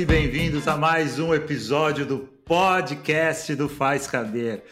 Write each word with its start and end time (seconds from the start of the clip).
e 0.00 0.04
bem-vindos 0.06 0.66
a 0.66 0.78
mais 0.78 1.18
um 1.18 1.34
episódio 1.34 2.06
do 2.06 2.20
podcast 2.46 3.54
do 3.54 3.68
Faz 3.68 4.06
Caber. 4.06 4.64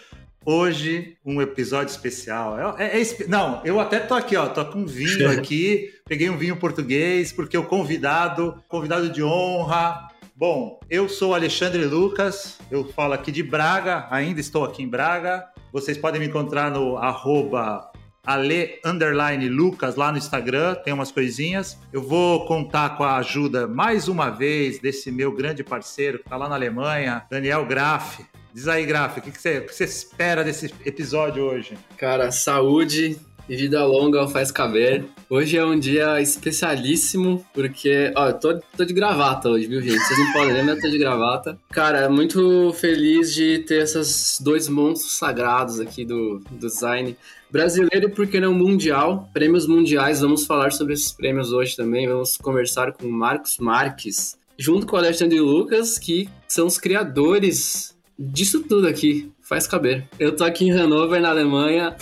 Hoje, 0.43 1.19
um 1.23 1.43
episódio 1.43 1.91
especial. 1.91 2.79
É, 2.79 2.99
é, 2.99 3.03
é, 3.03 3.27
não, 3.27 3.61
eu 3.63 3.79
até 3.79 4.01
tô 4.01 4.15
aqui, 4.15 4.37
ó, 4.37 4.47
tô 4.47 4.65
com 4.65 4.87
vinho 4.87 5.29
aqui, 5.39 5.93
peguei 6.07 6.31
um 6.31 6.39
vinho 6.39 6.57
português, 6.57 7.31
porque 7.31 7.59
o 7.59 7.65
convidado, 7.65 8.65
convidado 8.69 9.11
de 9.11 9.23
honra. 9.23 10.09
Bom, 10.35 10.81
eu 10.89 11.11
sou 11.11 11.35
Alexandre 11.35 11.85
Lucas, 11.85 12.57
eu 12.71 12.91
falo 12.93 13.13
aqui 13.13 13.31
de 13.31 13.43
Braga, 13.43 14.07
ainda 14.11 14.41
estou 14.41 14.65
aqui 14.65 14.83
em 14.83 14.89
Braga. 14.89 15.45
Vocês 15.71 15.99
podem 15.99 16.23
me 16.23 16.27
encontrar 16.27 16.71
no 16.71 16.97
arroba 16.97 17.88
Ale 18.29 18.79
Underline 18.85 19.49
Lucas 19.49 19.97
lá 19.97 20.13
no 20.13 20.19
Instagram, 20.19 20.75
tem 20.75 20.93
umas 20.93 21.11
coisinhas. 21.11 21.79
Eu 21.91 22.03
vou 22.03 22.45
contar 22.45 22.91
com 22.91 23.03
a 23.03 23.17
ajuda 23.17 23.67
mais 23.67 24.07
uma 24.07 24.29
vez 24.29 24.79
desse 24.79 25.11
meu 25.11 25.33
grande 25.33 25.65
parceiro 25.65 26.19
que 26.19 26.25
está 26.25 26.37
lá 26.37 26.47
na 26.47 26.55
Alemanha, 26.55 27.25
Daniel 27.31 27.65
Graff. 27.65 28.23
Diz 28.53 28.69
aí, 28.69 28.85
você, 28.85 29.59
o 29.61 29.67
que 29.67 29.75
você 29.75 29.85
espera 29.85 30.45
desse 30.45 30.67
episódio 30.85 31.43
hoje? 31.43 31.79
Cara, 31.97 32.31
saúde, 32.31 33.19
e 33.49 33.57
vida 33.57 33.85
longa 33.85 34.29
faz 34.29 34.53
caber. 34.53 35.05
Hoje 35.31 35.57
é 35.57 35.65
um 35.65 35.79
dia 35.79 36.21
especialíssimo, 36.21 37.45
porque, 37.55 38.13
ó, 38.17 38.29
eu 38.29 38.35
tô, 38.35 38.61
tô 38.77 38.85
de 38.85 38.93
gravata 38.93 39.49
hoje, 39.49 39.67
viu, 39.67 39.81
gente? 39.81 39.99
Vocês 39.99 40.19
não 40.19 40.33
podem 40.33 40.55
ver, 40.55 40.65
mas 40.65 40.77
eu 40.77 40.83
tô 40.83 40.89
de 40.91 40.99
gravata. 40.99 41.59
Cara, 41.71 42.09
muito 42.11 42.73
feliz 42.75 43.35
de 43.35 43.61
ter 43.61 43.83
esses 43.83 44.39
dois 44.41 44.69
monstros 44.69 45.19
sagrados 45.19 45.81
aqui 45.81 46.05
do, 46.05 46.41
do 46.51 46.59
design. 46.59 47.17
Brasileiro 47.51 48.09
e 48.09 48.11
por 48.11 48.27
que 48.27 48.39
não 48.39 48.53
mundial? 48.53 49.29
Prêmios 49.33 49.67
mundiais, 49.67 50.21
vamos 50.21 50.45
falar 50.45 50.71
sobre 50.73 50.93
esses 50.93 51.13
prêmios 51.13 51.53
hoje 51.53 51.75
também. 51.75 52.07
Vamos 52.07 52.37
conversar 52.37 52.93
com 52.93 53.07
o 53.07 53.13
Marcos 53.13 53.57
Marques, 53.59 54.37
junto 54.59 54.87
com 54.87 54.97
o 54.97 54.99
Alexandre 54.99 55.41
Lucas, 55.41 55.99
que 55.99 56.29
são 56.47 56.67
os 56.67 56.79
criadores 56.79 57.97
disso 58.19 58.63
tudo 58.65 58.87
aqui. 58.87 59.31
Faz 59.41 59.67
caber. 59.67 60.07
Eu 60.19 60.37
tô 60.37 60.45
aqui 60.45 60.67
em 60.67 60.71
Hannover, 60.71 61.21
na 61.23 61.31
Alemanha. 61.31 61.97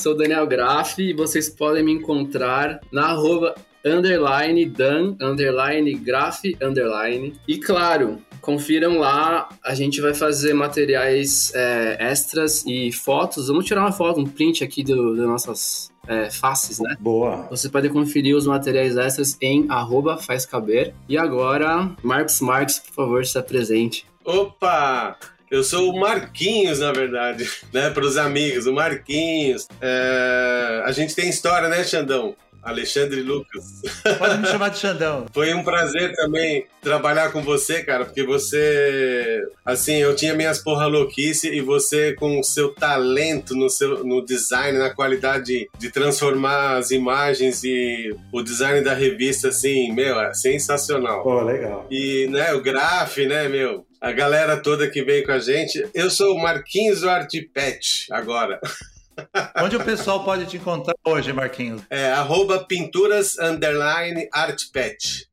Sou 0.00 0.16
Daniel 0.16 0.46
Graff 0.46 1.02
e 1.02 1.12
vocês 1.12 1.50
podem 1.50 1.82
me 1.82 1.90
encontrar 1.90 2.78
na 2.92 3.06
arroba 3.06 3.56
underline 3.84 4.64
dan, 4.64 5.16
underline 5.20 5.92
graf, 5.94 6.44
underline. 6.62 7.34
E 7.48 7.58
claro, 7.58 8.18
confiram 8.40 8.98
lá, 8.98 9.48
a 9.60 9.74
gente 9.74 10.00
vai 10.00 10.14
fazer 10.14 10.54
materiais 10.54 11.52
é, 11.52 11.96
extras 11.98 12.64
e 12.64 12.92
fotos. 12.92 13.48
Vamos 13.48 13.64
tirar 13.64 13.80
uma 13.80 13.90
foto, 13.90 14.20
um 14.20 14.24
print 14.24 14.62
aqui 14.62 14.84
do, 14.84 15.16
das 15.16 15.26
nossas 15.26 15.90
é, 16.06 16.30
faces, 16.30 16.78
né? 16.78 16.96
Boa. 17.00 17.48
Você 17.50 17.68
pode 17.68 17.88
conferir 17.88 18.36
os 18.36 18.46
materiais 18.46 18.96
extras 18.96 19.36
em 19.42 19.66
arroba 19.68 20.16
faz 20.16 20.46
caber. 20.46 20.94
E 21.08 21.18
agora, 21.18 21.90
Marcos 22.04 22.40
Marques, 22.40 22.78
por 22.78 22.94
favor, 22.94 23.26
se 23.26 23.36
apresente. 23.36 24.06
Opa! 24.24 25.18
Eu 25.50 25.64
sou 25.64 25.90
o 25.90 25.98
Marquinhos, 25.98 26.80
na 26.80 26.92
verdade, 26.92 27.48
né? 27.72 27.90
Para 27.90 28.04
os 28.04 28.16
amigos, 28.16 28.66
o 28.66 28.72
Marquinhos. 28.72 29.66
É... 29.80 30.82
A 30.84 30.92
gente 30.92 31.14
tem 31.14 31.28
história, 31.28 31.68
né, 31.68 31.82
Xandão? 31.84 32.36
Alexandre 32.62 33.22
Lucas. 33.22 33.82
Pode 34.18 34.38
me 34.38 34.46
chamar 34.46 34.68
de 34.70 34.78
Xandão. 34.78 35.26
Foi 35.32 35.54
um 35.54 35.62
prazer 35.62 36.12
também 36.14 36.66
trabalhar 36.82 37.32
com 37.32 37.42
você, 37.42 37.82
cara, 37.82 38.04
porque 38.04 38.22
você. 38.22 39.42
Assim, 39.64 39.96
eu 39.96 40.14
tinha 40.14 40.34
minhas 40.34 40.58
porra 40.58 40.86
louquice 40.86 41.48
e 41.48 41.60
você, 41.60 42.12
com 42.14 42.38
o 42.40 42.44
seu 42.44 42.74
talento 42.74 43.54
no, 43.54 43.70
seu, 43.70 44.04
no 44.04 44.24
design, 44.24 44.78
na 44.78 44.90
qualidade 44.90 45.68
de 45.78 45.90
transformar 45.90 46.76
as 46.76 46.90
imagens 46.90 47.64
e 47.64 48.14
o 48.32 48.42
design 48.42 48.82
da 48.82 48.92
revista, 48.92 49.48
assim, 49.48 49.92
meu, 49.92 50.20
é 50.20 50.34
sensacional. 50.34 51.22
Pô, 51.22 51.40
legal. 51.40 51.86
E, 51.90 52.26
né, 52.28 52.52
o 52.52 52.60
graf, 52.60 53.18
né, 53.18 53.48
meu? 53.48 53.86
A 54.00 54.12
galera 54.12 54.56
toda 54.56 54.88
que 54.88 55.02
veio 55.02 55.24
com 55.24 55.32
a 55.32 55.38
gente. 55.38 55.88
Eu 55.94 56.10
sou 56.10 56.34
o 56.34 56.40
Marquinhos 56.40 57.00
do 57.00 57.10
Artipet 57.10 58.06
agora. 58.10 58.60
Onde 59.62 59.76
o 59.76 59.84
pessoal 59.84 60.24
pode 60.24 60.46
te 60.46 60.56
encontrar 60.56 60.94
hoje, 61.04 61.32
Marquinhos? 61.32 61.82
É, 61.90 62.12
arroba 62.12 62.64
pinturas 62.64 63.36
underline 63.38 64.28
artpet. 64.32 65.26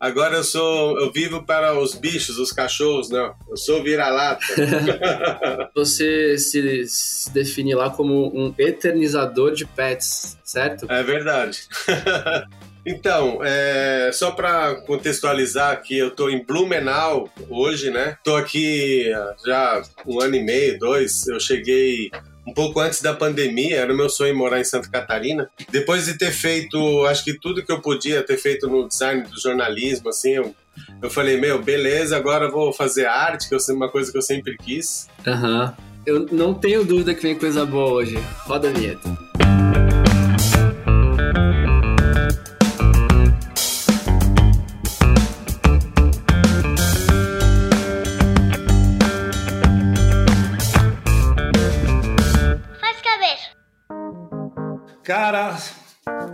Agora 0.00 0.36
eu 0.36 0.44
sou, 0.44 0.98
eu 1.00 1.12
vivo 1.12 1.44
para 1.44 1.76
os 1.76 1.94
bichos, 1.94 2.38
os 2.38 2.52
cachorros, 2.52 3.10
não. 3.10 3.34
Eu 3.48 3.56
sou 3.56 3.82
vira-lata. 3.82 4.44
Você 5.74 6.38
se, 6.38 6.86
se 6.86 7.32
define 7.32 7.74
lá 7.74 7.90
como 7.90 8.28
um 8.32 8.54
eternizador 8.56 9.52
de 9.52 9.66
pets, 9.66 10.38
certo? 10.44 10.86
É 10.90 11.02
verdade. 11.02 11.62
Então, 12.88 13.40
é, 13.44 14.10
só 14.14 14.30
para 14.30 14.76
contextualizar 14.86 15.72
aqui, 15.72 15.98
eu 15.98 16.08
estou 16.08 16.30
em 16.30 16.42
Blumenau 16.42 17.28
hoje, 17.50 17.90
né? 17.90 18.16
Estou 18.16 18.36
aqui 18.36 19.04
já 19.44 19.82
um 20.06 20.22
ano 20.22 20.34
e 20.36 20.42
meio, 20.42 20.78
dois. 20.78 21.26
Eu 21.26 21.38
cheguei 21.38 22.10
um 22.46 22.54
pouco 22.54 22.80
antes 22.80 23.02
da 23.02 23.12
pandemia, 23.12 23.76
era 23.76 23.92
o 23.92 23.96
meu 23.96 24.08
sonho 24.08 24.34
morar 24.34 24.58
em 24.58 24.64
Santa 24.64 24.88
Catarina. 24.88 25.50
Depois 25.70 26.06
de 26.06 26.16
ter 26.16 26.32
feito, 26.32 27.04
acho 27.04 27.22
que 27.22 27.38
tudo 27.38 27.62
que 27.62 27.70
eu 27.70 27.82
podia 27.82 28.22
ter 28.22 28.38
feito 28.38 28.66
no 28.66 28.88
design 28.88 29.22
do 29.22 29.38
jornalismo, 29.38 30.08
assim, 30.08 30.36
eu, 30.36 30.54
eu 31.02 31.10
falei, 31.10 31.38
meu, 31.38 31.62
beleza, 31.62 32.16
agora 32.16 32.50
vou 32.50 32.72
fazer 32.72 33.04
arte, 33.04 33.50
que 33.50 33.54
é 33.54 33.72
uma 33.74 33.90
coisa 33.90 34.10
que 34.10 34.16
eu 34.16 34.22
sempre 34.22 34.56
quis. 34.56 35.06
Aham. 35.26 35.74
Uhum. 35.78 35.88
Eu 36.06 36.26
não 36.32 36.54
tenho 36.54 36.86
dúvida 36.86 37.14
que 37.14 37.20
vem 37.20 37.38
coisa 37.38 37.66
boa 37.66 37.90
hoje. 37.90 38.16
Roda 38.46 38.70
a 38.70 38.72
vinheta. 38.72 39.57
Cara, 55.08 55.56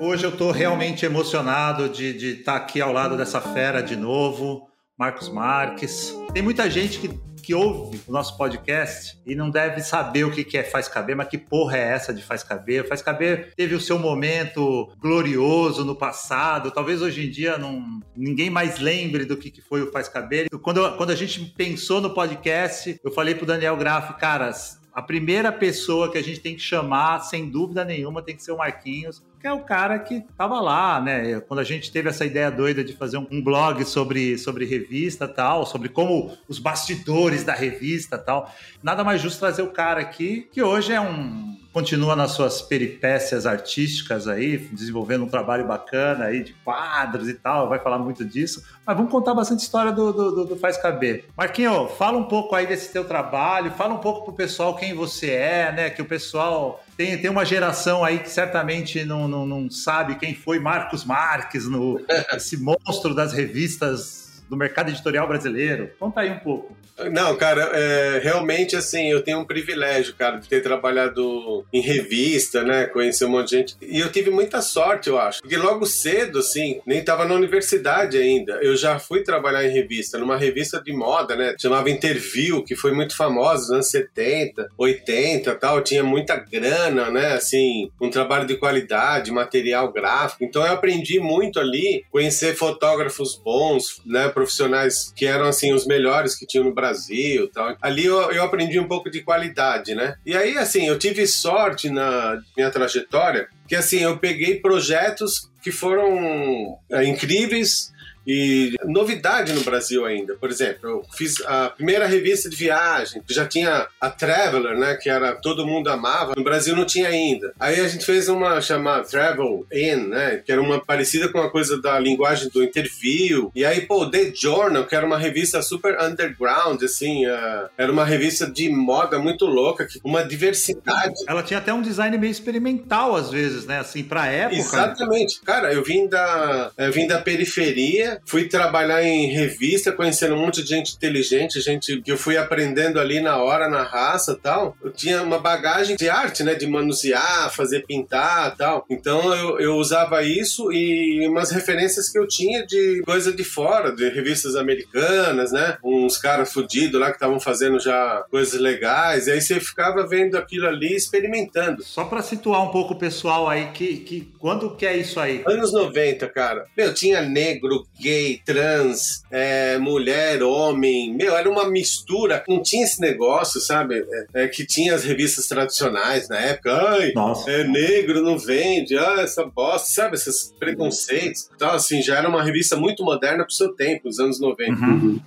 hoje 0.01 0.25
eu 0.25 0.31
estou 0.31 0.51
realmente 0.51 1.07
emocionado 1.07 1.89
de 1.89 2.17
estar 2.41 2.55
tá 2.55 2.59
aqui 2.59 2.81
ao 2.81 2.93
lado 2.93 3.17
dessa 3.17 3.41
fera 3.41 3.81
de 3.81 3.95
novo, 3.95 4.69
Marcos 4.99 5.29
Marques. 5.29 6.13
Tem 6.33 6.43
muita 6.43 6.69
gente 6.69 6.99
que, 6.99 7.09
que 7.41 7.55
ouve 7.55 8.01
o 8.05 8.11
nosso 8.11 8.37
podcast 8.37 9.17
e 9.25 9.37
não 9.37 9.49
deve 9.49 9.81
saber 9.81 10.25
o 10.25 10.33
que, 10.33 10.43
que 10.43 10.59
é 10.59 10.65
Faz 10.65 10.89
Caber, 10.89 11.17
mas 11.17 11.29
que 11.29 11.39
porra 11.39 11.77
é 11.77 11.83
essa 11.83 12.13
de 12.13 12.21
Faz 12.21 12.43
Caber? 12.43 12.89
Faz 12.89 13.01
Caber 13.01 13.53
teve 13.55 13.77
o 13.77 13.81
seu 13.81 13.97
momento 13.97 14.93
glorioso 14.99 15.85
no 15.85 15.95
passado, 15.95 16.73
talvez 16.73 17.01
hoje 17.01 17.29
em 17.29 17.31
dia 17.31 17.57
não, 17.57 18.01
ninguém 18.17 18.51
mais 18.51 18.81
lembre 18.81 19.25
do 19.25 19.37
que, 19.37 19.53
que 19.53 19.63
foi 19.63 19.83
o 19.83 19.93
Faz 19.93 20.09
Caber. 20.09 20.49
Quando, 20.63 20.97
quando 20.97 21.11
a 21.11 21.15
gente 21.17 21.39
pensou 21.57 22.01
no 22.01 22.11
podcast, 22.11 22.99
eu 23.05 23.13
falei 23.13 23.37
pro 23.37 23.47
Daniel 23.47 23.77
Graff, 23.77 24.15
caras, 24.15 24.83
a 24.95 25.03
primeira 25.03 25.51
pessoa 25.51 26.11
que 26.11 26.17
a 26.17 26.23
gente 26.23 26.39
tem 26.39 26.55
que 26.55 26.63
chamar, 26.63 27.19
sem 27.21 27.51
dúvida 27.51 27.85
nenhuma, 27.85 28.23
tem 28.23 28.37
que 28.37 28.43
ser 28.43 28.53
o 28.53 28.59
Marquinhos, 28.59 29.25
que 29.41 29.47
é 29.49 29.53
o 29.53 29.65
cara 29.65 29.99
que 29.99 30.15
estava 30.19 30.61
lá, 30.61 31.01
né? 31.01 31.41
Quando 31.41 31.59
a 31.59 31.65
gente 31.65 31.91
teve 31.91 32.09
essa 32.09 32.25
ideia 32.25 32.51
doida 32.51 32.85
de 32.85 32.93
fazer 32.93 33.19
um 33.19 33.43
blog 33.43 33.85
sobre, 33.85 34.39
sobre 34.39 34.65
revista 34.65 35.27
tal, 35.27 35.67
sobre 35.67 35.89
como 35.89 36.37
os 36.49 36.61
bastidores 36.61 37.43
da 37.43 37.53
revista 37.53 38.17
tal, 38.17 38.55
nada 38.83 39.03
mais 39.03 39.21
justo 39.21 39.41
trazer 39.41 39.63
o 39.63 39.73
cara 39.73 40.01
aqui, 40.01 40.49
que 40.53 40.63
hoje 40.63 40.93
é 40.93 41.01
um 41.01 41.54
continua 41.75 42.15
nas 42.15 42.31
suas 42.31 42.63
peripécias 42.63 43.47
artísticas 43.47 44.29
aí, 44.29 44.59
desenvolvendo 44.73 45.25
um 45.25 45.29
trabalho 45.29 45.67
bacana 45.67 46.27
aí 46.27 46.45
de 46.45 46.53
quadros 46.65 47.29
e 47.29 47.35
tal, 47.35 47.69
vai 47.69 47.81
falar 47.81 47.99
muito 47.99 48.25
disso, 48.25 48.65
mas 48.87 48.97
vamos 48.97 49.11
contar 49.11 49.35
bastante 49.35 49.65
história 49.65 49.91
do, 49.91 50.13
do, 50.13 50.45
do 50.45 50.57
Faz 50.57 50.77
Caber. 50.77 51.25
Marquinho, 51.37 51.89
fala 51.89 52.17
um 52.17 52.25
pouco 52.25 52.55
aí 52.55 52.65
desse 52.65 52.93
teu 52.93 53.05
trabalho, 53.05 53.73
fala 53.73 53.93
um 53.93 53.99
pouco 53.99 54.25
pro 54.25 54.33
pessoal 54.33 54.77
quem 54.77 54.95
você 54.95 55.33
é, 55.33 55.73
né, 55.73 55.91
que 55.91 56.01
o 56.01 56.05
pessoal 56.05 56.81
tem, 56.97 57.19
tem 57.21 57.29
uma 57.29 57.45
geração 57.45 58.05
aí 58.05 58.21
que 58.21 58.31
certamente 58.31 59.05
não, 59.05 59.27
não, 59.27 59.45
não 59.45 59.69
sabe 59.69 60.15
quem 60.15 60.33
foi 60.33 60.61
Marcos 60.61 61.05
Marques, 61.05 61.67
no, 61.67 62.01
esse 62.33 62.57
monstro 62.57 63.13
das 63.17 63.33
revistas 63.33 64.24
do 64.49 64.57
mercado 64.57 64.91
editorial 64.91 65.27
brasileiro. 65.27 65.91
Conta 65.99 66.21
aí 66.21 66.31
um 66.31 66.39
pouco. 66.39 66.77
Não, 67.11 67.35
cara, 67.37 67.71
é, 67.75 68.21
realmente 68.23 68.77
assim, 68.77 69.11
eu 69.11 69.21
tenho 69.23 69.41
um 69.41 69.45
privilégio, 69.45 70.15
cara, 70.15 70.37
de 70.37 70.49
ter 70.49 70.63
trabalhado 70.63 71.65
em 71.73 71.81
revista, 71.81 72.63
né? 72.63 72.87
Conhecer 72.87 73.25
um 73.25 73.31
monte 73.31 73.49
de 73.49 73.57
gente. 73.57 73.77
E 73.83 73.99
eu 73.99 74.13
tive 74.13 74.31
muita 74.31 74.63
sorte, 74.63 75.09
eu 75.09 75.19
acho. 75.19 75.41
Porque 75.41 75.57
logo 75.57 75.87
cedo, 75.87 76.39
assim, 76.39 76.81
nem 76.87 77.01
estava 77.01 77.25
na 77.25 77.35
universidade 77.35 78.17
ainda. 78.17 78.61
Eu 78.63 78.77
já 78.77 78.99
fui 78.99 79.23
trabalhar 79.25 79.65
em 79.65 79.73
revista, 79.73 80.19
numa 80.19 80.37
revista 80.37 80.81
de 80.81 80.93
moda, 80.93 81.35
né? 81.35 81.57
Chamava 81.61 81.91
Interview, 81.91 82.63
que 82.63 82.77
foi 82.77 82.93
muito 82.93 83.17
famosa 83.17 83.63
nos 83.63 83.71
anos 83.71 83.91
70, 83.91 84.69
80 84.79 85.55
tal. 85.57 85.83
Tinha 85.83 86.05
muita 86.05 86.37
grana, 86.37 87.11
né? 87.11 87.33
Assim, 87.33 87.91
um 88.01 88.09
trabalho 88.09 88.47
de 88.47 88.57
qualidade, 88.57 89.33
material 89.33 89.93
gráfico. 89.93 90.45
Então 90.45 90.65
eu 90.65 90.73
aprendi 90.73 91.19
muito 91.19 91.59
ali, 91.59 92.05
conhecer 92.11 92.55
fotógrafos 92.55 93.37
bons, 93.37 94.01
né? 94.07 94.29
Profissionais 94.35 95.13
que 95.15 95.25
eram 95.25 95.47
assim 95.47 95.73
os 95.73 95.87
melhores 95.87 96.35
que 96.35 96.47
tinham 96.47 96.65
no 96.65 96.75
Brasil, 96.75 97.49
tal. 97.53 97.77
Ali 97.81 98.05
eu, 98.05 98.33
eu 98.33 98.43
aprendi 98.43 98.79
um 98.79 98.89
pouco 98.89 99.09
de 99.11 99.23
qualidade, 99.23 99.95
né? 99.95 100.17
E 100.27 100.37
aí 100.37 100.59
assim, 100.59 100.87
eu 100.87 100.99
tive 100.99 101.27
sorte 101.27 101.89
na 101.89 102.39
minha 102.57 102.71
trajetória 102.71 103.49
que 103.67 103.75
assim, 103.75 104.01
eu 104.01 104.19
peguei 104.19 104.61
projetos 104.61 105.51
que 105.63 105.73
foram 105.73 106.79
é, 106.91 107.05
incríveis 107.05 107.94
E 108.27 108.75
novidade 108.85 109.53
no 109.53 109.63
Brasil 109.63 110.05
ainda. 110.05 110.35
Por 110.35 110.51
exemplo, 110.51 110.89
eu 110.89 111.03
fiz 111.17 111.41
a 111.47 111.71
primeira 111.71 112.07
revista 112.07 112.49
de 112.49 112.57
viagem, 112.57 113.23
que 113.27 113.35
já 113.35 113.47
tinha 113.47 113.87
a 114.01 114.11
Traveler, 114.11 114.77
né? 114.77 114.95
Que 114.95 115.11
era 115.11 115.33
todo 115.35 115.67
mundo 115.67 115.89
amava. 115.89 116.35
No 116.37 116.45
Brasil 116.45 116.75
não 116.77 116.85
tinha 116.85 117.09
ainda. 117.09 117.53
Aí 117.59 117.81
a 117.81 117.89
gente 117.89 118.05
fez 118.05 118.29
uma 118.29 118.61
chamada 118.61 119.05
Travel 119.05 119.67
In, 119.73 120.09
né? 120.09 120.43
Que 120.45 120.53
era 120.53 120.61
uma 120.61 120.81
parecida 120.81 121.29
com 121.29 121.39
uma 121.39 121.51
coisa 121.51 121.81
da 121.81 121.99
linguagem 121.99 122.49
do 122.49 122.63
interview. 122.63 123.51
E 123.55 123.65
aí, 123.65 123.83
pô, 123.83 124.07
The 124.07 124.33
Journal, 124.35 124.85
que 124.85 124.95
era 124.95 125.07
uma 125.07 125.19
revista 125.19 125.63
super 125.63 126.01
underground, 126.01 126.83
assim, 126.83 127.27
uh, 127.27 127.69
era 127.77 127.91
uma 127.91 128.05
revista 128.05 128.47
de 128.47 128.69
moda 128.69 129.19
muito 129.19 129.47
louca, 129.47 129.87
que 129.87 130.01
uma 130.05 130.25
diversidade. 130.25 131.15
Ela 131.27 131.43
tinha 131.43 131.59
até 131.59 131.73
um 131.73 131.83
design 131.83 132.17
meio 132.19 132.31
experimental 132.31 133.17
às 133.17 133.31
vezes, 133.31 133.67
né? 133.67 133.79
Assim, 133.79 134.03
pra 134.03 134.27
época. 134.27 134.61
Exatamente. 134.61 135.41
Cara, 135.43 135.73
eu 135.73 135.83
vim 135.83 136.07
da, 136.07 136.71
eu 136.77 136.93
vim 136.93 137.07
da 137.07 137.21
periferia, 137.21 138.14
fui 138.25 138.49
trabalhar 138.49 139.03
em 139.03 139.27
revista, 139.27 139.93
conhecendo 139.93 140.35
um 140.35 140.39
monte 140.39 140.63
de 140.63 140.69
gente 140.69 140.95
inteligente, 140.95 141.61
gente 141.61 142.01
que 142.01 142.13
eu 142.13 142.19
fui 142.19 142.37
aprendendo 142.37 143.01
ali 143.01 143.21
na 143.21 143.37
hora, 143.39 143.69
na 143.69 143.83
raça 143.83 144.33
e 144.33 144.37
tal. 144.37 144.77
Eu 144.83 144.91
tinha 144.91 145.23
uma 145.23 145.39
bagagem 145.39 145.97
de 145.97 146.09
arte, 146.09 146.43
né? 146.43 146.55
De 146.55 146.67
manusear, 146.67 147.53
fazer 147.55 147.85
pintar 147.87 148.57
tal. 148.57 148.85
Então 148.91 149.35
eu, 149.35 149.61
eu 149.61 149.77
usava 149.77 150.23
isso 150.23 150.73
e 150.73 151.27
umas 151.29 151.51
referências 151.51 152.09
que 152.09 152.19
eu 152.19 152.27
tinha 152.27 152.67
de 152.67 153.03
coisa 153.05 153.33
de 153.33 153.45
fora, 153.45 153.93
de 153.93 154.09
revistas 154.09 154.57
americanas, 154.57 155.53
né? 155.53 155.77
Uns 155.83 156.17
caras 156.19 156.53
fudidos 156.53 157.01
lá 157.01 157.07
que 157.07 157.17
estavam 157.17 157.41
fazendo 157.41 157.79
já 157.79 158.25
coisas 158.31 158.59
legais. 158.61 159.27
E 159.27 159.33
aí 159.33 159.41
você 159.41 159.61
ficava 159.61 160.07
vendo 160.07 160.37
aquilo 160.37 160.67
ali, 160.67 160.95
experimentando. 160.95 161.83
Só 161.83 162.05
para 162.05 162.23
situar 162.23 162.63
um 162.63 162.71
pouco 162.71 162.95
o 162.95 162.99
pessoal 162.99 163.49
aí, 163.49 163.67
que, 163.73 163.99
que 163.99 164.33
quando 164.39 164.77
que 164.77 164.87
é 164.87 164.97
isso 164.97 165.21
aí? 165.21 165.43
Anos 165.47 165.73
90, 165.73 166.29
cara. 166.29 166.67
Meu, 166.77 166.93
tinha 166.95 167.23
negro, 167.23 167.87
gay, 168.05 168.39
trans, 168.45 169.23
é, 169.31 169.79
mulher, 169.79 170.43
homem. 170.43 171.15
Meu, 171.15 171.35
era 171.35 171.49
uma 171.51 171.71
mistura. 171.71 172.45
Não 172.47 172.63
tinha 172.63 172.85
esse 172.85 173.01
negócio, 173.01 173.59
sabe? 173.61 174.05
É, 174.35 174.45
é 174.45 174.49
que 174.49 174.67
tinha 174.67 174.95
as 174.95 175.05
revistas 175.05 175.49
tradicionais 175.49 176.29
na 176.29 176.39
época. 176.39 176.71
Ai, 176.73 177.13
Nossa. 177.15 177.51
é 177.51 177.65
negro, 177.65 178.23
não 178.23 178.39
vende. 178.39 178.99
Ah, 178.99 179.23
essa 179.23 179.47
bosta, 179.47 179.91
sabe? 179.91 180.17
Esses 180.17 180.55
preconceitos. 180.59 181.49
Então, 181.57 181.71
assim, 181.71 182.03
já 182.03 182.19
era 182.19 182.29
uma 182.29 182.43
revista 182.43 182.77
muito 182.77 183.03
moderna 183.03 183.45
pro 183.45 183.55
seu 183.55 183.75
tempo, 183.75 184.09
os 184.09 184.19
anos 184.19 184.39
90. 184.39 184.73
Uhum. 184.73 185.21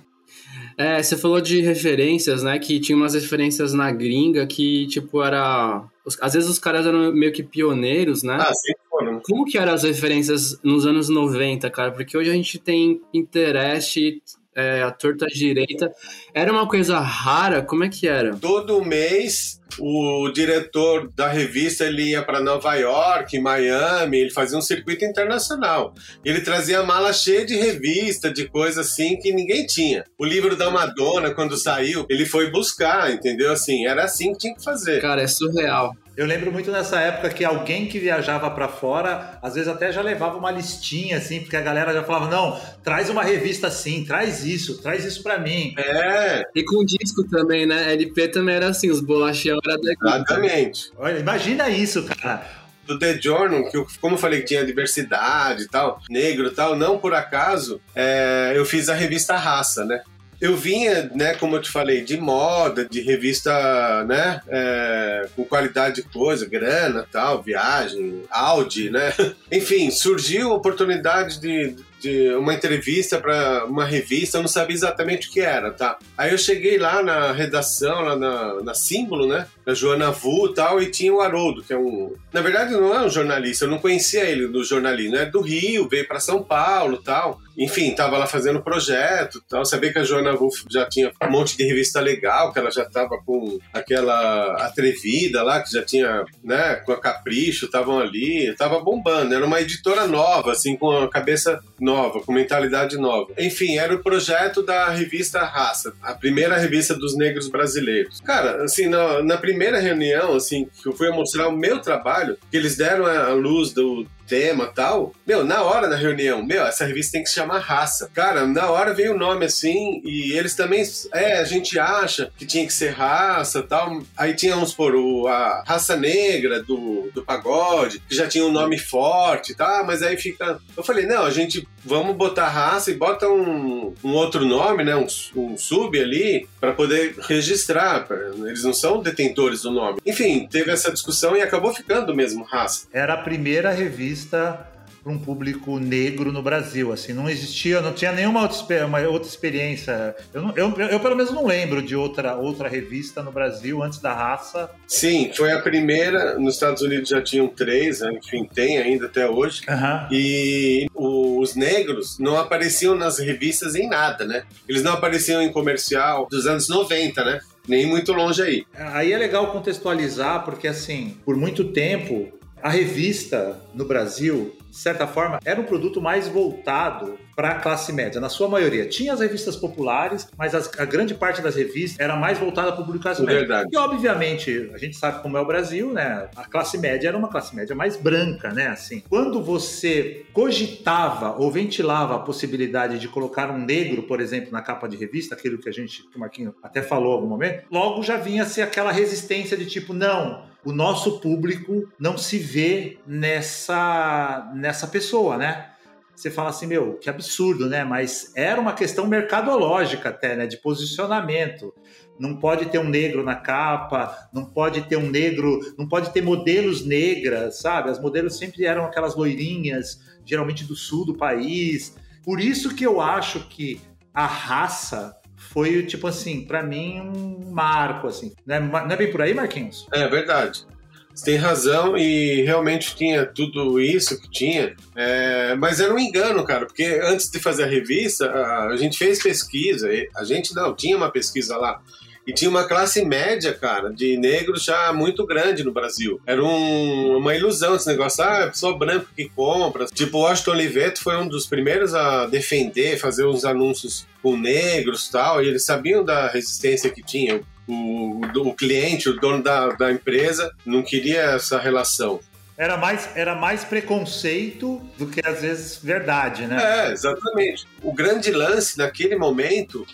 É, 0.76 1.02
você 1.02 1.16
falou 1.16 1.40
de 1.40 1.60
referências, 1.60 2.44
né? 2.44 2.56
Que 2.60 2.78
tinha 2.78 2.94
umas 2.94 3.14
referências 3.14 3.74
na 3.74 3.90
gringa 3.90 4.46
que, 4.46 4.86
tipo, 4.86 5.20
era. 5.20 5.82
Às 6.20 6.34
vezes 6.34 6.48
os 6.48 6.60
caras 6.60 6.86
eram 6.86 7.12
meio 7.12 7.32
que 7.32 7.42
pioneiros, 7.42 8.22
né? 8.22 8.38
Ah, 8.40 8.54
sim, 8.54 8.72
Como 9.20 9.44
que 9.44 9.58
eram 9.58 9.72
as 9.72 9.82
referências 9.82 10.58
nos 10.62 10.86
anos 10.86 11.08
90, 11.08 11.68
cara? 11.70 11.92
Porque 11.92 12.16
hoje 12.16 12.30
a 12.30 12.34
gente 12.34 12.58
tem 12.58 13.00
Pinterest, 13.12 14.22
é, 14.54 14.82
a 14.82 14.90
torta 14.90 15.26
direita. 15.26 15.92
Era 16.34 16.52
uma 16.52 16.66
coisa 16.66 16.98
rara? 16.98 17.62
Como 17.62 17.84
é 17.84 17.88
que 17.88 18.08
era? 18.08 18.36
Todo 18.36 18.84
mês 18.84 19.58
o 19.78 20.30
diretor 20.30 21.10
da 21.14 21.28
revista 21.28 21.84
ele 21.84 22.10
ia 22.10 22.22
para 22.22 22.40
Nova 22.40 22.74
York, 22.74 23.38
Miami, 23.38 24.18
ele 24.18 24.30
fazia 24.30 24.58
um 24.58 24.62
circuito 24.62 25.04
internacional. 25.04 25.94
Ele 26.24 26.40
trazia 26.40 26.82
mala 26.82 27.12
cheia 27.12 27.44
de 27.44 27.54
revista, 27.54 28.32
de 28.32 28.48
coisa 28.48 28.80
assim 28.80 29.16
que 29.16 29.32
ninguém 29.32 29.66
tinha. 29.66 30.04
O 30.18 30.24
livro 30.24 30.56
da 30.56 30.70
Madonna, 30.70 31.32
quando 31.32 31.56
saiu, 31.56 32.06
ele 32.08 32.24
foi 32.24 32.50
buscar, 32.50 33.12
entendeu? 33.12 33.52
Assim, 33.52 33.86
era 33.86 34.04
assim 34.04 34.32
que 34.32 34.38
tinha 34.38 34.54
que 34.54 34.64
fazer. 34.64 35.00
Cara, 35.00 35.22
é 35.22 35.26
surreal. 35.26 35.94
Eu 36.18 36.26
lembro 36.26 36.50
muito 36.50 36.72
nessa 36.72 37.00
época 37.00 37.30
que 37.30 37.44
alguém 37.44 37.86
que 37.86 38.00
viajava 38.00 38.50
para 38.50 38.66
fora, 38.66 39.38
às 39.40 39.54
vezes 39.54 39.68
até 39.68 39.92
já 39.92 40.02
levava 40.02 40.36
uma 40.36 40.50
listinha, 40.50 41.16
assim, 41.16 41.38
porque 41.38 41.56
a 41.56 41.60
galera 41.60 41.92
já 41.92 42.02
falava: 42.02 42.28
não, 42.28 42.60
traz 42.82 43.08
uma 43.08 43.22
revista 43.22 43.68
assim, 43.68 44.04
traz 44.04 44.44
isso, 44.44 44.82
traz 44.82 45.04
isso 45.04 45.22
para 45.22 45.38
mim. 45.38 45.74
É. 45.78 46.42
E 46.56 46.64
com 46.64 46.84
disco 46.84 47.22
também, 47.28 47.66
né? 47.66 47.92
LP 47.92 48.26
também 48.28 48.56
era 48.56 48.66
assim, 48.66 48.90
os 48.90 49.00
bolachinhos 49.00 49.60
era 49.64 49.76
daqui. 49.76 50.04
Exatamente. 50.04 50.90
Olha, 50.98 51.20
imagina 51.20 51.70
isso, 51.70 52.02
cara 52.02 52.58
do 52.84 52.98
The 52.98 53.20
Journal, 53.20 53.70
que 53.70 53.76
eu, 53.76 53.86
como 54.00 54.14
eu 54.14 54.18
falei 54.18 54.40
que 54.40 54.46
tinha 54.46 54.64
diversidade 54.64 55.64
e 55.64 55.68
tal, 55.68 56.00
negro 56.08 56.46
e 56.46 56.50
tal, 56.50 56.74
não 56.74 56.98
por 56.98 57.12
acaso, 57.12 57.80
é, 57.94 58.54
eu 58.56 58.64
fiz 58.64 58.88
a 58.88 58.94
revista 58.94 59.36
Raça, 59.36 59.84
né? 59.84 60.00
Eu 60.40 60.56
vinha, 60.56 61.10
né, 61.14 61.34
como 61.34 61.56
eu 61.56 61.62
te 61.62 61.70
falei, 61.70 62.02
de 62.02 62.16
moda, 62.16 62.84
de 62.84 63.00
revista, 63.00 64.04
né, 64.04 64.40
é, 64.46 65.28
com 65.34 65.44
qualidade 65.44 65.96
de 65.96 66.02
coisa, 66.02 66.46
grana, 66.46 67.04
tal, 67.10 67.42
viagem, 67.42 68.22
Audi, 68.30 68.88
né? 68.88 69.12
Enfim, 69.50 69.90
surgiu 69.90 70.52
a 70.52 70.56
oportunidade 70.56 71.40
de, 71.40 71.74
de 72.00 72.34
uma 72.34 72.54
entrevista 72.54 73.18
para 73.18 73.64
uma 73.64 73.84
revista, 73.84 74.38
eu 74.38 74.42
não 74.42 74.48
sabia 74.48 74.74
exatamente 74.74 75.28
o 75.28 75.30
que 75.30 75.40
era, 75.40 75.70
tá? 75.70 75.98
Aí 76.16 76.30
eu 76.30 76.38
cheguei 76.38 76.78
lá 76.78 77.02
na 77.02 77.32
redação, 77.32 78.00
lá 78.00 78.16
na, 78.16 78.62
na 78.62 78.74
Símbolo, 78.74 79.26
né? 79.26 79.46
Da 79.64 79.74
Joana 79.74 80.10
Vu 80.10 80.46
e 80.46 80.54
tal, 80.54 80.80
e 80.80 80.90
tinha 80.90 81.12
o 81.12 81.20
Haroldo, 81.20 81.62
que 81.62 81.72
é 81.72 81.78
um. 81.78 82.14
Na 82.32 82.40
verdade, 82.40 82.72
não 82.72 82.94
é 82.94 83.04
um 83.04 83.10
jornalista, 83.10 83.64
eu 83.64 83.70
não 83.70 83.78
conhecia 83.78 84.24
ele 84.24 84.46
do 84.48 84.64
jornalismo, 84.64 85.16
é 85.16 85.26
do 85.26 85.40
Rio, 85.40 85.88
veio 85.88 86.06
para 86.06 86.20
São 86.20 86.42
Paulo 86.42 86.98
tal. 86.98 87.40
Enfim, 87.58 87.92
tava 87.92 88.16
lá 88.16 88.26
fazendo 88.26 88.62
projeto 88.62 89.42
tal. 89.48 89.64
Sabia 89.64 89.92
que 89.92 89.98
a 89.98 90.04
Joana 90.04 90.36
Vu 90.36 90.48
já 90.70 90.88
tinha 90.88 91.10
um 91.20 91.30
monte 91.30 91.56
de 91.56 91.64
revista 91.64 92.00
legal, 92.00 92.52
que 92.52 92.58
ela 92.60 92.70
já 92.70 92.84
tava 92.84 93.18
com 93.26 93.58
aquela 93.72 94.54
atrevida 94.64 95.42
lá, 95.42 95.60
que 95.60 95.72
já 95.72 95.82
tinha, 95.84 96.24
né, 96.42 96.76
com 96.76 96.92
a 96.92 97.00
Capricho, 97.00 97.66
estavam 97.66 97.98
ali, 97.98 98.54
tava 98.56 98.78
bombando. 98.78 99.34
Era 99.34 99.44
uma 99.44 99.60
editora 99.60 100.06
nova, 100.06 100.52
assim, 100.52 100.76
com 100.76 100.90
a 100.90 101.10
cabeça 101.10 101.60
nova, 101.88 102.20
com 102.20 102.32
mentalidade 102.32 102.98
nova. 102.98 103.32
Enfim, 103.38 103.78
era 103.78 103.94
o 103.94 104.02
projeto 104.02 104.62
da 104.62 104.90
revista 104.90 105.40
Raça, 105.40 105.94
a 106.02 106.12
primeira 106.12 106.58
revista 106.58 106.94
dos 106.94 107.16
negros 107.16 107.48
brasileiros. 107.48 108.20
Cara, 108.20 108.62
assim, 108.62 108.88
na, 108.88 109.22
na 109.22 109.38
primeira 109.38 109.80
reunião, 109.80 110.34
assim, 110.34 110.68
que 110.82 110.86
eu 110.86 110.92
fui 110.92 111.08
mostrar 111.10 111.48
o 111.48 111.56
meu 111.56 111.80
trabalho, 111.80 112.36
que 112.50 112.56
eles 112.56 112.76
deram 112.76 113.06
a 113.06 113.32
luz 113.32 113.72
do, 113.72 114.06
tema 114.28 114.66
tal. 114.66 115.14
Meu, 115.26 115.42
na 115.42 115.62
hora 115.62 115.88
da 115.88 115.96
reunião, 115.96 116.44
meu, 116.44 116.64
essa 116.64 116.84
revista 116.84 117.12
tem 117.12 117.22
que 117.22 117.28
se 117.28 117.36
chamar 117.36 117.60
Raça. 117.60 118.10
Cara, 118.14 118.46
na 118.46 118.70
hora 118.70 118.94
veio 118.94 119.14
o 119.14 119.18
nome 119.18 119.46
assim, 119.46 120.02
e 120.04 120.32
eles 120.32 120.54
também, 120.54 120.82
é, 121.12 121.38
a 121.38 121.44
gente 121.44 121.78
acha 121.78 122.30
que 122.36 122.46
tinha 122.46 122.66
que 122.66 122.72
ser 122.72 122.90
raça 122.90 123.62
tal. 123.62 124.02
Aí 124.16 124.34
tínhamos 124.34 124.72
por 124.74 124.94
o, 124.94 125.26
a 125.26 125.64
raça 125.66 125.96
negra 125.96 126.62
do, 126.62 127.10
do 127.14 127.24
pagode, 127.24 128.00
que 128.08 128.14
já 128.14 128.28
tinha 128.28 128.44
um 128.44 128.52
nome 128.52 128.78
forte, 128.78 129.54
tá? 129.54 129.82
Mas 129.86 130.02
aí 130.02 130.16
fica. 130.16 130.58
Eu 130.76 130.84
falei, 130.84 131.06
não, 131.06 131.24
a 131.24 131.30
gente 131.30 131.66
vamos 131.84 132.14
botar 132.16 132.48
raça 132.48 132.90
e 132.90 132.94
bota 132.94 133.28
um, 133.28 133.94
um 134.04 134.12
outro 134.12 134.44
nome, 134.44 134.84
né? 134.84 134.94
Um, 134.94 135.06
um 135.36 135.56
sub 135.56 135.98
ali, 135.98 136.46
para 136.60 136.72
poder 136.72 137.16
registrar. 137.26 138.06
Eles 138.44 138.62
não 138.62 138.72
são 138.72 139.00
detentores 139.00 139.62
do 139.62 139.70
nome. 139.70 139.98
Enfim, 140.04 140.46
teve 140.50 140.70
essa 140.70 140.92
discussão 140.92 141.36
e 141.36 141.40
acabou 141.40 141.72
ficando 141.72 142.14
mesmo 142.14 142.44
raça. 142.44 142.86
Era 142.92 143.14
a 143.14 143.18
primeira 143.18 143.70
revista 143.70 144.17
para 144.24 145.12
um 145.12 145.18
público 145.18 145.78
negro 145.78 146.32
no 146.32 146.42
Brasil. 146.42 146.92
Assim, 146.92 147.12
não 147.12 147.28
existia, 147.28 147.80
não 147.80 147.92
tinha 147.92 148.12
nenhuma 148.12 148.42
outra, 148.42 148.86
uma 148.86 149.00
outra 149.00 149.28
experiência. 149.28 150.14
Eu, 150.32 150.42
não, 150.42 150.56
eu, 150.56 150.74
eu, 150.90 151.00
pelo 151.00 151.16
menos 151.16 151.32
não 151.32 151.46
lembro 151.46 151.82
de 151.82 151.96
outra, 151.96 152.36
outra 152.36 152.68
revista 152.68 153.22
no 153.22 153.32
Brasil 153.32 153.82
antes 153.82 153.98
da 154.00 154.12
raça. 154.12 154.70
Sim, 154.86 155.30
foi 155.34 155.52
a 155.52 155.60
primeira. 155.60 156.38
Nos 156.38 156.54
Estados 156.54 156.82
Unidos 156.82 157.08
já 157.08 157.22
tinham 157.22 157.48
três, 157.48 158.00
né? 158.00 158.12
enfim, 158.22 158.48
tem 158.52 158.78
ainda 158.78 159.06
até 159.06 159.28
hoje. 159.28 159.62
Uhum. 159.68 160.08
E 160.10 160.86
os 160.94 161.54
negros 161.54 162.18
não 162.18 162.38
apareciam 162.38 162.94
nas 162.94 163.18
revistas 163.18 163.74
em 163.74 163.88
nada, 163.88 164.24
né? 164.24 164.42
Eles 164.68 164.82
não 164.82 164.92
apareciam 164.92 165.40
em 165.42 165.50
comercial 165.50 166.26
dos 166.30 166.46
anos 166.46 166.68
90, 166.68 167.24
né? 167.24 167.40
Nem 167.66 167.86
muito 167.86 168.12
longe 168.12 168.42
aí. 168.42 168.64
Aí 168.74 169.12
é 169.12 169.18
legal 169.18 169.48
contextualizar, 169.48 170.42
porque 170.42 170.66
assim, 170.66 171.16
por 171.24 171.36
muito 171.36 171.64
tempo, 171.64 172.32
a 172.62 172.68
revista 172.68 173.60
no 173.74 173.84
Brasil 173.84 174.56
de 174.70 174.76
certa 174.76 175.06
forma, 175.06 175.40
era 175.44 175.60
um 175.60 175.64
produto 175.64 176.00
mais 176.00 176.28
voltado 176.28 177.18
para 177.34 177.50
a 177.50 177.54
classe 177.54 177.92
média, 177.92 178.20
na 178.20 178.28
sua 178.28 178.48
maioria. 178.48 178.86
Tinha 178.86 179.12
as 179.12 179.20
revistas 179.20 179.56
populares, 179.56 180.28
mas 180.36 180.54
as, 180.54 180.70
a 180.78 180.84
grande 180.84 181.14
parte 181.14 181.40
das 181.40 181.54
revistas 181.54 181.98
era 181.98 182.16
mais 182.16 182.38
voltada 182.38 182.72
para 182.72 182.82
o 182.82 182.84
público 182.84 183.04
classe 183.04 183.22
média. 183.22 183.40
Verdade. 183.40 183.68
E, 183.72 183.76
obviamente, 183.76 184.70
a 184.74 184.78
gente 184.78 184.96
sabe 184.96 185.22
como 185.22 185.36
é 185.36 185.40
o 185.40 185.46
Brasil, 185.46 185.92
né? 185.92 186.28
A 186.36 186.44
classe 186.44 186.76
média 186.76 187.08
era 187.08 187.16
uma 187.16 187.28
classe 187.28 187.54
média 187.54 187.74
mais 187.74 187.96
branca, 187.96 188.52
né? 188.52 188.68
Assim, 188.68 189.02
quando 189.08 189.42
você 189.42 190.26
cogitava 190.32 191.36
ou 191.38 191.50
ventilava 191.50 192.16
a 192.16 192.18
possibilidade 192.18 192.98
de 192.98 193.08
colocar 193.08 193.50
um 193.50 193.58
negro, 193.58 194.02
por 194.02 194.20
exemplo, 194.20 194.50
na 194.52 194.60
capa 194.60 194.88
de 194.88 194.96
revista, 194.96 195.34
aquilo 195.34 195.58
que 195.58 195.68
a 195.68 195.72
gente, 195.72 196.02
que 196.08 196.16
o 196.16 196.20
Marquinho 196.20 196.54
até 196.62 196.82
falou 196.82 197.12
em 197.12 197.14
algum 197.14 197.28
momento, 197.28 197.64
logo 197.70 198.02
já 198.02 198.16
vinha-se 198.16 198.60
aquela 198.60 198.90
resistência 198.90 199.56
de 199.56 199.66
tipo, 199.66 199.94
não, 199.94 200.42
o 200.68 200.72
nosso 200.72 201.18
público 201.18 201.88
não 201.98 202.18
se 202.18 202.38
vê 202.38 202.98
nessa, 203.06 204.52
nessa 204.54 204.86
pessoa, 204.86 205.38
né? 205.38 205.70
Você 206.14 206.30
fala 206.30 206.50
assim, 206.50 206.66
meu, 206.66 206.98
que 206.98 207.08
absurdo, 207.08 207.66
né? 207.66 207.84
Mas 207.84 208.32
era 208.36 208.60
uma 208.60 208.74
questão 208.74 209.06
mercadológica 209.06 210.10
até, 210.10 210.36
né? 210.36 210.46
De 210.46 210.58
posicionamento. 210.58 211.72
Não 212.20 212.36
pode 212.36 212.66
ter 212.66 212.78
um 212.78 212.88
negro 212.88 213.24
na 213.24 213.34
capa, 213.34 214.28
não 214.30 214.44
pode 214.44 214.82
ter 214.82 214.98
um 214.98 215.08
negro, 215.08 215.58
não 215.78 215.88
pode 215.88 216.12
ter 216.12 216.20
modelos 216.20 216.84
negras, 216.84 217.60
sabe? 217.60 217.88
As 217.88 217.98
modelos 217.98 218.36
sempre 218.36 218.66
eram 218.66 218.84
aquelas 218.84 219.16
loirinhas, 219.16 219.98
geralmente 220.22 220.64
do 220.64 220.76
sul 220.76 221.06
do 221.06 221.16
país. 221.16 221.96
Por 222.22 222.38
isso 222.38 222.74
que 222.74 222.84
eu 222.84 223.00
acho 223.00 223.48
que 223.48 223.80
a 224.12 224.26
raça 224.26 225.16
foi, 225.38 225.84
tipo 225.84 226.06
assim, 226.06 226.42
para 226.42 226.62
mim, 226.62 227.00
um 227.00 227.50
marco, 227.50 228.06
assim. 228.06 228.32
Não 228.44 228.56
é, 228.56 228.60
não 228.60 228.90
é 228.90 228.96
bem 228.96 229.10
por 229.10 229.22
aí, 229.22 229.32
Marquinhos? 229.32 229.86
É 229.92 230.06
verdade. 230.08 230.66
Você 231.14 231.24
tem 231.24 231.36
razão 231.36 231.96
e 231.96 232.42
realmente 232.42 232.94
tinha 232.94 233.26
tudo 233.26 233.80
isso 233.80 234.20
que 234.20 234.30
tinha, 234.30 234.76
é, 234.94 235.56
mas 235.56 235.80
era 235.80 235.92
um 235.92 235.98
engano, 235.98 236.44
cara, 236.44 236.64
porque 236.64 237.00
antes 237.02 237.28
de 237.28 237.40
fazer 237.40 237.64
a 237.64 237.66
revista, 237.66 238.30
a, 238.30 238.76
gente 238.76 238.96
fez 238.96 239.20
pesquisa, 239.20 239.88
a 240.14 240.22
gente 240.22 240.54
não, 240.54 240.72
tinha 240.76 240.96
uma 240.96 241.10
pesquisa 241.10 241.56
lá, 241.56 241.80
e 242.24 242.32
tinha 242.32 242.50
uma 242.50 242.68
classe 242.68 243.02
média, 243.04 243.54
cara, 243.54 243.88
de 243.90 244.18
negros 244.18 244.62
já 244.62 244.92
muito 244.92 245.26
grande 245.26 245.64
no 245.64 245.72
Brasil. 245.72 246.20
Era 246.26 246.44
um, 246.44 247.16
uma 247.16 247.34
ilusão 247.34 247.74
esse 247.74 247.86
negócio. 247.86 248.22
Ah, 248.22 248.50
é 248.50 248.52
só 248.52 248.74
branco 248.74 249.06
que 249.16 249.30
compra. 249.30 249.86
Tipo, 249.86 250.18
o 250.18 250.20
Washington 250.20 250.50
Oliveto 250.50 251.02
foi 251.02 251.16
um 251.16 251.26
dos 251.26 251.46
primeiros 251.46 251.94
a 251.94 252.26
defender, 252.26 252.98
fazer 252.98 253.24
uns 253.24 253.46
anúncios 253.46 254.06
com 254.28 254.36
negros 254.36 255.08
tal. 255.08 255.42
E 255.42 255.48
eles 255.48 255.64
sabiam 255.64 256.04
da 256.04 256.28
resistência 256.28 256.90
que 256.90 257.02
tinha. 257.02 257.40
O, 257.66 258.20
o, 258.20 258.48
o 258.48 258.54
cliente, 258.54 259.08
o 259.08 259.18
dono 259.18 259.42
da, 259.42 259.68
da 259.70 259.90
empresa, 259.90 260.54
não 260.64 260.82
queria 260.82 261.20
essa 261.20 261.58
relação. 261.58 262.20
Era 262.56 262.76
mais, 262.76 263.08
era 263.14 263.34
mais 263.34 263.64
preconceito 263.64 264.80
do 264.98 265.06
que 265.06 265.20
às 265.24 265.42
vezes 265.42 265.78
verdade, 265.82 266.46
né? 266.46 266.88
É, 266.88 266.92
exatamente. 266.92 267.66
O 267.82 267.92
grande 267.92 268.30
lance 268.32 268.76
naquele 268.76 269.16
momento 269.16 269.86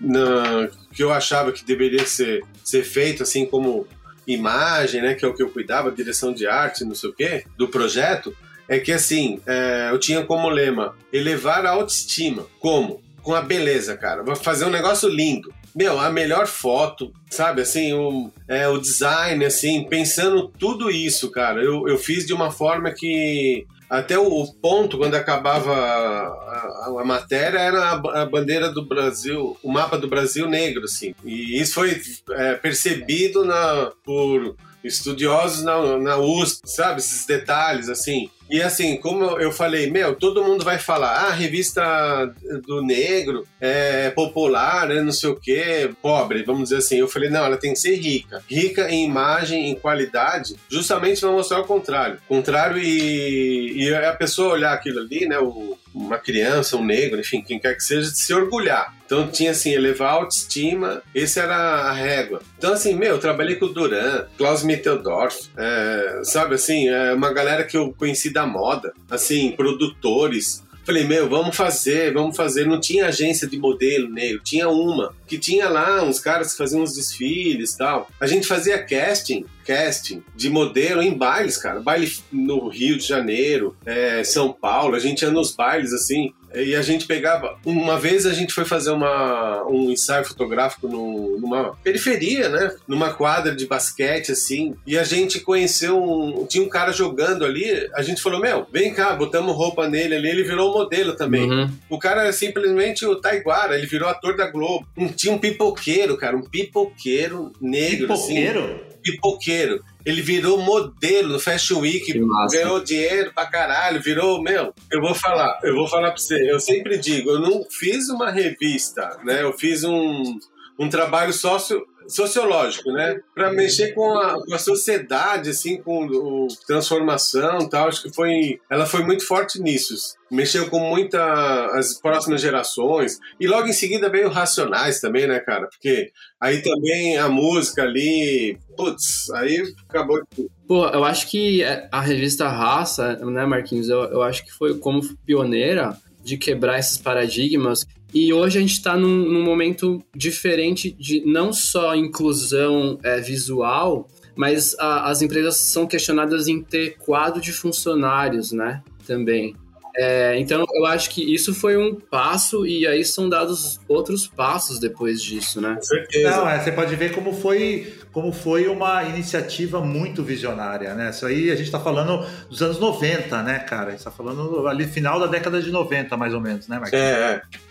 na, 0.00 0.68
que 0.92 1.02
eu 1.02 1.12
achava 1.12 1.52
que 1.52 1.64
deveria 1.64 2.06
ser, 2.06 2.42
ser 2.64 2.84
feito 2.84 3.22
assim 3.22 3.44
como 3.44 3.86
imagem, 4.26 5.02
né, 5.02 5.14
que 5.14 5.24
é 5.24 5.28
o 5.28 5.34
que 5.34 5.42
eu 5.42 5.50
cuidava, 5.50 5.92
direção 5.92 6.32
de 6.32 6.46
arte, 6.46 6.84
não 6.84 6.94
sei 6.94 7.10
o 7.10 7.12
quê, 7.12 7.44
do 7.56 7.68
projeto, 7.68 8.36
é 8.68 8.78
que 8.80 8.92
assim, 8.92 9.40
é, 9.46 9.90
eu 9.92 9.98
tinha 9.98 10.24
como 10.24 10.48
lema 10.48 10.96
elevar 11.12 11.64
a 11.64 11.70
autoestima. 11.70 12.46
Como? 12.58 13.00
Com 13.26 13.34
a 13.34 13.42
beleza, 13.42 13.96
cara. 13.96 14.22
Vou 14.22 14.36
fazer 14.36 14.66
um 14.66 14.70
negócio 14.70 15.08
lindo. 15.08 15.52
Meu, 15.74 15.98
a 15.98 16.08
melhor 16.08 16.46
foto, 16.46 17.12
sabe? 17.28 17.60
Assim, 17.60 17.92
o, 17.92 18.30
é, 18.46 18.68
o 18.68 18.78
design, 18.78 19.44
assim, 19.44 19.82
pensando 19.88 20.46
tudo 20.46 20.88
isso, 20.88 21.28
cara. 21.32 21.60
Eu, 21.60 21.88
eu 21.88 21.98
fiz 21.98 22.24
de 22.24 22.32
uma 22.32 22.52
forma 22.52 22.92
que 22.92 23.66
até 23.90 24.16
o 24.16 24.46
ponto, 24.62 24.96
quando 24.96 25.16
acabava 25.16 25.74
a, 25.74 26.28
a, 26.28 27.00
a 27.00 27.04
matéria, 27.04 27.58
era 27.58 27.80
a, 27.80 28.22
a, 28.22 28.26
bandeira 28.26 28.70
do 28.70 28.86
Brasil, 28.86 29.56
o 29.60 29.72
mapa 29.72 29.98
do 29.98 30.06
Brasil 30.06 30.48
negro, 30.48 30.84
assim. 30.84 31.12
E 31.24 31.60
isso 31.60 31.74
foi 31.74 32.00
é, 32.30 32.54
percebido 32.54 33.44
na, 33.44 33.90
por 34.04 34.54
estudiosos 34.86 35.62
na, 35.62 35.98
na 35.98 36.16
USP, 36.18 36.62
sabe? 36.64 37.00
Esses 37.00 37.26
detalhes, 37.26 37.88
assim. 37.88 38.30
E 38.48 38.62
assim, 38.62 38.96
como 38.96 39.24
eu 39.40 39.50
falei, 39.50 39.90
meu, 39.90 40.14
todo 40.14 40.44
mundo 40.44 40.64
vai 40.64 40.78
falar, 40.78 41.26
ah, 41.26 41.32
revista 41.32 42.32
do 42.64 42.80
negro 42.80 43.46
é 43.60 44.10
popular, 44.10 44.90
é 44.90 45.02
não 45.02 45.10
sei 45.10 45.30
o 45.30 45.36
quê, 45.36 45.90
pobre, 46.00 46.44
vamos 46.44 46.64
dizer 46.64 46.76
assim. 46.76 46.96
Eu 46.96 47.08
falei, 47.08 47.28
não, 47.28 47.44
ela 47.44 47.56
tem 47.56 47.72
que 47.72 47.78
ser 47.80 47.96
rica. 47.96 48.42
Rica 48.48 48.88
em 48.88 49.04
imagem, 49.04 49.68
em 49.68 49.74
qualidade, 49.74 50.54
justamente 50.70 51.20
para 51.20 51.32
mostrar 51.32 51.60
o 51.60 51.64
contrário. 51.64 52.18
Contrário 52.28 52.78
e, 52.78 53.84
e 53.84 53.94
a 53.94 54.12
pessoa 54.12 54.54
olhar 54.54 54.72
aquilo 54.72 55.00
ali, 55.00 55.26
né, 55.26 55.38
o, 55.40 55.76
uma 55.96 56.18
criança, 56.18 56.76
um 56.76 56.84
negro, 56.84 57.18
enfim, 57.18 57.42
quem 57.42 57.58
quer 57.58 57.74
que 57.74 57.82
seja, 57.82 58.10
de 58.10 58.20
se 58.20 58.34
orgulhar. 58.34 58.94
Então 59.06 59.28
tinha 59.28 59.52
assim, 59.52 59.72
elevar 59.72 60.10
a 60.10 60.12
autoestima, 60.12 61.02
esse 61.14 61.40
era 61.40 61.56
a 61.56 61.92
régua. 61.92 62.42
Então 62.58 62.74
assim, 62.74 62.94
meu, 62.94 63.14
eu 63.14 63.18
trabalhei 63.18 63.56
com 63.56 63.66
o 63.66 63.72
Duran, 63.72 64.26
Klaus 64.36 64.62
Mitteldorf, 64.62 65.48
é, 65.56 66.20
sabe 66.24 66.56
assim, 66.56 66.88
é 66.88 67.14
uma 67.14 67.32
galera 67.32 67.64
que 67.64 67.76
eu 67.76 67.94
conheci 67.96 68.30
da 68.30 68.46
moda, 68.46 68.92
assim, 69.10 69.52
produtores, 69.52 70.64
Falei, 70.86 71.02
meu, 71.02 71.28
vamos 71.28 71.56
fazer, 71.56 72.12
vamos 72.12 72.36
fazer. 72.36 72.64
Não 72.64 72.78
tinha 72.78 73.06
agência 73.06 73.48
de 73.48 73.58
modelo 73.58 74.08
negro, 74.08 74.40
tinha 74.44 74.68
uma. 74.68 75.12
Que 75.26 75.36
tinha 75.36 75.68
lá 75.68 76.04
uns 76.04 76.20
caras 76.20 76.52
que 76.52 76.58
faziam 76.58 76.80
uns 76.80 76.94
desfiles 76.94 77.74
tal. 77.74 78.08
A 78.20 78.26
gente 78.28 78.46
fazia 78.46 78.80
casting, 78.80 79.44
casting 79.66 80.22
de 80.34 80.48
modelo 80.48 81.02
em 81.02 81.12
bailes, 81.12 81.56
cara. 81.56 81.80
Baile 81.80 82.10
no 82.32 82.68
Rio 82.68 82.96
de 82.96 83.06
Janeiro, 83.06 83.76
é, 83.84 84.22
São 84.22 84.52
Paulo. 84.52 84.94
A 84.94 85.00
gente 85.00 85.22
ia 85.22 85.30
nos 85.30 85.54
bailes 85.54 85.92
assim. 85.92 86.32
E 86.54 86.74
a 86.74 86.82
gente 86.82 87.06
pegava. 87.06 87.58
Uma 87.64 87.98
vez 87.98 88.24
a 88.24 88.32
gente 88.32 88.54
foi 88.54 88.64
fazer 88.64 88.90
uma, 88.90 89.64
um 89.68 89.90
ensaio 89.90 90.24
fotográfico 90.24 90.88
no, 90.88 91.38
numa 91.38 91.76
periferia, 91.82 92.48
né? 92.48 92.74
Numa 92.88 93.12
quadra 93.12 93.54
de 93.54 93.66
basquete, 93.66 94.32
assim. 94.32 94.74
E 94.86 94.96
a 94.96 95.04
gente 95.04 95.40
conheceu 95.40 96.02
um. 96.02 96.46
Tinha 96.46 96.64
um 96.64 96.68
cara 96.68 96.92
jogando 96.92 97.44
ali. 97.44 97.90
A 97.94 98.02
gente 98.02 98.22
falou: 98.22 98.40
Meu, 98.40 98.66
vem 98.72 98.94
cá, 98.94 99.14
botamos 99.14 99.54
roupa 99.54 99.88
nele 99.88 100.14
ali. 100.14 100.28
Ele 100.28 100.44
virou 100.44 100.72
modelo 100.72 101.14
também. 101.14 101.50
Uhum. 101.50 101.70
O 101.90 101.98
cara 101.98 102.22
era 102.22 102.32
simplesmente 102.32 103.04
o 103.04 103.16
Taiguara. 103.16 103.76
Ele 103.76 103.86
virou 103.86 104.08
ator 104.08 104.36
da 104.36 104.50
Globo. 104.50 104.86
Um, 104.96 105.08
tinha 105.08 105.34
um 105.34 105.38
pipoqueiro, 105.38 106.16
cara. 106.16 106.36
Um 106.36 106.42
pipoqueiro 106.42 107.52
negro. 107.60 108.12
Assim. 108.12 108.34
Pipoqueiro? 108.34 108.64
Assim, 108.64 108.95
pipoqueiro. 109.06 109.82
Ele 110.04 110.22
virou 110.22 110.58
modelo 110.58 111.30
no 111.34 111.40
Fashion 111.40 111.80
Week, 111.80 112.12
ganhou 112.50 112.80
dinheiro 112.80 113.32
pra 113.34 113.46
caralho, 113.46 114.00
virou, 114.00 114.42
meu, 114.42 114.72
eu 114.90 115.00
vou 115.00 115.14
falar, 115.14 115.58
eu 115.64 115.74
vou 115.74 115.88
falar 115.88 116.10
pra 116.10 116.18
você, 116.18 116.50
eu 116.50 116.60
sempre 116.60 116.96
digo, 116.96 117.30
eu 117.30 117.40
não 117.40 117.64
fiz 117.68 118.08
uma 118.08 118.30
revista, 118.30 119.18
né? 119.24 119.42
Eu 119.42 119.52
fiz 119.52 119.82
um, 119.82 120.38
um 120.78 120.88
trabalho 120.88 121.32
sócio 121.32 121.84
sociológico, 122.08 122.90
né? 122.92 123.20
Para 123.34 123.52
mexer 123.52 123.92
com 123.92 124.18
a, 124.18 124.34
com 124.44 124.54
a, 124.54 124.58
sociedade, 124.58 125.50
assim, 125.50 125.80
com 125.80 126.06
o, 126.06 126.48
transformação, 126.66 127.68
tal. 127.68 127.88
Acho 127.88 128.02
que 128.02 128.14
foi, 128.14 128.60
ela 128.70 128.86
foi 128.86 129.04
muito 129.04 129.26
forte 129.26 129.60
nisso. 129.60 129.94
Mexeu 130.30 130.68
com 130.68 130.80
muita 130.80 131.66
as 131.78 131.94
próximas 132.00 132.40
gerações 132.40 133.18
e 133.38 133.46
logo 133.46 133.68
em 133.68 133.72
seguida 133.72 134.08
veio 134.08 134.28
Racionais 134.28 135.00
também, 135.00 135.26
né, 135.26 135.38
cara? 135.38 135.68
Porque 135.68 136.10
aí 136.40 136.62
também 136.62 137.16
a 137.16 137.28
música 137.28 137.82
ali, 137.82 138.58
putz, 138.76 139.30
aí 139.30 139.62
acabou 139.88 140.20
tudo. 140.34 140.50
Pô, 140.66 140.88
eu 140.88 141.04
acho 141.04 141.28
que 141.28 141.62
a 141.92 142.00
revista 142.00 142.48
Raça, 142.48 143.16
né, 143.16 143.46
Marquinhos? 143.46 143.88
Eu, 143.88 144.02
eu 144.04 144.22
acho 144.22 144.44
que 144.44 144.52
foi 144.52 144.78
como 144.78 145.00
pioneira 145.24 145.96
de 146.24 146.36
quebrar 146.36 146.80
esses 146.80 146.98
paradigmas 146.98 147.86
e 148.14 148.32
hoje 148.32 148.58
a 148.58 148.60
gente 148.60 148.72
está 148.72 148.96
num, 148.96 149.30
num, 149.30 149.42
momento 149.42 150.02
diferente 150.14 150.92
de 150.92 151.24
não 151.24 151.52
só 151.52 151.94
inclusão 151.94 152.98
é, 153.02 153.20
visual, 153.20 154.08
mas 154.34 154.74
a, 154.78 155.10
as 155.10 155.22
empresas 155.22 155.56
são 155.56 155.86
questionadas 155.86 156.48
em 156.48 156.62
ter 156.62 156.96
quadro 156.98 157.40
de 157.40 157.52
funcionários, 157.52 158.52
né? 158.52 158.82
Também. 159.06 159.54
É, 159.98 160.38
então 160.38 160.62
eu 160.74 160.84
acho 160.84 161.08
que 161.08 161.34
isso 161.34 161.54
foi 161.54 161.74
um 161.78 161.94
passo 161.94 162.66
e 162.66 162.86
aí 162.86 163.02
são 163.02 163.30
dados 163.30 163.80
outros 163.88 164.26
passos 164.26 164.78
depois 164.78 165.22
disso, 165.22 165.58
né? 165.58 165.74
Com 165.74 165.82
certeza. 165.82 166.30
Não, 166.30 166.48
é, 166.48 166.62
você 166.62 166.70
pode 166.70 166.94
ver 166.96 167.12
como 167.12 167.32
foi, 167.32 167.94
como 168.12 168.30
foi 168.30 168.68
uma 168.68 169.04
iniciativa 169.04 169.80
muito 169.80 170.22
visionária, 170.22 170.94
né? 170.94 171.10
Isso 171.10 171.24
aí 171.24 171.50
a 171.50 171.56
gente 171.56 171.66
está 171.66 171.80
falando 171.80 172.26
dos 172.48 172.60
anos 172.60 172.78
90, 172.78 173.42
né, 173.42 173.58
cara? 173.60 173.86
A 173.86 173.90
gente 173.90 174.00
está 174.00 174.10
falando 174.10 174.68
ali 174.68 174.86
final 174.86 175.18
da 175.18 175.26
década 175.26 175.62
de 175.62 175.70
90, 175.70 176.14
mais 176.14 176.34
ou 176.34 176.42
menos, 176.42 176.68
né, 176.68 176.78
Marquinhos? 176.78 177.02
É, 177.02 177.42
é. 177.52 177.65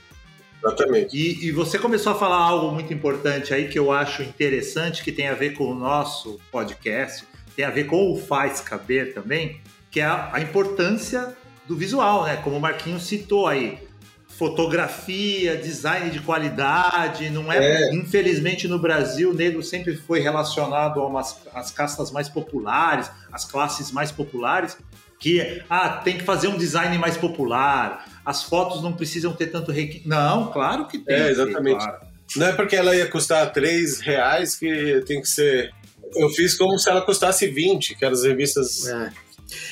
Exatamente. 0.63 1.15
E, 1.15 1.47
e, 1.47 1.51
você 1.51 1.77
começou 1.77 2.11
a 2.11 2.15
falar 2.15 2.37
algo 2.37 2.73
muito 2.73 2.93
importante 2.93 3.53
aí 3.53 3.67
que 3.67 3.77
eu 3.77 3.91
acho 3.91 4.23
interessante, 4.23 5.03
que 5.03 5.11
tem 5.11 5.27
a 5.27 5.33
ver 5.33 5.53
com 5.53 5.65
o 5.65 5.75
nosso 5.75 6.39
podcast, 6.51 7.25
tem 7.55 7.65
a 7.65 7.69
ver 7.69 7.85
com 7.85 8.11
o 8.11 8.17
Faz 8.17 8.61
Caber 8.61 9.13
também, 9.13 9.61
que 9.91 9.99
é 9.99 10.05
a, 10.05 10.31
a 10.33 10.41
importância 10.41 11.35
do 11.67 11.75
visual, 11.75 12.25
né? 12.25 12.37
Como 12.37 12.57
o 12.57 12.59
Marquinhos 12.59 13.03
citou 13.03 13.47
aí. 13.47 13.79
Fotografia, 14.27 15.55
design 15.55 16.09
de 16.09 16.19
qualidade, 16.19 17.29
não 17.29 17.49
é, 17.49 17.83
é. 17.83 17.95
Infelizmente 17.95 18.67
no 18.67 18.77
Brasil, 18.77 19.31
o 19.31 19.33
negro 19.33 19.63
sempre 19.63 19.95
foi 19.95 20.19
relacionado 20.19 20.99
a 20.99 21.07
umas, 21.07 21.39
as 21.53 21.71
castas 21.71 22.11
mais 22.11 22.27
populares, 22.27 23.09
as 23.31 23.45
classes 23.45 23.93
mais 23.93 24.11
populares, 24.11 24.77
que 25.17 25.63
ah, 25.69 25.89
tem 25.89 26.17
que 26.17 26.23
fazer 26.25 26.49
um 26.49 26.57
design 26.57 26.97
mais 26.97 27.15
popular, 27.15 28.05
as 28.25 28.43
fotos 28.43 28.81
não 28.81 28.91
precisam 28.91 29.33
ter 29.33 29.47
tanto 29.47 29.71
requinte. 29.71 30.07
Não, 30.07 30.51
claro 30.51 30.87
que 30.87 30.97
tem. 30.97 31.15
É, 31.15 31.29
exatamente. 31.29 31.79
Ter, 31.79 31.85
claro. 31.85 32.05
Não 32.35 32.47
é 32.47 32.53
porque 32.53 32.75
ela 32.75 32.95
ia 32.95 33.07
custar 33.07 33.51
3 33.51 33.99
reais 34.01 34.55
que 34.55 35.03
tem 35.05 35.21
que 35.21 35.27
ser. 35.27 35.71
Eu 36.15 36.29
fiz 36.29 36.57
como 36.57 36.77
se 36.79 36.89
ela 36.89 37.01
custasse 37.01 37.47
20, 37.47 37.95
que 37.95 38.03
eram 38.03 38.15
as 38.15 38.23
revistas. 38.23 38.87
É. 38.87 39.11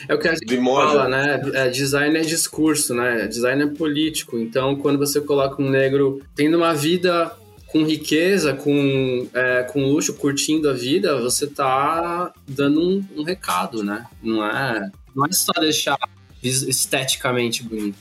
É 0.07 0.13
o 0.13 0.19
que 0.19 0.27
a 0.27 0.35
gente 0.35 0.55
fala, 0.57 1.09
né? 1.09 1.41
É, 1.53 1.69
design 1.69 2.15
é 2.17 2.21
discurso, 2.21 2.93
né? 2.93 3.27
Design 3.27 3.63
é 3.63 3.67
político. 3.67 4.37
Então, 4.37 4.75
quando 4.75 4.99
você 4.99 5.19
coloca 5.19 5.61
um 5.61 5.69
negro 5.69 6.21
tendo 6.35 6.57
uma 6.57 6.73
vida 6.73 7.31
com 7.67 7.83
riqueza, 7.83 8.53
com, 8.53 9.27
é, 9.33 9.63
com 9.63 9.83
luxo, 9.83 10.13
curtindo 10.13 10.69
a 10.69 10.73
vida, 10.73 11.19
você 11.19 11.47
tá 11.47 12.31
dando 12.47 12.79
um, 12.79 13.03
um 13.17 13.23
recado, 13.23 13.83
né? 13.83 14.05
Não 14.21 14.45
é, 14.45 14.91
não 15.15 15.25
é 15.25 15.31
só 15.31 15.53
deixar 15.59 15.97
esteticamente 16.43 17.63
bonito. 17.63 17.97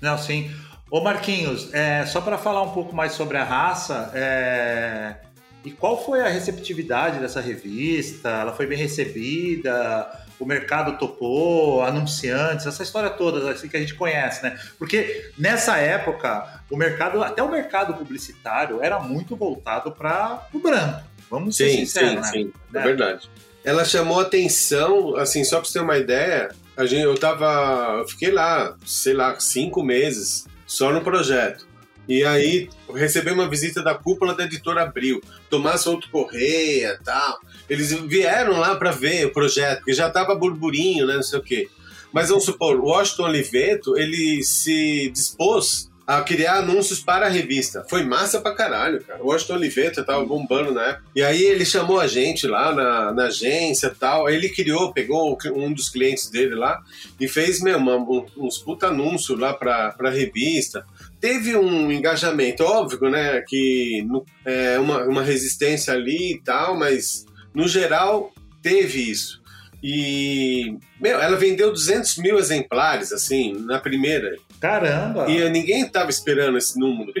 Não, 0.00 0.16
sim. 0.18 0.50
Ô 0.90 1.00
Marquinhos, 1.00 1.72
é, 1.74 2.06
só 2.06 2.20
para 2.20 2.38
falar 2.38 2.62
um 2.62 2.70
pouco 2.70 2.94
mais 2.94 3.12
sobre 3.12 3.36
a 3.36 3.44
raça, 3.44 4.10
é, 4.14 5.16
e 5.64 5.70
qual 5.70 6.04
foi 6.04 6.20
a 6.20 6.28
receptividade 6.28 7.18
dessa 7.18 7.40
revista? 7.40 8.28
Ela 8.28 8.52
foi 8.52 8.66
bem 8.66 8.78
recebida? 8.78 10.08
o 10.38 10.44
mercado 10.44 10.98
topou, 10.98 11.82
anunciantes, 11.82 12.66
essa 12.66 12.82
história 12.82 13.10
toda 13.10 13.50
assim 13.50 13.68
que 13.68 13.76
a 13.76 13.80
gente 13.80 13.94
conhece, 13.94 14.42
né? 14.42 14.58
Porque 14.78 15.30
nessa 15.38 15.78
época, 15.78 16.60
o 16.70 16.76
mercado, 16.76 17.22
até 17.22 17.42
o 17.42 17.50
mercado 17.50 17.94
publicitário 17.94 18.82
era 18.82 18.98
muito 18.98 19.34
voltado 19.34 19.90
para 19.92 20.46
o 20.52 20.58
branco. 20.58 21.02
Vamos 21.30 21.56
ser 21.56 21.70
sim, 21.70 21.76
sinceros, 21.78 22.10
sim, 22.10 22.44
né? 22.44 22.50
sim, 22.50 22.52
é 22.74 22.78
É. 22.78 22.82
verdade. 22.82 23.30
Ela 23.64 23.84
chamou 23.84 24.20
atenção, 24.20 25.16
assim, 25.16 25.42
só 25.42 25.56
pra 25.58 25.66
você 25.66 25.78
ter 25.78 25.84
uma 25.84 25.98
ideia, 25.98 26.50
a 26.76 26.84
gente, 26.86 27.02
eu 27.02 27.14
tava. 27.14 27.98
Eu 28.00 28.08
fiquei 28.08 28.30
lá, 28.30 28.76
sei 28.84 29.14
lá, 29.14 29.38
cinco 29.40 29.82
meses 29.82 30.46
só 30.66 30.92
no 30.92 31.02
projeto. 31.02 31.66
E 32.08 32.24
aí 32.24 32.68
recebi 32.94 33.32
uma 33.32 33.48
visita 33.48 33.82
da 33.82 33.94
cúpula 33.94 34.34
da 34.34 34.44
editora 34.44 34.82
Abril, 34.82 35.20
Tomás 35.50 35.80
Souto 35.80 36.08
Correia 36.10 37.00
tal. 37.04 37.40
Eles 37.68 37.92
vieram 37.92 38.60
lá 38.60 38.76
para 38.76 38.92
ver 38.92 39.26
o 39.26 39.32
projeto, 39.32 39.78
porque 39.78 39.92
já 39.92 40.08
tava 40.08 40.34
burburinho, 40.34 41.06
né? 41.06 41.16
Não 41.16 41.22
sei 41.22 41.38
o 41.38 41.42
quê. 41.42 41.68
Mas 42.12 42.28
vamos 42.28 42.44
supor, 42.44 42.76
o 42.76 42.86
Washington 42.86 43.24
Oliveto, 43.24 43.98
ele 43.98 44.42
se 44.44 45.10
dispôs 45.10 45.90
a 46.06 46.20
criar 46.22 46.58
anúncios 46.58 47.00
para 47.00 47.26
a 47.26 47.28
revista. 47.28 47.84
Foi 47.90 48.04
massa 48.04 48.40
pra 48.40 48.54
caralho, 48.54 49.02
cara. 49.02 49.22
O 49.22 49.26
Washington 49.26 49.54
Oliveto 49.54 50.04
tava 50.04 50.24
bombando 50.24 50.72
na 50.72 50.82
época. 50.82 51.04
E 51.16 51.22
aí 51.22 51.42
ele 51.42 51.64
chamou 51.64 51.98
a 51.98 52.06
gente 52.06 52.46
lá 52.46 52.72
na, 52.72 53.12
na 53.12 53.24
agência 53.24 53.94
tal. 53.98 54.28
Ele 54.28 54.48
criou, 54.48 54.92
pegou 54.92 55.36
um 55.54 55.72
dos 55.72 55.88
clientes 55.88 56.30
dele 56.30 56.54
lá 56.54 56.80
e 57.18 57.26
fez 57.26 57.60
mesmo 57.60 57.90
um, 57.90 58.44
uns 58.44 58.58
puta 58.58 58.86
anúncios 58.86 59.38
lá 59.38 59.52
pra, 59.52 59.90
pra 59.92 60.10
revista. 60.10 60.86
Teve 61.20 61.56
um 61.56 61.90
engajamento, 61.90 62.62
óbvio, 62.62 63.10
né? 63.10 63.42
Que 63.46 64.06
é 64.44 64.78
uma, 64.78 65.02
uma 65.04 65.22
resistência 65.22 65.92
ali 65.92 66.34
e 66.34 66.40
tal, 66.40 66.78
mas 66.78 67.26
no 67.52 67.66
geral 67.66 68.32
teve 68.62 69.10
isso. 69.10 69.42
E, 69.88 70.76
meu, 71.00 71.20
ela 71.20 71.36
vendeu 71.36 71.70
200 71.70 72.16
mil 72.16 72.40
exemplares, 72.40 73.12
assim, 73.12 73.52
na 73.52 73.78
primeira. 73.78 74.34
Caramba! 74.60 75.30
E 75.30 75.48
ninguém 75.48 75.82
estava 75.82 76.10
esperando 76.10 76.58
esse 76.58 76.76
número. 76.76 77.12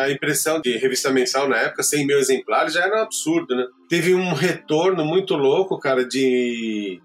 A 0.00 0.10
impressão 0.10 0.58
de 0.58 0.78
revista 0.78 1.10
mensal 1.10 1.46
na 1.46 1.58
época, 1.58 1.82
100 1.82 2.06
mil 2.06 2.18
exemplares, 2.18 2.72
já 2.72 2.84
era 2.84 2.96
um 2.96 3.02
absurdo, 3.02 3.54
né? 3.54 3.66
Teve 3.90 4.14
um 4.14 4.32
retorno 4.32 5.04
muito 5.04 5.34
louco, 5.34 5.78
cara, 5.78 6.02
de, 6.02 6.98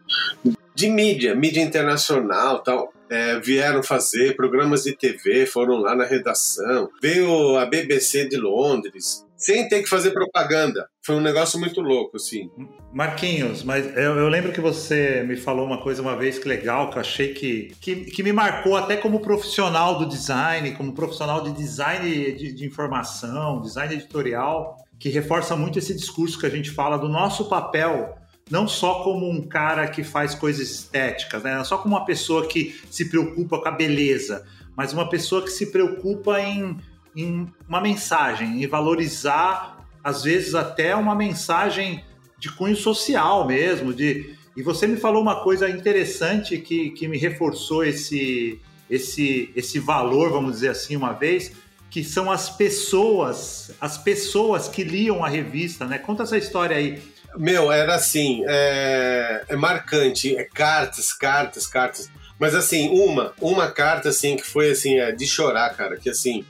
de 0.74 0.90
mídia, 0.90 1.36
mídia 1.36 1.62
internacional 1.62 2.64
tal. 2.64 2.94
É, 3.10 3.40
vieram 3.42 3.84
fazer 3.84 4.38
programas 4.38 4.84
de 4.84 4.96
TV, 4.96 5.46
foram 5.46 5.80
lá 5.80 5.98
na 5.98 6.06
redação. 6.06 6.90
Veio 7.02 7.58
a 7.58 7.66
BBC 7.66 8.30
de 8.30 8.38
Londres, 8.38 9.26
sem 9.40 9.70
ter 9.70 9.82
que 9.82 9.90
fazer 9.90 10.12
propaganda. 10.12 10.88
Foi 11.02 11.16
um 11.16 11.22
negócio 11.22 11.58
muito 11.58 11.80
louco, 11.80 12.18
assim. 12.18 12.52
Marquinhos, 12.94 13.64
mas 13.64 13.86
eu, 13.96 14.18
eu 14.18 14.28
lembro 14.28 14.52
que 14.52 14.60
você 14.60 15.24
me 15.24 15.38
falou 15.38 15.66
uma 15.66 15.82
coisa 15.82 16.02
uma 16.02 16.16
vez 16.16 16.38
que 16.38 16.48
legal, 16.48 16.90
que 16.90 16.98
eu 16.98 17.02
achei 17.02 17.34
que, 17.34 17.72
que, 17.80 17.96
que 17.96 18.22
me 18.22 18.34
marcou 18.34 18.76
até 18.76 18.98
como 18.98 19.22
profissional 19.22 19.98
do 19.98 20.06
design, 20.06 20.72
como 20.72 20.94
profissional 20.94 21.42
de 21.42 21.54
design 21.54 22.34
de, 22.34 22.52
de 22.52 22.66
informação, 22.66 23.62
design 23.62 23.94
editorial, 23.94 24.76
que 25.00 25.08
reforça 25.08 25.56
muito 25.56 25.80
esse 25.80 25.96
discurso 25.96 26.38
que 26.38 26.46
a 26.46 26.50
gente 26.50 26.70
fala 26.70 26.98
do 26.98 27.08
nosso 27.08 27.48
papel, 27.48 28.18
não 28.52 28.68
só 28.68 29.04
como 29.04 29.30
um 29.30 29.48
cara 29.48 29.88
que 29.88 30.04
faz 30.04 30.36
coisas 30.36 30.70
estéticas, 30.70 31.42
né? 31.44 31.56
não 31.56 31.64
só 31.64 31.78
como 31.78 31.96
uma 31.96 32.06
pessoa 32.06 32.46
que 32.46 32.78
se 32.92 33.10
preocupa 33.10 33.62
com 33.62 33.70
a 33.70 33.72
beleza, 33.72 34.46
mas 34.76 34.92
uma 34.92 35.08
pessoa 35.08 35.42
que 35.42 35.50
se 35.50 35.72
preocupa 35.72 36.40
em, 36.42 36.78
em 37.16 37.48
uma 37.68 37.82
mensagem, 37.82 38.64
em 38.64 38.68
valorizar, 38.68 39.86
às 40.04 40.24
vezes 40.24 40.56
até 40.56 40.96
uma 40.96 41.16
mensagem 41.16 42.04
de 42.38 42.50
cunho 42.52 42.76
social 42.76 43.46
mesmo, 43.46 43.94
de 43.94 44.38
e 44.60 44.62
você 44.62 44.86
me 44.86 44.98
falou 44.98 45.22
uma 45.22 45.42
coisa 45.42 45.70
interessante 45.70 46.58
que, 46.58 46.90
que 46.90 47.08
me 47.08 47.18
reforçou 47.18 47.86
esse, 47.86 48.60
esse, 48.90 49.50
esse 49.56 49.80
valor, 49.80 50.32
vamos 50.32 50.56
dizer 50.56 50.70
assim, 50.70 50.98
uma 50.98 51.14
vez, 51.14 51.54
que 51.90 52.04
são 52.04 52.30
as 52.30 52.50
pessoas, 52.50 53.72
as 53.80 53.98
pessoas 53.98 54.68
que 54.68 54.84
liam 54.84 55.24
a 55.24 55.30
revista, 55.30 55.86
né? 55.86 55.98
Conta 55.98 56.24
essa 56.24 56.38
história 56.38 56.76
aí. 56.76 57.02
Meu, 57.38 57.72
era 57.72 57.96
assim, 57.96 58.44
é, 58.48 59.46
é 59.48 59.56
marcante, 59.56 60.36
é 60.36 60.44
cartas, 60.44 61.14
cartas, 61.14 61.66
cartas. 61.66 62.12
Mas 62.38 62.54
assim, 62.54 62.90
uma, 62.90 63.34
uma 63.40 63.72
carta 63.72 64.10
assim 64.10 64.36
que 64.36 64.46
foi 64.46 64.72
assim, 64.72 65.00
é, 65.00 65.14
de 65.14 65.26
chorar, 65.26 65.74
cara, 65.76 65.96
que 65.96 66.10
assim, 66.10 66.44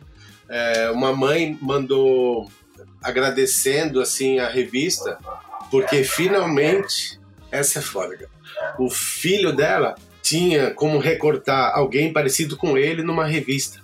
é, 0.50 0.90
uma 0.92 1.16
mãe 1.16 1.58
mandou 1.62 2.50
agradecendo 3.02 4.02
assim 4.02 4.40
a 4.40 4.50
revista, 4.50 5.18
porque 5.70 6.04
finalmente, 6.04 7.20
essa 7.52 7.80
é 7.80 7.82
foda, 7.82 8.18
cara. 8.18 8.32
O 8.78 8.90
filho 8.90 9.56
dela 9.56 9.96
tinha 10.22 10.72
como 10.72 11.00
recortar 11.00 11.72
alguém 11.74 12.12
parecido 12.12 12.58
com 12.58 12.78
ele 12.78 13.04
numa 13.04 13.26
revista 13.26 13.80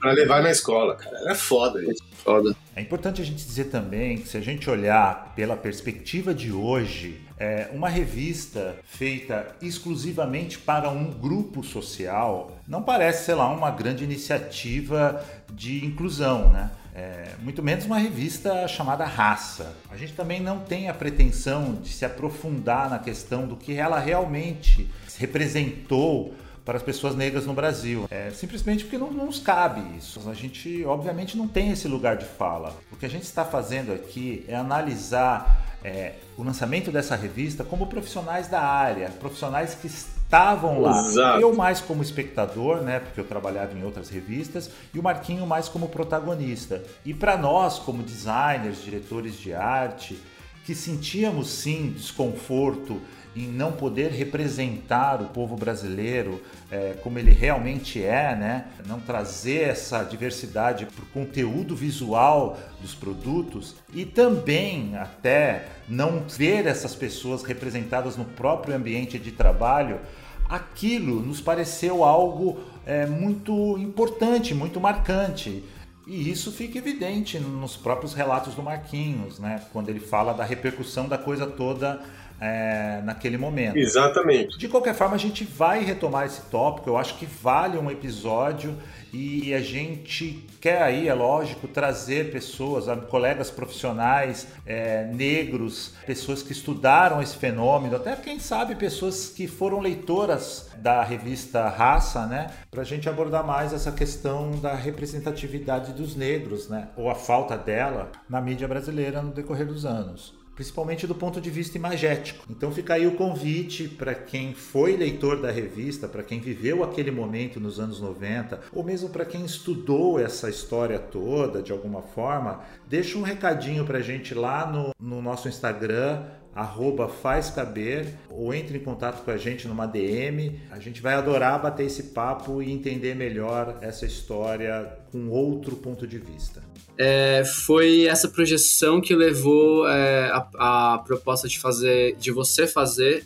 para 0.00 0.12
levar 0.12 0.42
na 0.42 0.50
escola, 0.50 0.94
cara. 0.94 1.16
Era 1.18 1.34
foda 1.34 1.82
isso. 1.82 2.02
Foda. 2.24 2.54
É 2.74 2.80
importante 2.80 3.22
a 3.22 3.24
gente 3.24 3.44
dizer 3.44 3.64
também 3.64 4.18
que 4.18 4.28
se 4.28 4.36
a 4.36 4.40
gente 4.40 4.68
olhar 4.68 5.32
pela 5.34 5.56
perspectiva 5.56 6.34
de 6.34 6.52
hoje, 6.52 7.20
é 7.38 7.68
uma 7.72 7.88
revista 7.88 8.76
feita 8.84 9.54
exclusivamente 9.60 10.58
para 10.58 10.88
um 10.90 11.10
grupo 11.10 11.62
social 11.62 12.56
não 12.66 12.82
parece, 12.82 13.26
sei 13.26 13.34
lá, 13.34 13.48
uma 13.48 13.70
grande 13.70 14.02
iniciativa 14.02 15.24
de 15.52 15.84
inclusão, 15.84 16.50
né? 16.50 16.70
É, 16.94 17.34
muito 17.42 17.62
menos 17.62 17.84
uma 17.84 17.98
revista 17.98 18.66
chamada 18.66 19.04
Raça. 19.04 19.74
A 19.90 19.96
gente 19.96 20.14
também 20.14 20.40
não 20.40 20.60
tem 20.60 20.88
a 20.88 20.94
pretensão 20.94 21.74
de 21.74 21.90
se 21.90 22.04
aprofundar 22.04 22.88
na 22.88 22.98
questão 22.98 23.46
do 23.46 23.54
que 23.54 23.74
ela 23.74 24.00
realmente 24.00 24.90
representou 25.18 26.34
para 26.64 26.78
as 26.78 26.82
pessoas 26.82 27.14
negras 27.14 27.46
no 27.46 27.52
Brasil. 27.52 28.08
É, 28.10 28.30
simplesmente 28.30 28.82
porque 28.82 28.98
não, 28.98 29.12
não 29.12 29.26
nos 29.26 29.38
cabe 29.38 29.82
isso. 29.96 30.28
A 30.28 30.34
gente, 30.34 30.84
obviamente, 30.84 31.36
não 31.36 31.46
tem 31.46 31.70
esse 31.70 31.86
lugar 31.86 32.16
de 32.16 32.24
fala. 32.24 32.74
O 32.90 32.96
que 32.96 33.06
a 33.06 33.10
gente 33.10 33.24
está 33.24 33.44
fazendo 33.44 33.92
aqui 33.92 34.44
é 34.48 34.56
analisar 34.56 35.65
é, 35.84 36.14
o 36.36 36.42
lançamento 36.42 36.90
dessa 36.90 37.14
revista 37.14 37.64
como 37.64 37.86
profissionais 37.86 38.48
da 38.48 38.60
área, 38.60 39.08
profissionais 39.10 39.74
que 39.74 39.86
estavam 39.86 40.80
lá. 40.80 41.00
Exato. 41.00 41.40
Eu 41.40 41.54
mais 41.54 41.80
como 41.80 42.02
espectador, 42.02 42.82
né, 42.82 43.00
porque 43.00 43.20
eu 43.20 43.24
trabalhava 43.24 43.76
em 43.76 43.84
outras 43.84 44.08
revistas, 44.08 44.70
e 44.92 44.98
o 44.98 45.02
Marquinho 45.02 45.46
mais 45.46 45.68
como 45.68 45.88
protagonista. 45.88 46.82
E 47.04 47.14
para 47.14 47.36
nós, 47.36 47.78
como 47.78 48.02
designers, 48.02 48.82
diretores 48.82 49.38
de 49.38 49.54
arte, 49.54 50.20
que 50.64 50.74
sentíamos 50.74 51.48
sim 51.48 51.92
desconforto 51.92 53.00
em 53.36 53.46
não 53.48 53.70
poder 53.70 54.10
representar 54.10 55.20
o 55.20 55.26
povo 55.26 55.56
brasileiro 55.56 56.42
é, 56.70 56.94
como 57.02 57.18
ele 57.18 57.32
realmente 57.32 58.02
é, 58.02 58.34
né? 58.34 58.64
Não 58.86 58.98
trazer 58.98 59.68
essa 59.68 60.02
diversidade 60.02 60.86
para 60.86 61.04
o 61.04 61.06
conteúdo 61.08 61.76
visual 61.76 62.58
dos 62.80 62.94
produtos 62.94 63.76
e 63.92 64.06
também 64.06 64.96
até 64.96 65.66
não 65.86 66.24
ver 66.26 66.66
essas 66.66 66.94
pessoas 66.94 67.42
representadas 67.42 68.16
no 68.16 68.24
próprio 68.24 68.74
ambiente 68.74 69.18
de 69.18 69.30
trabalho. 69.30 70.00
Aquilo 70.48 71.20
nos 71.20 71.40
pareceu 71.40 72.04
algo 72.04 72.58
é, 72.86 73.04
muito 73.04 73.76
importante, 73.78 74.54
muito 74.54 74.80
marcante. 74.80 75.62
E 76.06 76.30
isso 76.30 76.52
fica 76.52 76.78
evidente 76.78 77.38
nos 77.38 77.76
próprios 77.76 78.14
relatos 78.14 78.54
do 78.54 78.62
Marquinhos, 78.62 79.40
né? 79.40 79.60
Quando 79.72 79.88
ele 79.88 79.98
fala 79.98 80.32
da 80.32 80.44
repercussão 80.44 81.08
da 81.08 81.18
coisa 81.18 81.48
toda 81.48 82.00
é, 82.40 83.00
naquele 83.02 83.38
momento. 83.38 83.76
Exatamente. 83.76 84.58
De 84.58 84.68
qualquer 84.68 84.94
forma, 84.94 85.14
a 85.14 85.18
gente 85.18 85.44
vai 85.44 85.82
retomar 85.84 86.26
esse 86.26 86.42
tópico. 86.42 86.90
Eu 86.90 86.96
acho 86.96 87.16
que 87.16 87.26
vale 87.26 87.78
um 87.78 87.90
episódio 87.90 88.76
e 89.12 89.54
a 89.54 89.60
gente 89.60 90.46
quer 90.60 90.82
aí, 90.82 91.08
é 91.08 91.14
lógico, 91.14 91.66
trazer 91.68 92.30
pessoas, 92.30 92.84
colegas 93.08 93.50
profissionais 93.50 94.48
é, 94.66 95.04
negros, 95.04 95.94
pessoas 96.04 96.42
que 96.42 96.52
estudaram 96.52 97.22
esse 97.22 97.36
fenômeno, 97.36 97.96
até 97.96 98.14
quem 98.16 98.38
sabe 98.38 98.74
pessoas 98.74 99.28
que 99.28 99.46
foram 99.46 99.80
leitoras 99.80 100.70
da 100.76 101.02
revista 101.02 101.68
Raça, 101.68 102.26
né, 102.26 102.50
para 102.70 102.82
a 102.82 102.84
gente 102.84 103.08
abordar 103.08 103.46
mais 103.46 103.72
essa 103.72 103.92
questão 103.92 104.50
da 104.60 104.74
representatividade 104.74 105.92
dos 105.92 106.14
negros, 106.16 106.68
né, 106.68 106.88
ou 106.96 107.08
a 107.08 107.14
falta 107.14 107.56
dela 107.56 108.10
na 108.28 108.40
mídia 108.40 108.68
brasileira 108.68 109.22
no 109.22 109.32
decorrer 109.32 109.66
dos 109.66 109.86
anos 109.86 110.45
principalmente 110.56 111.06
do 111.06 111.14
ponto 111.14 111.40
de 111.40 111.50
vista 111.50 111.76
imagético. 111.76 112.44
Então 112.50 112.72
fica 112.72 112.94
aí 112.94 113.06
o 113.06 113.14
convite 113.14 113.86
para 113.86 114.14
quem 114.14 114.54
foi 114.54 114.96
leitor 114.96 115.40
da 115.40 115.50
revista, 115.50 116.08
para 116.08 116.22
quem 116.22 116.40
viveu 116.40 116.82
aquele 116.82 117.10
momento 117.10 117.60
nos 117.60 117.78
anos 117.78 118.00
90, 118.00 118.60
ou 118.72 118.82
mesmo 118.82 119.10
para 119.10 119.26
quem 119.26 119.44
estudou 119.44 120.18
essa 120.18 120.48
história 120.48 120.98
toda 120.98 121.62
de 121.62 121.70
alguma 121.70 122.02
forma, 122.02 122.62
deixa 122.88 123.18
um 123.18 123.22
recadinho 123.22 123.84
para 123.84 123.98
a 123.98 124.02
gente 124.02 124.34
lá 124.34 124.66
no, 124.66 124.90
no 124.98 125.20
nosso 125.20 125.46
Instagram, 125.46 126.24
arroba 126.54 127.06
fazcaber, 127.06 128.14
ou 128.30 128.54
entre 128.54 128.78
em 128.78 128.80
contato 128.80 129.22
com 129.22 129.30
a 129.30 129.36
gente 129.36 129.68
numa 129.68 129.86
DM. 129.86 130.58
A 130.70 130.78
gente 130.78 131.02
vai 131.02 131.12
adorar 131.12 131.60
bater 131.60 131.84
esse 131.84 132.04
papo 132.04 132.62
e 132.62 132.72
entender 132.72 133.14
melhor 133.14 133.76
essa 133.82 134.06
história 134.06 134.98
com 135.12 135.28
outro 135.28 135.76
ponto 135.76 136.06
de 136.06 136.18
vista. 136.18 136.62
É, 136.98 137.44
foi 137.44 138.06
essa 138.06 138.28
projeção 138.28 139.00
que 139.00 139.14
levou 139.14 139.86
é, 139.86 140.30
a, 140.30 140.94
a, 140.94 140.98
proposta 140.98 141.46
de 141.46 141.58
fazer, 141.58 142.16
de 142.16 142.30
você 142.30 142.66
fazer 142.66 143.24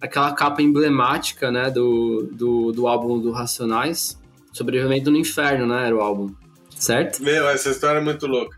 aquela 0.00 0.32
capa 0.32 0.62
emblemática, 0.62 1.50
né, 1.50 1.70
do, 1.70 2.28
do, 2.32 2.72
do 2.72 2.88
álbum 2.88 3.20
do 3.20 3.30
Racionais. 3.30 4.18
Sobrevivendo 4.52 5.10
no 5.10 5.16
Inferno, 5.16 5.66
né, 5.66 5.86
era 5.86 5.96
o 5.96 6.00
álbum. 6.00 6.34
Certo? 6.76 7.22
Meu, 7.22 7.48
essa 7.48 7.70
história 7.70 7.98
é 7.98 8.02
muito 8.02 8.26
louca. 8.26 8.56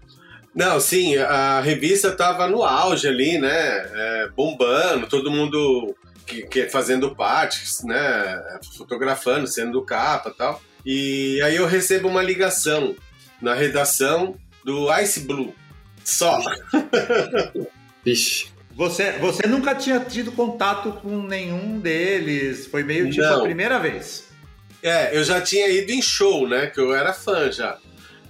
Não, 0.54 0.78
sim, 0.78 1.16
a 1.16 1.60
revista 1.60 2.12
tava 2.12 2.46
no 2.46 2.62
auge 2.62 3.08
ali, 3.08 3.38
né? 3.38 3.50
É, 3.50 4.28
bombando, 4.36 5.08
todo 5.08 5.30
mundo 5.30 5.96
que, 6.24 6.42
que 6.42 6.68
fazendo 6.70 7.14
partes, 7.14 7.82
né? 7.82 8.42
Fotografando, 8.78 9.48
sendo 9.48 9.82
capa 9.82 10.30
tal. 10.30 10.62
E 10.86 11.40
aí 11.42 11.56
eu 11.56 11.66
recebo 11.66 12.08
uma 12.08 12.22
ligação 12.22 12.94
na 13.42 13.52
redação 13.52 14.36
do 14.64 14.92
Ice 14.98 15.20
Blue. 15.20 15.54
Só. 16.02 16.40
Vixe. 18.04 18.52
Você, 18.76 19.12
você 19.12 19.46
nunca 19.46 19.74
tinha 19.74 20.00
tido 20.00 20.32
contato 20.32 20.92
com 20.94 21.22
nenhum 21.22 21.78
deles? 21.78 22.66
Foi 22.66 22.82
meio 22.82 23.08
tipo 23.08 23.22
Não. 23.22 23.40
a 23.40 23.42
primeira 23.42 23.78
vez. 23.78 24.24
É, 24.82 25.16
eu 25.16 25.22
já 25.22 25.40
tinha 25.40 25.68
ido 25.68 25.92
em 25.92 26.02
show, 26.02 26.48
né? 26.48 26.66
Que 26.66 26.80
eu 26.80 26.92
era 26.94 27.12
fã 27.12 27.50
já. 27.52 27.78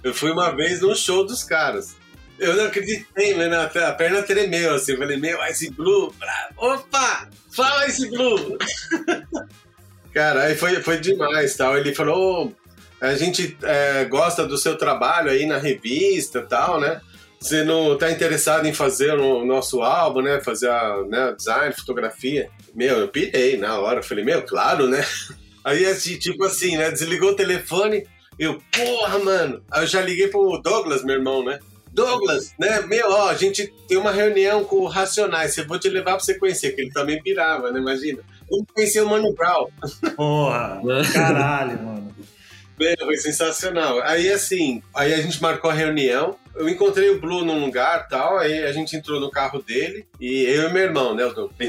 Eu 0.03 0.13
fui 0.13 0.31
uma 0.31 0.55
vez 0.55 0.81
num 0.81 0.93
show 0.93 1.25
dos 1.25 1.43
caras. 1.43 1.95
Eu 2.37 2.55
não 2.55 2.65
acreditei, 2.65 3.33
mano. 3.35 3.55
A 3.55 3.91
perna 3.93 4.21
tremeu 4.21 4.75
assim. 4.75 4.91
Eu 4.91 4.99
falei, 4.99 5.17
meu, 5.17 5.43
Ice 5.47 5.69
Blue. 5.71 6.13
Opa! 6.57 7.27
Fala 7.51 7.87
Ice 7.87 8.07
Blue! 8.09 8.57
Cara, 10.13 10.43
aí 10.43 10.55
foi, 10.55 10.81
foi 10.81 10.97
demais 10.97 11.57
tal. 11.57 11.77
Ele 11.77 11.93
falou: 11.93 12.47
"Ô, 12.47 12.51
a 13.01 13.15
gente 13.15 13.57
é, 13.63 14.05
gosta 14.05 14.45
do 14.45 14.57
seu 14.57 14.77
trabalho 14.77 15.29
aí 15.29 15.45
na 15.45 15.57
revista 15.57 16.39
e 16.39 16.47
tal, 16.47 16.79
né? 16.79 17.01
Você 17.39 17.63
não 17.63 17.97
tá 17.97 18.09
interessado 18.11 18.65
em 18.65 18.73
fazer 18.73 19.13
o 19.19 19.45
nosso 19.45 19.81
álbum, 19.81 20.21
né? 20.21 20.41
Fazer 20.41 20.69
a 20.69 21.03
né, 21.07 21.33
design, 21.37 21.73
fotografia. 21.73 22.49
Meu, 22.73 22.97
eu 22.97 23.07
pirei 23.07 23.57
na 23.57 23.79
hora. 23.79 23.99
Eu 23.99 24.03
falei, 24.03 24.23
meu, 24.23 24.41
claro, 24.43 24.87
né? 24.87 25.05
Aí, 25.63 25.85
assim, 25.85 26.17
tipo 26.17 26.43
assim, 26.43 26.77
né? 26.77 26.89
Desligou 26.89 27.31
o 27.31 27.35
telefone. 27.35 28.07
Eu, 28.37 28.61
porra, 28.71 29.19
mano. 29.19 29.61
Aí 29.71 29.83
eu 29.83 29.87
já 29.87 30.01
liguei 30.01 30.27
pro 30.27 30.59
Douglas, 30.61 31.03
meu 31.03 31.15
irmão, 31.15 31.43
né? 31.43 31.59
Douglas, 31.91 32.53
né? 32.59 32.81
Meu, 32.81 33.09
ó, 33.09 33.29
a 33.29 33.35
gente 33.35 33.73
tem 33.87 33.97
uma 33.97 34.11
reunião 34.11 34.63
com 34.63 34.77
o 34.77 34.87
Racionais. 34.87 35.57
Eu 35.57 35.65
vou 35.65 35.79
te 35.79 35.87
levar 35.87 36.15
pra 36.15 36.19
você 36.19 36.37
conhecer, 36.37 36.71
que 36.73 36.81
ele 36.81 36.91
também 36.91 37.21
pirava, 37.21 37.71
né? 37.71 37.79
Imagina. 37.79 38.21
Vamos 38.49 38.65
conhecer 38.73 39.01
o 39.01 39.09
Mano 39.09 39.33
Brown. 39.33 39.69
Porra, 40.15 40.81
caralho, 41.13 41.81
mano. 41.81 42.15
Meu, 42.79 42.95
foi 42.97 43.17
sensacional. 43.17 44.01
Aí, 44.03 44.29
assim, 44.31 44.81
aí 44.93 45.13
a 45.13 45.17
gente 45.21 45.41
marcou 45.41 45.69
a 45.71 45.73
reunião. 45.73 46.35
Eu 46.55 46.69
encontrei 46.69 47.09
o 47.09 47.19
Blue 47.19 47.43
num 47.43 47.65
lugar 47.65 48.07
tal, 48.07 48.37
aí 48.37 48.63
a 48.63 48.71
gente 48.71 48.95
entrou 48.95 49.19
no 49.19 49.29
carro 49.29 49.61
dele 49.61 50.05
e 50.19 50.43
eu 50.43 50.69
e 50.69 50.73
meu 50.73 50.83
irmão, 50.83 51.13
né? 51.13 51.23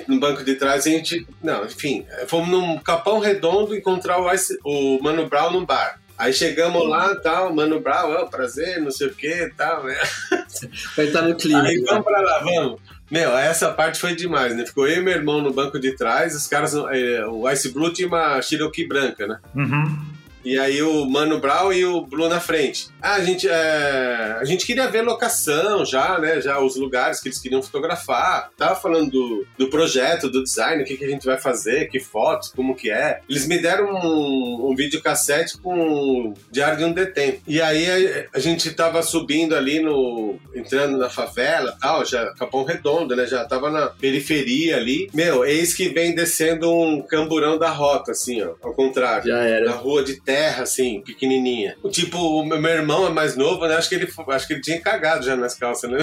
No 0.06 0.20
banco 0.20 0.44
de 0.44 0.54
trás 0.54 0.86
a 0.86 0.90
gente. 0.90 1.26
Não, 1.42 1.64
enfim, 1.64 2.06
fomos 2.28 2.48
num 2.48 2.78
Capão 2.78 3.18
Redondo 3.18 3.74
encontrar 3.74 4.20
o, 4.20 4.32
Ice- 4.32 4.58
o 4.64 5.00
Mano 5.02 5.26
Brown 5.28 5.50
num 5.50 5.64
bar. 5.64 6.00
Aí 6.16 6.32
chegamos 6.32 6.88
lá 6.88 7.14
tal, 7.16 7.52
Mano 7.52 7.78
Brown, 7.80 8.14
é 8.14 8.24
prazer, 8.26 8.80
não 8.80 8.90
sei 8.90 9.08
o 9.08 9.14
que 9.14 9.50
tal, 9.56 9.84
né? 9.84 9.96
Vai 10.96 11.06
estar 11.06 11.22
no 11.22 11.34
clima. 11.36 11.62
Aí 11.62 11.76
né? 11.78 11.84
vamos 11.86 12.04
pra 12.04 12.20
lá, 12.20 12.38
vamos. 12.40 12.80
Meu, 13.10 13.36
essa 13.36 13.70
parte 13.72 14.00
foi 14.00 14.14
demais, 14.16 14.56
né? 14.56 14.64
Ficou 14.66 14.86
eu 14.88 14.96
e 15.00 15.04
meu 15.04 15.12
irmão 15.14 15.40
no 15.42 15.52
banco 15.52 15.78
de 15.78 15.92
trás, 15.96 16.34
os 16.34 16.46
caras. 16.46 16.74
eh, 16.74 17.24
o 17.26 17.48
Ice 17.50 17.68
Blue 17.72 17.92
tinha 17.92 18.08
uma 18.08 18.40
Cherokee 18.42 18.86
branca, 18.86 19.26
né? 19.26 19.38
Uhum. 19.54 20.06
E 20.46 20.56
aí 20.56 20.80
o 20.80 21.04
Mano 21.06 21.40
Brown 21.40 21.72
e 21.72 21.84
o 21.84 22.02
Blue 22.02 22.28
na 22.28 22.38
frente. 22.38 22.88
Ah, 23.02 23.14
a 23.14 23.20
gente, 23.24 23.48
é, 23.48 24.36
a 24.40 24.44
gente 24.44 24.64
queria 24.64 24.88
ver 24.88 25.02
locação 25.02 25.84
já, 25.84 26.20
né? 26.20 26.40
Já 26.40 26.60
os 26.60 26.76
lugares 26.76 27.18
que 27.18 27.26
eles 27.26 27.40
queriam 27.40 27.60
fotografar. 27.60 28.50
Tava 28.56 28.76
falando 28.76 29.10
do, 29.10 29.46
do 29.58 29.68
projeto, 29.68 30.30
do 30.30 30.44
design, 30.44 30.84
o 30.84 30.86
que, 30.86 30.96
que 30.96 31.04
a 31.04 31.08
gente 31.08 31.26
vai 31.26 31.36
fazer, 31.36 31.88
que 31.88 31.98
fotos, 31.98 32.52
como 32.54 32.76
que 32.76 32.92
é. 32.92 33.18
Eles 33.28 33.44
me 33.48 33.58
deram 33.58 33.92
um, 33.92 34.70
um 34.70 34.76
videocassete 34.76 35.58
com 35.58 35.80
o 35.80 36.34
Diário 36.48 36.78
de 36.78 36.84
um 36.84 36.92
Detento. 36.92 37.40
E 37.48 37.60
aí 37.60 38.28
a, 38.32 38.38
gente 38.38 38.70
tava 38.70 39.02
subindo 39.02 39.56
ali 39.56 39.80
no... 39.80 40.38
entrando 40.54 40.96
na 40.96 41.10
favela 41.10 41.74
e 41.76 41.80
tal, 41.80 42.04
já 42.04 42.32
Capão 42.34 42.62
Redondo, 42.62 43.16
né? 43.16 43.26
Já 43.26 43.44
tava 43.44 43.68
na 43.68 43.88
periferia 43.88 44.76
ali. 44.76 45.10
Meu, 45.12 45.44
eis 45.44 45.74
que 45.74 45.88
vem 45.88 46.14
descendo 46.14 46.72
um 46.72 47.02
camburão 47.02 47.58
da 47.58 47.70
rota, 47.70 48.12
assim, 48.12 48.42
ó. 48.42 48.54
Ao 48.62 48.72
contrário 48.72 49.26
Já 49.26 49.38
na 49.38 49.44
era. 49.44 49.72
rua 49.72 50.04
de 50.04 50.20
terra, 50.20 50.35
assim, 50.48 51.00
pequenininha. 51.00 51.76
Tipo, 51.90 52.18
o 52.18 52.44
meu 52.44 52.60
meu 52.66 52.70
irmão 52.70 53.06
é 53.06 53.10
mais 53.10 53.36
novo, 53.36 53.66
né? 53.66 53.76
Acho 53.76 53.88
que 53.88 53.94
ele, 53.94 54.08
acho 54.28 54.46
que 54.46 54.52
ele 54.54 54.60
tinha 54.60 54.80
cagado 54.80 55.24
já 55.24 55.36
nas 55.36 55.54
calças, 55.54 55.90
né? 55.90 55.98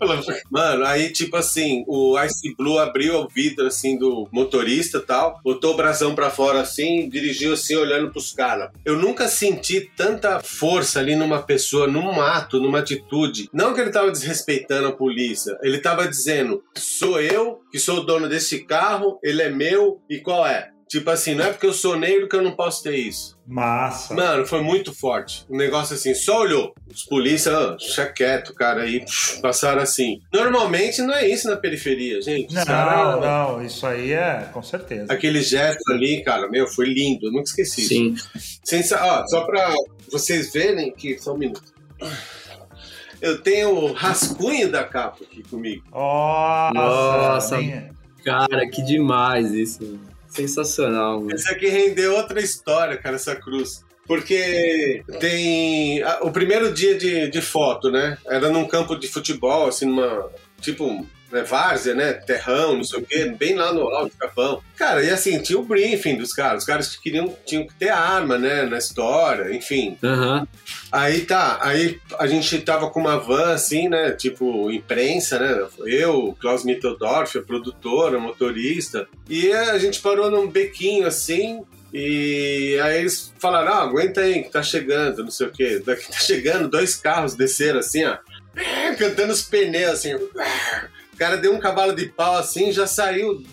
Mano, 0.50 0.84
aí, 0.84 1.10
tipo 1.12 1.36
assim, 1.36 1.84
o 1.86 2.18
Ice 2.22 2.54
Blue 2.56 2.78
abriu 2.78 3.16
o 3.16 3.28
vidro, 3.28 3.66
assim, 3.66 3.98
do 3.98 4.28
motorista 4.30 4.98
e 4.98 5.02
tal, 5.02 5.40
botou 5.42 5.72
o 5.72 5.76
brasão 5.76 6.14
pra 6.14 6.30
fora, 6.30 6.60
assim, 6.60 7.08
dirigiu, 7.08 7.54
assim, 7.54 7.74
olhando 7.74 8.10
pros 8.10 8.32
caras. 8.32 8.70
Eu 8.84 8.96
nunca 8.96 9.28
senti 9.28 9.90
tanta 9.96 10.40
força 10.40 11.00
ali 11.00 11.16
numa 11.16 11.42
pessoa, 11.42 11.86
num 11.86 12.20
ato, 12.20 12.60
numa 12.60 12.78
atitude. 12.78 13.48
Não 13.52 13.74
que 13.74 13.80
ele 13.80 13.90
tava 13.90 14.10
desrespeitando 14.10 14.88
a 14.88 14.92
polícia, 14.92 15.58
ele 15.62 15.78
tava 15.78 16.06
dizendo, 16.06 16.62
sou 16.76 17.20
eu 17.20 17.60
que 17.70 17.78
sou 17.78 17.98
o 17.98 18.04
dono 18.04 18.28
desse 18.28 18.64
carro, 18.64 19.18
ele 19.22 19.42
é 19.42 19.50
meu, 19.50 20.00
e 20.08 20.18
qual 20.18 20.46
é? 20.46 20.73
Tipo 20.94 21.10
assim, 21.10 21.34
não 21.34 21.44
é 21.44 21.50
porque 21.50 21.66
eu 21.66 21.72
sou 21.72 21.98
negro 21.98 22.28
que 22.28 22.36
eu 22.36 22.40
não 22.42 22.52
posso 22.52 22.84
ter 22.84 22.94
isso. 22.94 23.36
Massa. 23.44 24.14
Mano, 24.14 24.46
foi 24.46 24.62
muito 24.62 24.94
forte. 24.94 25.44
Um 25.50 25.56
negócio 25.56 25.96
assim, 25.96 26.14
só 26.14 26.42
olhou. 26.42 26.72
Os 26.88 27.02
polícia, 27.02 27.50
ah, 27.50 27.76
deixa 27.76 28.06
quieto, 28.06 28.54
cara, 28.54 28.82
aí 28.82 29.04
passaram 29.42 29.82
assim. 29.82 30.20
Normalmente 30.32 31.02
não 31.02 31.12
é 31.12 31.28
isso 31.28 31.50
na 31.50 31.56
periferia, 31.56 32.22
gente. 32.22 32.54
Não, 32.54 32.64
cara- 32.64 33.16
não, 33.16 33.64
isso 33.64 33.84
aí 33.84 34.12
é 34.12 34.48
com 34.52 34.62
certeza. 34.62 35.12
Aquele 35.12 35.42
gesto 35.42 35.82
ali, 35.92 36.22
cara, 36.22 36.48
meu, 36.48 36.68
foi 36.68 36.86
lindo. 36.86 37.26
Eu 37.26 37.32
nunca 37.32 37.48
esqueci. 37.50 37.82
Sim. 37.82 38.14
Sensa... 38.62 39.04
Ó, 39.04 39.26
só 39.26 39.44
pra 39.44 39.74
vocês 40.12 40.52
verem 40.52 40.90
aqui, 40.90 41.18
só 41.18 41.34
um 41.34 41.38
minuto. 41.38 41.74
Eu 43.20 43.42
tenho 43.42 43.70
o 43.70 43.92
rascunho 43.92 44.70
da 44.70 44.84
capa 44.84 45.24
aqui 45.24 45.42
comigo. 45.42 45.82
Nossa, 45.90 46.72
Nossa. 46.72 47.58
Cara, 48.24 48.70
que 48.70 48.80
demais 48.80 49.52
isso. 49.52 49.98
Sensacional, 50.34 51.20
mano. 51.20 51.30
Aqui 51.50 51.68
rendeu 51.68 52.14
outra 52.14 52.40
história, 52.40 52.96
cara, 52.96 53.16
essa 53.16 53.36
cruz. 53.36 53.84
Porque 54.06 55.02
tem. 55.18 56.02
ah, 56.02 56.18
O 56.22 56.30
primeiro 56.30 56.72
dia 56.72 56.96
de, 56.98 57.28
de 57.30 57.40
foto, 57.40 57.90
né? 57.90 58.18
Era 58.26 58.50
num 58.50 58.66
campo 58.66 58.96
de 58.96 59.08
futebol, 59.08 59.66
assim, 59.66 59.86
numa. 59.86 60.28
Tipo, 60.60 61.06
né, 61.34 61.42
várzea, 61.42 61.94
né? 61.94 62.12
Terrão, 62.12 62.76
não 62.76 62.84
sei 62.84 63.00
o 63.00 63.02
quê, 63.02 63.24
bem 63.26 63.56
lá 63.56 63.72
no 63.72 63.82
alto 63.88 64.12
do 64.12 64.18
capão. 64.18 64.62
Cara, 64.76 65.02
e 65.02 65.10
assim, 65.10 65.40
tinha 65.40 65.58
o 65.58 65.64
briefing 65.64 66.16
dos 66.16 66.32
caras. 66.32 66.62
Os 66.62 66.66
caras 66.66 66.94
que 66.94 67.02
queriam, 67.02 67.36
tinham 67.44 67.66
que 67.66 67.74
ter 67.74 67.88
arma, 67.88 68.38
né? 68.38 68.62
Na 68.62 68.78
história, 68.78 69.52
enfim. 69.52 69.98
Aham. 70.02 70.46
Aí 70.92 71.22
tá, 71.22 71.58
aí 71.60 72.00
a 72.20 72.28
gente 72.28 72.56
tava 72.60 72.88
com 72.88 73.00
uma 73.00 73.18
van 73.18 73.52
assim, 73.52 73.88
né? 73.88 74.12
Tipo, 74.12 74.70
imprensa, 74.70 75.40
né? 75.40 75.66
Eu, 75.86 76.36
Klaus 76.40 76.64
Mitteldorf, 76.64 77.36
a 77.36 77.42
produtora, 77.42 78.20
motorista. 78.20 79.08
E 79.28 79.50
a 79.52 79.76
gente 79.78 80.00
parou 80.00 80.30
num 80.30 80.46
bequinho 80.46 81.04
assim. 81.04 81.64
E 81.92 82.78
aí 82.80 83.00
eles 83.00 83.32
falaram: 83.40 83.72
ah, 83.72 83.82
aguenta 83.82 84.20
aí, 84.20 84.44
que 84.44 84.50
tá 84.50 84.62
chegando, 84.62 85.24
não 85.24 85.32
sei 85.32 85.48
o 85.48 85.52
quê. 85.52 85.82
Daqui 85.84 86.06
tá 86.08 86.18
chegando, 86.18 86.68
dois 86.68 86.94
carros 86.94 87.34
desceram 87.34 87.80
assim, 87.80 88.04
ó. 88.04 88.18
Cantando 88.96 89.32
os 89.32 89.42
pneus 89.42 89.94
assim. 89.94 90.14
O 91.14 91.16
cara 91.16 91.36
deu 91.36 91.54
um 91.54 91.60
cavalo 91.60 91.94
de 91.94 92.06
pau 92.06 92.36
assim, 92.36 92.72
já 92.72 92.88
saiu 92.88 93.44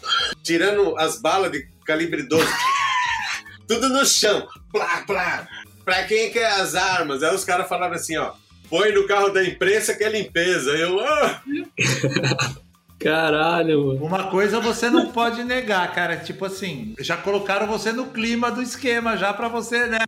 tirando 0.41 0.97
as 0.97 1.21
balas 1.21 1.52
de 1.52 1.67
calibre 1.86 2.24
12. 2.24 2.45
Tudo 3.67 3.88
no 3.88 4.04
chão. 4.04 4.47
Plá, 4.71 5.04
plá. 5.06 5.47
Pra 5.86 6.04
quem 6.04 6.32
quer 6.32 6.47
as 6.47 6.74
armas? 6.74 7.21
Aí 7.21 7.34
os 7.34 7.43
caras 7.43 7.69
falaram 7.69 7.93
assim, 7.93 8.17
ó. 8.17 8.34
Põe 8.67 8.91
no 8.91 9.06
carro 9.06 9.30
da 9.30 9.43
imprensa 9.43 9.93
que 9.93 10.04
é 10.04 10.10
limpeza. 10.10 10.71
Eu, 10.71 11.00
ah, 11.00 11.41
Caralho, 13.00 13.88
mano. 13.88 14.06
Uma 14.06 14.24
coisa 14.30 14.60
você 14.60 14.89
não 14.89 15.12
pode 15.12 15.43
negar, 15.43 15.93
cara. 15.93 16.17
Tipo 16.17 16.45
assim, 16.45 16.95
já 17.00 17.15
colocaram 17.15 17.67
você 17.67 17.91
no 17.91 18.08
clima 18.08 18.52
do 18.52 18.62
esquema, 18.62 19.17
já 19.17 19.34
pra 19.34 19.47
você, 19.47 19.86
né? 19.86 20.00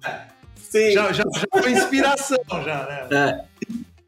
sim. 0.55 0.91
Já, 0.91 1.11
já, 1.11 1.23
já 1.23 1.61
foi 1.61 1.71
inspiração, 1.71 2.37
já, 2.49 2.83
né? 2.85 3.07
É. 3.11 3.52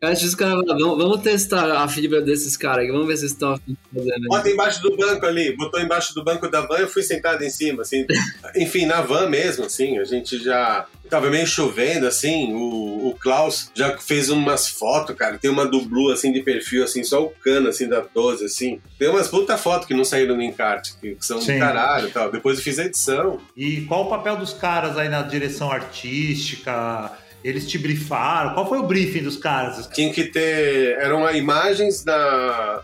Antes 0.05 0.23
dos 0.23 0.35
caras 0.35 0.61
falar, 0.65 0.77
vamos, 0.79 0.97
vamos 0.97 1.21
testar 1.21 1.83
a 1.83 1.87
fibra 1.87 2.21
desses 2.21 2.55
caras 2.55 2.83
aqui, 2.83 2.91
vamos 2.91 3.07
ver 3.07 3.17
se 3.17 3.25
estão 3.25 3.59
fazer, 3.93 4.19
né? 4.19 4.27
Bota 4.27 4.49
embaixo 4.49 4.81
do 4.81 4.95
banco 4.95 5.25
ali. 5.25 5.55
Botou 5.55 5.79
embaixo 5.79 6.13
do 6.13 6.23
banco 6.23 6.49
da 6.49 6.61
van, 6.61 6.77
eu 6.77 6.87
fui 6.87 7.03
sentado 7.03 7.43
em 7.43 7.49
cima, 7.49 7.81
assim. 7.81 8.05
Enfim, 8.55 8.85
na 8.85 9.01
van 9.01 9.29
mesmo, 9.29 9.65
assim, 9.65 9.97
a 9.99 10.03
gente 10.03 10.37
já... 10.43 10.85
Tava 11.07 11.29
meio 11.29 11.45
chovendo, 11.45 12.07
assim, 12.07 12.51
o, 12.53 13.09
o 13.09 13.17
Klaus 13.19 13.69
já 13.75 13.95
fez 13.95 14.29
umas 14.29 14.67
fotos, 14.67 15.15
cara. 15.15 15.37
Tem 15.37 15.51
uma 15.51 15.63
do 15.63 15.81
Blue, 15.81 16.11
assim, 16.11 16.31
de 16.31 16.41
perfil, 16.41 16.83
assim, 16.83 17.03
só 17.03 17.23
o 17.23 17.29
cano, 17.29 17.69
assim, 17.69 17.87
da 17.87 17.99
12, 17.99 18.45
assim. 18.45 18.81
Tem 18.97 19.07
umas 19.07 19.27
puta 19.27 19.55
fotos 19.55 19.87
que 19.87 19.93
não 19.93 20.03
saíram 20.03 20.35
no 20.35 20.41
encarte, 20.41 20.95
que, 20.99 21.13
que 21.13 21.23
são 21.23 21.39
Sim. 21.39 21.53
do 21.53 21.59
caralho 21.59 22.07
e 22.07 22.11
tal. 22.11 22.31
Depois 22.31 22.57
eu 22.57 22.63
fiz 22.63 22.79
a 22.79 22.85
edição. 22.85 23.39
E 23.55 23.81
qual 23.81 24.05
o 24.05 24.09
papel 24.09 24.35
dos 24.37 24.51
caras 24.51 24.97
aí 24.97 25.07
na 25.07 25.21
direção 25.21 25.71
artística? 25.71 27.11
Eles 27.45 27.67
te 27.67 27.77
brifaram? 27.77 28.55
Qual 28.55 28.67
foi 28.67 28.79
o 28.79 28.87
briefing 28.87 29.21
dos 29.21 29.37
caras? 29.37 29.87
Tinha 29.93 30.11
que 30.11 30.23
ter. 30.23 30.97
Eram 30.97 31.29
imagens 31.35 32.03
da, 32.03 32.81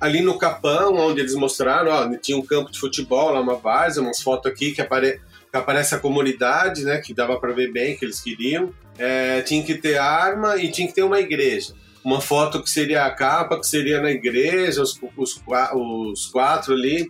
ali 0.00 0.20
no 0.20 0.36
Capão, 0.36 0.96
onde 0.96 1.20
eles 1.20 1.36
mostraram, 1.36 1.92
ó, 1.92 2.16
tinha 2.16 2.36
um 2.36 2.44
campo 2.44 2.72
de 2.72 2.80
futebol 2.80 3.30
lá, 3.30 3.40
uma 3.40 3.54
várzea, 3.54 4.02
umas 4.02 4.20
fotos 4.20 4.50
aqui 4.50 4.72
que, 4.72 4.80
apare, 4.80 5.20
que 5.48 5.56
aparece 5.56 5.94
a 5.94 5.98
comunidade, 6.00 6.84
né, 6.84 6.98
que 6.98 7.14
dava 7.14 7.38
para 7.38 7.52
ver 7.52 7.70
bem 7.70 7.96
que 7.96 8.04
eles 8.04 8.18
queriam. 8.18 8.74
É, 8.98 9.42
tinha 9.42 9.62
que 9.62 9.76
ter 9.76 9.96
arma 9.96 10.56
e 10.56 10.72
tinha 10.72 10.88
que 10.88 10.94
ter 10.94 11.04
uma 11.04 11.20
igreja. 11.20 11.74
Uma 12.02 12.20
foto 12.20 12.60
que 12.60 12.68
seria 12.68 13.04
a 13.04 13.10
capa, 13.10 13.60
que 13.60 13.66
seria 13.66 14.00
na 14.00 14.10
igreja, 14.10 14.82
os, 14.82 14.98
os, 15.16 15.40
os 15.46 16.26
quatro 16.26 16.74
ali. 16.74 17.08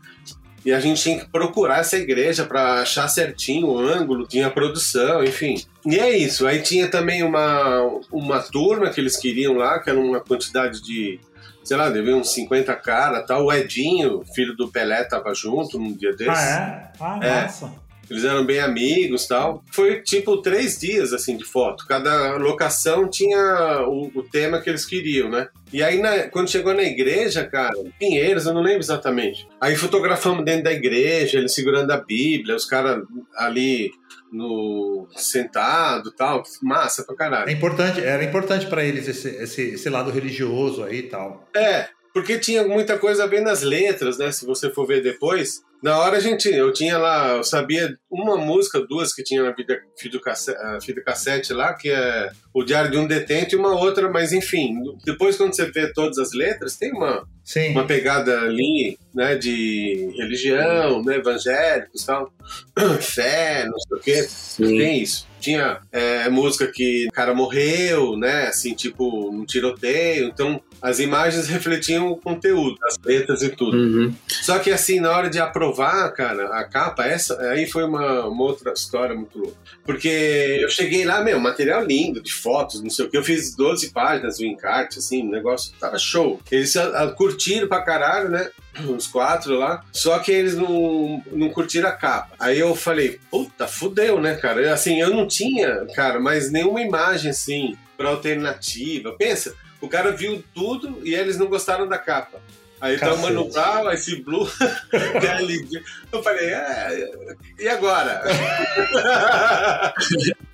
E 0.64 0.72
a 0.72 0.80
gente 0.80 1.02
tinha 1.02 1.18
que 1.18 1.28
procurar 1.28 1.80
essa 1.80 1.96
igreja 1.96 2.44
para 2.44 2.82
achar 2.82 3.08
certinho 3.08 3.68
o 3.68 3.78
ângulo, 3.78 4.26
tinha 4.26 4.50
produção, 4.50 5.24
enfim. 5.24 5.62
E 5.86 5.98
é 5.98 6.16
isso. 6.16 6.46
Aí 6.46 6.60
tinha 6.60 6.88
também 6.88 7.22
uma, 7.22 7.80
uma 8.12 8.40
turma 8.40 8.90
que 8.90 9.00
eles 9.00 9.16
queriam 9.16 9.54
lá, 9.54 9.78
que 9.78 9.88
era 9.88 9.98
uma 9.98 10.20
quantidade 10.20 10.82
de 10.82 11.18
sei 11.62 11.76
lá, 11.76 11.88
devia 11.88 12.16
uns 12.16 12.32
50 12.32 12.74
caras 12.76 13.24
tal. 13.26 13.44
O 13.44 13.52
Edinho, 13.52 14.24
filho 14.34 14.56
do 14.56 14.68
Pelé, 14.68 15.04
tava 15.04 15.32
junto 15.34 15.78
num 15.78 15.92
dia 15.92 16.12
desses. 16.12 16.28
Ah, 16.28 16.92
é? 16.92 16.92
Ah, 17.00 17.18
é. 17.22 17.42
nossa. 17.42 17.72
Eles 18.10 18.24
eram 18.24 18.44
bem 18.44 18.58
amigos 18.58 19.26
tal. 19.26 19.62
Foi 19.70 20.02
tipo 20.02 20.42
três 20.42 20.78
dias 20.78 21.12
assim 21.12 21.36
de 21.36 21.44
foto. 21.44 21.86
Cada 21.86 22.36
locação 22.36 23.08
tinha 23.08 23.84
o, 23.86 24.10
o 24.14 24.22
tema 24.22 24.60
que 24.60 24.68
eles 24.68 24.84
queriam, 24.84 25.30
né? 25.30 25.48
E 25.72 25.82
aí, 25.82 26.00
na, 26.00 26.28
quando 26.28 26.50
chegou 26.50 26.74
na 26.74 26.82
igreja, 26.82 27.46
cara, 27.46 27.72
Pinheiros, 27.98 28.46
eu 28.46 28.52
não 28.52 28.62
lembro 28.62 28.80
exatamente. 28.80 29.46
Aí 29.60 29.76
fotografamos 29.76 30.44
dentro 30.44 30.64
da 30.64 30.72
igreja, 30.72 31.38
ele 31.38 31.48
segurando 31.48 31.92
a 31.92 31.96
Bíblia, 31.96 32.56
os 32.56 32.64
caras 32.64 33.04
ali 33.36 33.92
no 34.32 35.08
sentado 35.16 36.10
tal, 36.12 36.42
massa 36.62 37.04
pra 37.04 37.16
caralho. 37.16 37.48
É 37.48 37.52
importante, 37.52 38.00
era 38.00 38.24
importante 38.24 38.66
para 38.66 38.84
eles 38.84 39.08
esse, 39.08 39.28
esse, 39.28 39.62
esse 39.70 39.88
lado 39.88 40.10
religioso 40.10 40.82
aí 40.82 40.98
e 40.98 41.02
tal. 41.04 41.48
É, 41.54 41.88
porque 42.12 42.38
tinha 42.38 42.66
muita 42.66 42.98
coisa 42.98 43.24
a 43.24 43.26
ver 43.26 43.40
nas 43.40 43.62
letras, 43.62 44.18
né? 44.18 44.30
Se 44.32 44.44
você 44.44 44.70
for 44.70 44.86
ver 44.86 45.02
depois, 45.02 45.62
na 45.82 45.98
hora 45.98 46.18
a 46.18 46.20
gente, 46.20 46.48
eu 46.48 46.72
tinha 46.72 46.98
lá, 46.98 47.36
eu 47.36 47.44
sabia 47.44 47.96
uma 48.10 48.36
música, 48.36 48.84
duas 48.86 49.12
que 49.12 49.22
tinha 49.22 49.42
na 49.42 49.52
vida, 49.52 49.80
fita 49.98 50.20
cassete, 50.20 50.94
cassete 51.04 51.52
lá, 51.52 51.74
que 51.74 51.90
é 51.90 52.30
o 52.52 52.62
Diário 52.62 52.90
de 52.90 52.98
um 52.98 53.06
Detento 53.06 53.54
e 53.54 53.58
uma 53.58 53.74
outra, 53.74 54.10
mas 54.10 54.32
enfim, 54.32 54.76
depois 55.04 55.36
quando 55.36 55.54
você 55.54 55.70
vê 55.70 55.92
todas 55.92 56.18
as 56.18 56.32
letras, 56.32 56.76
tem 56.76 56.92
uma, 56.92 57.26
Sim. 57.44 57.70
uma 57.70 57.86
pegada 57.86 58.40
ali, 58.40 58.98
né, 59.14 59.36
de 59.36 60.12
religião, 60.16 61.02
né, 61.02 61.16
evangélicos 61.16 62.04
tal, 62.04 62.32
fé, 63.00 63.66
não 63.66 63.78
sei 63.78 63.96
o 63.96 64.00
quê, 64.00 64.22
Sim. 64.24 64.78
tem 64.78 65.02
isso 65.02 65.30
tinha 65.40 65.80
é, 65.90 66.28
música 66.28 66.66
que 66.66 67.06
o 67.08 67.12
cara 67.12 67.34
morreu, 67.34 68.16
né? 68.16 68.48
Assim, 68.48 68.74
tipo, 68.74 69.30
um 69.30 69.44
tiroteio. 69.44 70.26
Então, 70.26 70.60
as 70.82 70.98
imagens 70.98 71.48
refletiam 71.48 72.10
o 72.10 72.16
conteúdo, 72.16 72.78
as 72.84 72.96
letras 73.04 73.42
e 73.42 73.50
tudo. 73.50 73.76
Uhum. 73.76 74.14
Só 74.26 74.58
que, 74.58 74.70
assim, 74.70 75.00
na 75.00 75.10
hora 75.10 75.28
de 75.28 75.38
aprovar, 75.38 76.10
cara, 76.12 76.58
a 76.58 76.64
capa, 76.64 77.04
essa 77.04 77.40
aí 77.50 77.66
foi 77.66 77.84
uma, 77.84 78.26
uma 78.26 78.44
outra 78.44 78.72
história 78.72 79.14
muito 79.14 79.38
louca. 79.38 79.56
Porque 79.84 80.58
eu 80.60 80.70
cheguei 80.70 81.04
lá, 81.04 81.22
meu, 81.22 81.38
material 81.38 81.84
lindo, 81.84 82.22
de 82.22 82.32
fotos, 82.32 82.82
não 82.82 82.90
sei 82.90 83.06
o 83.06 83.10
que. 83.10 83.16
Eu 83.16 83.24
fiz 83.24 83.54
12 83.54 83.90
páginas 83.90 84.38
do 84.38 84.44
encarte, 84.44 84.98
assim, 84.98 85.26
o 85.26 85.30
negócio 85.30 85.72
tava 85.78 85.98
show. 85.98 86.40
Eles 86.50 86.76
a, 86.76 87.04
a, 87.04 87.10
curtiram 87.12 87.68
pra 87.68 87.82
caralho, 87.82 88.28
né? 88.28 88.50
uns 88.88 89.06
quatro 89.06 89.58
lá, 89.58 89.84
só 89.92 90.18
que 90.18 90.30
eles 90.32 90.56
não, 90.56 91.22
não 91.32 91.50
curtiram 91.50 91.88
a 91.88 91.92
capa. 91.92 92.34
Aí 92.38 92.58
eu 92.58 92.74
falei, 92.74 93.18
puta, 93.30 93.66
fudeu, 93.66 94.20
né, 94.20 94.36
cara? 94.36 94.72
Assim, 94.72 95.00
eu 95.00 95.10
não 95.10 95.26
tinha, 95.26 95.86
cara, 95.94 96.20
mais 96.20 96.50
nenhuma 96.50 96.80
imagem, 96.80 97.30
assim, 97.30 97.76
pra 97.96 98.10
alternativa. 98.10 99.12
Pensa, 99.12 99.54
o 99.80 99.88
cara 99.88 100.12
viu 100.12 100.44
tudo 100.54 101.00
e 101.04 101.14
eles 101.14 101.38
não 101.38 101.46
gostaram 101.46 101.88
da 101.88 101.98
capa. 101.98 102.40
Aí 102.80 102.98
tá 102.98 103.12
o 103.12 103.18
Mano 103.18 103.46
Brown, 103.50 103.90
esse 103.90 104.22
Blue, 104.22 104.48
eu 106.10 106.22
falei, 106.22 106.48
é, 106.48 107.10
e 107.58 107.68
agora? 107.68 108.22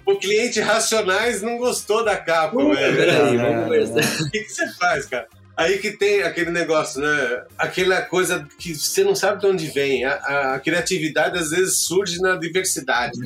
o 0.05 0.17
cliente 0.17 0.61
Racionais 0.61 1.41
não 1.41 1.57
gostou 1.57 2.05
da 2.05 2.17
capa, 2.17 2.57
uh, 2.57 2.75
velho. 2.75 2.97
Peraí, 2.97 3.37
vamos 3.37 3.69
ver. 3.69 3.85
O 4.25 4.31
que, 4.31 4.41
que 4.41 4.53
você 4.53 4.69
faz, 4.73 5.07
cara? 5.07 5.29
Aí 5.57 5.79
que 5.79 5.93
tem 5.93 6.23
aquele 6.23 6.51
negócio, 6.51 7.01
né? 7.01 7.45
Aquela 7.57 8.03
coisa 8.03 8.47
que 8.59 8.75
você 8.75 9.03
não 9.03 9.15
sabe 9.15 9.41
de 9.41 9.47
onde 9.47 9.67
vem. 9.69 10.05
A, 10.05 10.55
a 10.55 10.61
criatividade 10.61 11.39
às 11.39 11.51
vezes 11.51 11.79
surge 11.79 12.21
na 12.21 12.37
diversidade. 12.37 13.19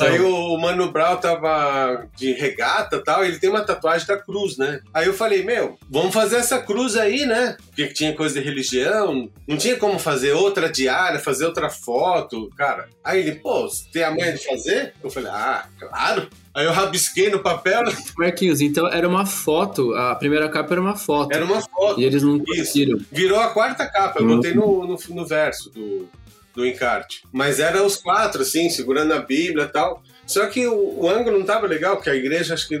Aí 0.00 0.20
o, 0.20 0.54
o 0.54 0.60
Mano 0.60 0.92
Brown 0.92 1.16
tava 1.16 2.06
de 2.16 2.32
regata 2.32 2.96
e 2.96 3.04
tal, 3.04 3.24
ele 3.24 3.38
tem 3.38 3.48
uma 3.48 3.64
tatuagem 3.64 4.06
da 4.06 4.18
cruz, 4.18 4.58
né? 4.58 4.80
Aí 4.92 5.06
eu 5.06 5.14
falei, 5.14 5.42
meu, 5.42 5.78
vamos 5.88 6.12
fazer 6.12 6.36
essa 6.36 6.58
cruz 6.58 6.96
aí, 6.96 7.24
né? 7.24 7.56
Porque 7.66 7.86
tinha 7.88 8.14
coisa 8.14 8.38
de 8.38 8.44
religião, 8.44 9.30
não 9.46 9.56
tinha 9.56 9.76
como 9.76 9.98
fazer 9.98 10.32
outra 10.32 10.68
diária, 10.68 11.18
fazer 11.18 11.46
outra 11.46 11.70
foto, 11.70 12.50
cara. 12.56 12.88
Aí 13.02 13.20
ele, 13.20 13.36
pô, 13.36 13.62
você 13.62 13.84
tem 13.90 14.02
a 14.02 14.10
manha 14.10 14.32
de 14.32 14.44
fazer? 14.44 14.92
Eu 15.02 15.10
falei, 15.10 15.30
ah, 15.30 15.66
claro. 15.78 16.28
Aí 16.58 16.64
eu 16.64 16.72
rabisquei 16.72 17.30
no 17.30 17.38
papel. 17.38 17.84
Marquinhos, 18.18 18.60
então 18.60 18.88
era 18.88 19.08
uma 19.08 19.24
foto, 19.24 19.94
a 19.94 20.16
primeira 20.16 20.48
capa 20.48 20.74
era 20.74 20.80
uma 20.80 20.96
foto. 20.96 21.32
Era 21.32 21.44
uma 21.44 21.60
foto. 21.60 22.00
E 22.00 22.04
eles 22.04 22.24
não 22.24 22.36
conseguiram. 22.40 22.98
Virou 23.12 23.38
a 23.38 23.50
quarta 23.50 23.86
capa, 23.86 24.18
eu 24.18 24.26
uhum. 24.26 24.36
botei 24.36 24.54
no, 24.54 24.84
no, 24.84 24.98
no, 25.10 25.24
verso 25.24 25.70
do, 25.70 26.08
do 26.52 26.66
encarte. 26.66 27.22
Mas 27.32 27.60
era 27.60 27.80
os 27.84 27.94
quatro, 27.94 28.42
assim, 28.42 28.68
segurando 28.70 29.14
a 29.14 29.20
Bíblia 29.20 29.66
e 29.66 29.68
tal. 29.68 30.02
Só 30.26 30.46
que 30.46 30.66
o, 30.66 31.04
o, 31.04 31.08
ângulo 31.08 31.38
não 31.38 31.46
tava 31.46 31.68
legal, 31.68 31.94
porque 31.94 32.10
a 32.10 32.16
igreja 32.16 32.54
acho 32.54 32.66
que 32.66 32.80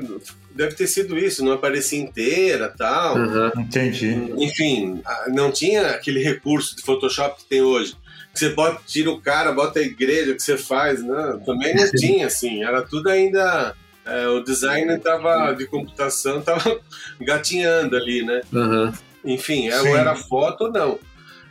deve 0.56 0.74
ter 0.74 0.88
sido 0.88 1.16
isso, 1.16 1.44
não 1.44 1.52
aparecia 1.52 2.00
inteira 2.00 2.74
tal. 2.76 3.16
Uhum. 3.16 3.60
Entendi. 3.60 4.32
Enfim, 4.38 5.00
não 5.28 5.52
tinha 5.52 5.90
aquele 5.90 6.20
recurso 6.20 6.74
de 6.74 6.82
Photoshop 6.82 7.44
que 7.44 7.48
tem 7.48 7.62
hoje 7.62 7.94
você 8.38 8.50
bota, 8.50 8.80
tira 8.86 9.10
o 9.10 9.20
cara, 9.20 9.52
bota 9.52 9.80
a 9.80 9.82
igreja 9.82 10.34
que 10.34 10.42
você 10.42 10.56
faz, 10.56 11.02
né? 11.02 11.40
Também 11.44 11.74
não 11.74 11.90
tinha, 11.90 12.26
assim, 12.26 12.64
era 12.64 12.82
tudo 12.82 13.08
ainda. 13.08 13.74
É, 14.04 14.26
o 14.28 14.40
design 14.40 14.96
tava, 14.98 15.52
de 15.52 15.66
computação 15.66 16.40
tava 16.40 16.80
gatinhando 17.20 17.96
ali, 17.96 18.24
né? 18.24 18.40
Uhum. 18.52 18.92
Enfim, 19.24 19.70
ou 19.70 19.96
era 19.96 20.14
foto 20.14 20.64
ou 20.64 20.72
não. 20.72 20.98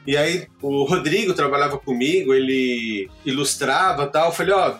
E 0.08 0.15
aí 0.15 0.47
o 0.62 0.84
Rodrigo 0.86 1.34
trabalhava 1.34 1.78
comigo, 1.78 2.34
ele 2.34 3.10
ilustrava 3.26 4.08
tal. 4.08 4.28
Eu 4.28 4.32
falei, 4.32 4.54
ó, 4.54 4.76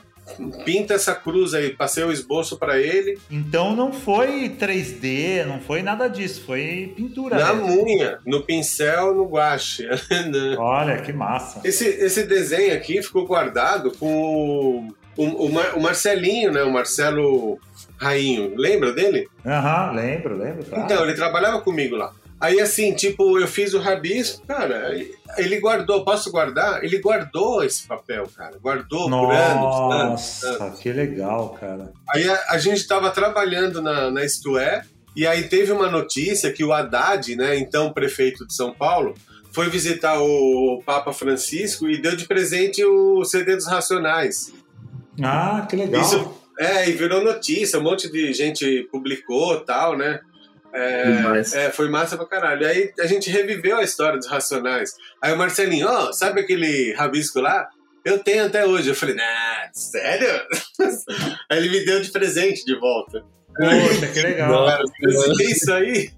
pinta 0.66 0.94
essa 0.94 1.16
cruz 1.16 1.54
aí, 1.54 1.72
passei 1.72 2.04
o 2.04 2.12
esboço 2.12 2.58
para 2.58 2.80
ele. 2.80 3.18
Então 3.30 3.76
não 3.76 3.92
foi 3.92 4.50
3D, 4.50 5.46
não 5.46 5.60
foi 5.60 5.82
nada 5.82 6.08
disso, 6.08 6.44
foi 6.46 6.94
pintura. 6.96 7.38
Na 7.38 7.54
mesmo. 7.54 7.84
unha, 7.84 8.20
no 8.26 8.42
pincel, 8.44 9.16
no 9.16 9.26
guache. 9.26 9.88
Olha, 10.58 10.98
que 10.98 11.13
massa. 11.13 11.62
Esse, 11.63 11.86
esse 11.86 12.24
desenho 12.24 12.74
aqui 12.74 13.02
ficou 13.02 13.26
guardado 13.26 13.92
com 13.92 14.94
o, 15.16 15.24
o, 15.24 15.46
o 15.48 15.82
Marcelinho, 15.82 16.52
né? 16.52 16.63
O 16.63 16.72
Marcelo 16.72 17.60
Rainho. 17.98 18.54
Lembra 18.56 18.94
dele? 18.94 19.28
Aham, 19.46 19.90
uhum, 19.90 19.96
lembro, 19.96 20.38
lembro. 20.38 20.66
Claro. 20.66 20.84
Então, 20.84 21.04
ele 21.04 21.13
trabalhava 21.13 21.62
comigo 21.62 21.96
lá. 21.96 22.12
Aí 22.39 22.60
assim, 22.60 22.93
tipo, 22.93 23.39
eu 23.39 23.47
fiz 23.47 23.73
o 23.73 23.80
rabisco, 23.80 24.45
cara, 24.45 24.95
ele 25.38 25.60
guardou, 25.60 26.06
posso 26.06 26.32
guardar? 26.32 26.84
Ele 26.84 27.00
guardou 27.00 27.63
esse 27.63 27.88
papel, 27.88 28.28
cara, 28.36 28.58
guardou 28.62 29.10
Nossa, 29.10 29.26
por 29.26 29.36
anos. 29.36 29.63
Nossa, 29.63 30.63
anos. 30.63 30.80
que 30.80 30.91
legal, 30.91 31.50
cara. 31.60 31.91
Aí 32.10 32.30
a, 32.30 32.45
a 32.50 32.58
gente 32.60 32.78
estava 32.78 33.10
trabalhando 33.10 33.82
na, 33.82 34.12
na 34.12 34.23
Isto 34.23 34.58
É, 34.58 34.84
e 35.15 35.26
aí 35.26 35.47
teve 35.47 35.71
uma 35.71 35.89
notícia 35.89 36.54
que 36.54 36.63
o 36.63 36.71
Haddad, 36.71 37.36
né, 37.36 37.58
então 37.58 37.91
prefeito 37.91 38.45
de 38.45 38.54
São 38.54 38.71
Paulo, 38.71 39.15
foi 39.52 39.67
visitar 39.71 40.21
o 40.21 40.84
Papa 40.86 41.12
Francisco 41.12 41.89
e 41.89 42.00
deu 42.00 42.15
de 42.15 42.26
presente 42.26 42.86
o 42.86 43.26
CD 43.26 43.56
dos 43.56 43.65
Racionais. 43.65 44.54
Ah, 45.23 45.65
que 45.67 45.76
legal. 45.76 46.00
Isso, 46.00 46.38
é, 46.60 46.88
e 46.88 46.91
virou 46.93 47.23
notícia, 47.23 47.80
um 47.80 47.84
monte 47.84 48.12
de 48.12 48.32
gente 48.34 48.88
publicou 48.91 49.60
tal, 49.62 49.97
né? 49.97 50.19
É, 50.74 51.42
é, 51.66 51.72
foi 51.72 51.90
massa 51.90 52.18
pra 52.18 52.26
caralho. 52.26 52.68
Aí 52.68 52.92
a 53.00 53.08
gente 53.08 53.30
reviveu 53.30 53.78
a 53.78 53.84
história 53.84 54.18
dos 54.18 54.28
Racionais. 54.28 54.94
Aí 55.22 55.34
o 55.34 55.38
Marcelinho, 55.38 55.88
ó, 55.88 56.10
oh, 56.10 56.14
sabe 56.14 56.42
aquele 56.42 56.94
rabisco 56.94 57.40
lá? 57.40 57.68
Eu 58.06 58.20
tenho 58.20 58.46
até 58.46 58.66
hoje. 58.66 58.90
Eu 58.90 58.96
falei, 58.96 59.16
nah, 59.16 59.70
sério? 59.74 60.30
aí 61.50 61.58
ele 61.58 61.70
me 61.70 61.86
deu 61.86 62.02
de 62.02 62.12
presente 62.12 62.64
de 62.64 62.80
volta. 62.80 63.24
Poxa, 63.58 64.08
que 64.08 64.22
legal. 64.22 64.66
Cara, 64.66 64.84
isso 65.42 65.74
aí. 65.74 66.12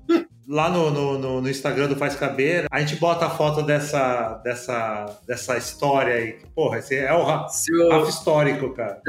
Lá 0.48 0.68
no, 0.70 0.90
no, 0.90 1.42
no, 1.42 1.50
Instagram 1.50 1.88
do 1.88 1.96
Faz 1.96 2.16
Cabeira, 2.16 2.68
a 2.72 2.80
gente 2.80 2.96
bota 2.96 3.28
a 3.28 3.30
foto 3.30 3.62
dessa, 3.62 4.42
dessa, 4.44 5.20
dessa 5.28 5.58
história 5.58 6.16
aí. 6.16 6.40
Porra, 6.56 6.80
esse 6.80 6.96
é 6.96 7.14
o 7.14 7.24
Rafa 7.24 8.10
histórico, 8.10 8.74
cara. 8.74 9.00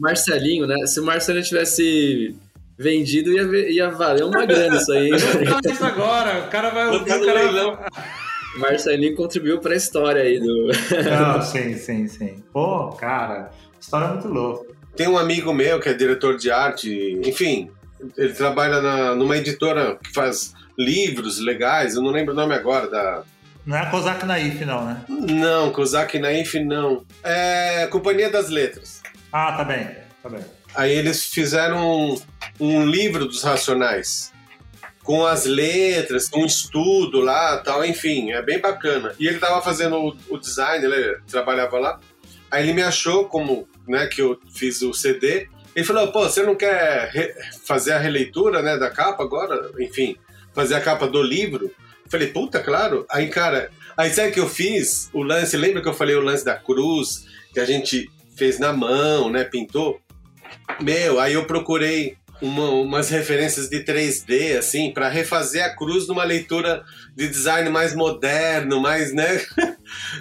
Marcelinho, 0.00 0.66
né? 0.66 0.86
Se 0.86 0.98
o 0.98 1.04
Marcelinho 1.04 1.44
tivesse 1.44 2.34
vendido 2.78 3.32
ia, 3.32 3.70
ia 3.70 3.90
valer 3.90 4.24
uma 4.24 4.46
grana 4.46 4.76
isso 4.76 4.92
aí. 4.92 5.10
isso 5.10 5.84
agora, 5.84 6.44
o 6.46 6.48
cara 6.48 6.70
vai 6.70 6.86
ouvir, 6.88 7.12
o 7.12 7.26
cara... 7.26 7.90
Marcelinho 8.56 9.14
contribuiu 9.14 9.60
para 9.60 9.74
a 9.74 9.76
história 9.76 10.22
aí 10.22 10.40
do. 10.40 10.68
Não, 11.10 11.42
sim, 11.42 11.76
sim, 11.76 12.08
sim. 12.08 12.42
Pô, 12.52 12.90
cara, 12.90 13.50
história 13.80 14.08
muito 14.08 14.28
louca. 14.28 14.72
Tem 14.96 15.06
um 15.06 15.18
amigo 15.18 15.52
meu 15.52 15.78
que 15.78 15.88
é 15.88 15.94
diretor 15.94 16.36
de 16.36 16.50
arte, 16.50 17.20
enfim, 17.24 17.70
ele 18.16 18.32
trabalha 18.32 18.80
na, 18.80 19.14
numa 19.14 19.36
editora 19.36 19.96
que 20.02 20.12
faz 20.12 20.54
livros 20.76 21.38
legais, 21.38 21.94
eu 21.94 22.02
não 22.02 22.10
lembro 22.10 22.32
o 22.32 22.36
nome 22.36 22.54
agora 22.54 22.88
da, 22.88 23.22
Não 23.64 23.76
é 23.76 23.80
a 23.80 23.90
Kozak 23.90 24.24
Naif, 24.24 24.64
não, 24.64 24.84
né? 24.84 25.04
Não, 25.08 25.70
Kozak 25.70 26.18
Naif 26.18 26.58
não. 26.58 27.04
É 27.22 27.86
Companhia 27.88 28.30
das 28.30 28.48
Letras. 28.48 29.02
Ah, 29.32 29.52
tá 29.52 29.64
bem, 29.64 29.88
tá 30.22 30.28
bem. 30.28 30.57
Aí 30.74 30.92
eles 30.92 31.24
fizeram 31.24 32.10
um, 32.10 32.20
um 32.60 32.86
livro 32.86 33.26
dos 33.26 33.42
Racionais 33.42 34.32
com 35.02 35.24
as 35.24 35.46
letras, 35.46 36.28
com 36.28 36.42
um 36.42 36.46
estudo 36.46 37.20
lá, 37.20 37.56
tal, 37.58 37.82
enfim, 37.82 38.30
é 38.32 38.42
bem 38.42 38.60
bacana. 38.60 39.14
E 39.18 39.26
ele 39.26 39.38
tava 39.38 39.62
fazendo 39.62 39.96
o, 39.96 40.16
o, 40.28 40.38
design, 40.38 40.84
ele 40.84 41.18
trabalhava 41.26 41.78
lá. 41.78 41.98
Aí 42.50 42.62
ele 42.62 42.74
me 42.74 42.82
achou 42.82 43.24
como, 43.24 43.66
né, 43.86 44.06
que 44.06 44.20
eu 44.20 44.38
fiz 44.54 44.82
o 44.82 44.92
CD. 44.92 45.48
Ele 45.74 45.84
falou: 45.86 46.12
"Pô, 46.12 46.24
você 46.24 46.42
não 46.42 46.54
quer 46.54 47.10
fazer 47.64 47.92
a 47.92 47.98
releitura, 47.98 48.60
né, 48.60 48.76
da 48.76 48.90
capa 48.90 49.22
agora? 49.22 49.70
Enfim, 49.80 50.14
fazer 50.52 50.74
a 50.74 50.80
capa 50.80 51.06
do 51.06 51.22
livro?" 51.22 51.70
Falei, 52.08 52.28
puta, 52.28 52.60
claro. 52.60 53.06
Aí, 53.10 53.28
cara, 53.28 53.70
aí 53.96 54.10
sabe 54.10 54.32
que 54.32 54.40
eu 54.40 54.48
fiz? 54.48 55.10
O 55.12 55.22
lance, 55.22 55.56
lembra 55.56 55.82
que 55.82 55.88
eu 55.88 55.94
falei 55.94 56.16
o 56.16 56.22
lance 56.22 56.44
da 56.44 56.56
cruz, 56.56 57.26
que 57.52 57.60
a 57.60 57.64
gente 57.64 58.10
fez 58.36 58.58
na 58.58 58.72
mão, 58.72 59.30
né? 59.30 59.44
Pintou? 59.44 60.00
Meu, 60.80 61.18
aí 61.18 61.34
eu 61.34 61.44
procurei 61.44 62.16
uma, 62.40 62.70
umas 62.70 63.10
referências 63.10 63.68
de 63.68 63.84
3D, 63.84 64.58
assim, 64.58 64.92
para 64.92 65.08
refazer 65.08 65.64
a 65.64 65.74
cruz 65.74 66.06
numa 66.06 66.24
leitura 66.24 66.84
de 67.16 67.28
design 67.28 67.68
mais 67.70 67.94
moderno, 67.94 68.80
mais, 68.80 69.12
né? 69.12 69.44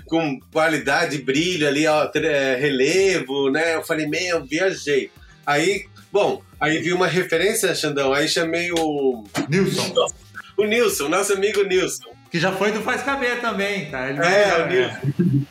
com 0.06 0.40
qualidade, 0.52 1.20
brilho 1.20 1.68
ali, 1.68 1.86
ó, 1.86 2.10
é, 2.16 2.56
relevo, 2.56 3.50
né? 3.50 3.76
Eu 3.76 3.84
falei, 3.84 4.08
meu, 4.08 4.44
viajei. 4.44 5.12
Aí, 5.46 5.86
bom, 6.12 6.42
aí 6.60 6.80
vi 6.80 6.92
uma 6.92 7.08
referência, 7.08 7.74
Xandão, 7.76 8.14
aí 8.14 8.28
chamei 8.28 8.72
o. 8.72 9.24
Nilson. 9.48 9.94
O 10.58 10.64
Nilson, 10.64 11.08
nosso 11.08 11.34
amigo 11.34 11.64
Nilson. 11.64 12.10
Que 12.32 12.40
já 12.40 12.52
foi 12.52 12.72
do 12.72 12.82
Faz 12.82 13.04
Caber 13.04 13.40
também, 13.40 13.90
tá? 13.90 14.10
Ele 14.10 14.20
é, 14.20 14.58
o 14.58 14.68
Nilson. 14.68 15.46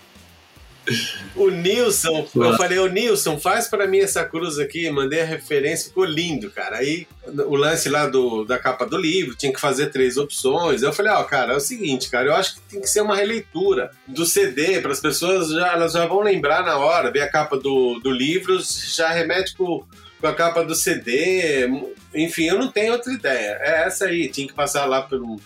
O 1.35 1.51
Nilson, 1.51 2.27
eu 2.35 2.57
falei, 2.57 2.79
o 2.79 2.87
Nilson, 2.87 3.39
faz 3.39 3.67
para 3.69 3.87
mim 3.87 3.99
essa 3.99 4.25
cruz 4.25 4.59
aqui, 4.59 4.89
mandei 4.91 5.21
a 5.21 5.25
referência, 5.25 5.89
ficou 5.89 6.05
lindo, 6.05 6.51
cara. 6.51 6.79
Aí 6.79 7.07
o 7.27 7.57
lance 7.57 7.89
lá 7.89 8.07
do, 8.07 8.45
da 8.45 8.59
capa 8.59 8.87
do 8.87 8.97
livro, 8.97 9.35
tinha 9.35 9.53
que 9.53 9.61
fazer 9.61 9.91
três 9.91 10.17
opções. 10.17 10.83
Eu 10.83 10.93
falei, 10.93 11.13
ó, 11.13 11.21
oh, 11.21 11.25
cara, 11.25 11.53
é 11.53 11.57
o 11.57 11.61
seguinte, 11.61 12.09
cara, 12.09 12.29
eu 12.29 12.35
acho 12.35 12.55
que 12.55 12.61
tem 12.63 12.81
que 12.81 12.87
ser 12.87 13.01
uma 13.01 13.17
releitura 13.17 13.91
do 14.07 14.25
CD, 14.25 14.81
para 14.81 14.93
as 14.93 15.01
pessoas 15.01 15.51
já, 15.51 15.73
elas 15.73 15.93
já 15.93 16.07
vão 16.07 16.21
lembrar 16.21 16.65
na 16.65 16.79
hora, 16.79 17.11
ver 17.11 17.23
a 17.23 17.31
capa 17.31 17.57
do, 17.57 17.99
do 18.01 18.11
livro, 18.11 18.59
já 18.61 19.11
remete 19.11 19.57
com, 19.57 19.85
com 20.21 20.27
a 20.27 20.35
capa 20.35 20.65
do 20.65 20.75
CD, 20.75 21.69
enfim, 22.15 22.45
eu 22.45 22.59
não 22.59 22.69
tenho 22.69 22.93
outra 22.93 23.13
ideia. 23.13 23.59
É 23.61 23.87
essa 23.87 24.07
aí, 24.07 24.29
tinha 24.29 24.47
que 24.47 24.55
passar 24.55 24.87
lá 24.87 25.03
pelo, 25.03 25.41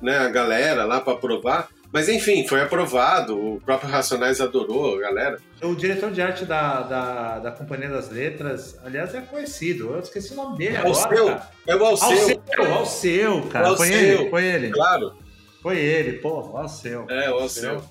né, 0.00 0.18
a 0.18 0.28
galera 0.28 0.84
lá 0.84 1.00
para 1.00 1.14
aprovar. 1.14 1.68
Mas 1.96 2.10
enfim, 2.10 2.46
foi 2.46 2.60
aprovado, 2.60 3.54
o 3.54 3.58
próprio 3.58 3.88
Racionais 3.88 4.38
adorou 4.38 4.98
a 4.98 5.00
galera. 5.00 5.38
O 5.62 5.74
diretor 5.74 6.10
de 6.10 6.20
arte 6.20 6.44
da, 6.44 6.82
da, 6.82 7.38
da 7.38 7.50
Companhia 7.52 7.88
das 7.88 8.10
Letras, 8.10 8.78
aliás, 8.84 9.14
é 9.14 9.22
conhecido. 9.22 9.94
Eu 9.94 10.00
esqueci 10.00 10.34
o 10.34 10.36
nome 10.36 10.58
dele 10.58 10.76
agora. 10.76 10.90
Alceu. 10.90 11.26
Cara. 11.26 11.50
É 11.66 11.74
o 11.74 11.84
Alceu. 11.86 12.08
Alceu, 12.10 12.74
Alceu, 12.74 13.42
cara. 13.48 13.68
Alceu. 13.68 13.86
Foi 13.86 13.96
ele, 13.96 14.28
foi 14.30 14.44
ele. 14.44 14.70
Claro. 14.72 15.14
Foi 15.62 15.78
ele, 15.78 16.18
pô, 16.18 16.42
o 16.42 16.58
Alceu. 16.58 17.06
É, 17.08 17.30
o 17.30 17.38
Alceu. 17.38 17.82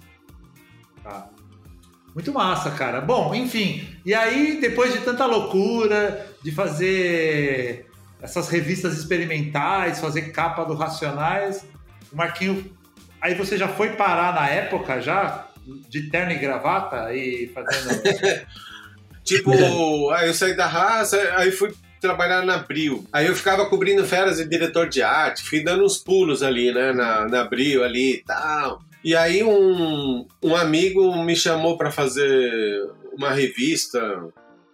Tá. 1.03 1.27
Muito 2.13 2.31
massa, 2.31 2.69
cara. 2.69 3.01
Bom, 3.01 3.33
enfim. 3.33 3.87
E 4.05 4.13
aí, 4.13 4.59
depois 4.61 4.93
de 4.93 4.99
tanta 4.99 5.25
loucura, 5.25 6.27
de 6.43 6.51
fazer 6.51 7.87
essas 8.21 8.49
revistas 8.49 8.95
experimentais, 8.99 9.99
fazer 9.99 10.31
capa 10.31 10.63
do 10.63 10.75
Racionais, 10.75 11.65
o 12.13 12.15
Marquinho. 12.15 12.71
Aí 13.25 13.33
você 13.33 13.57
já 13.57 13.67
foi 13.67 13.89
parar 13.89 14.35
na 14.35 14.47
época 14.47 15.01
já? 15.01 15.47
De 15.89 16.11
terno 16.11 16.31
e 16.31 16.35
gravata 16.35 17.11
e 17.11 17.47
fazendo. 17.47 18.03
tipo, 19.25 20.11
aí 20.11 20.27
eu 20.27 20.33
saí 20.35 20.55
da 20.55 20.67
raça, 20.67 21.17
aí 21.35 21.51
fui 21.51 21.73
trabalhar 21.99 22.45
na 22.45 22.53
Abril. 22.53 23.03
Aí 23.11 23.25
eu 23.25 23.35
ficava 23.35 23.65
cobrindo 23.65 24.05
férias 24.05 24.37
de 24.37 24.47
diretor 24.47 24.87
de 24.87 25.01
arte, 25.01 25.41
fui 25.41 25.63
dando 25.63 25.83
uns 25.83 25.97
pulos 25.97 26.43
ali, 26.43 26.71
né, 26.71 26.93
na, 26.93 27.27
na 27.27 27.41
Abril 27.41 27.83
ali 27.83 28.17
e 28.17 28.23
tal. 28.23 28.79
E 29.03 29.15
aí 29.15 29.43
um, 29.43 30.27
um 30.43 30.55
amigo 30.55 31.15
me 31.23 31.35
chamou 31.35 31.79
para 31.79 31.89
fazer 31.89 32.87
uma 33.11 33.31
revista 33.31 33.99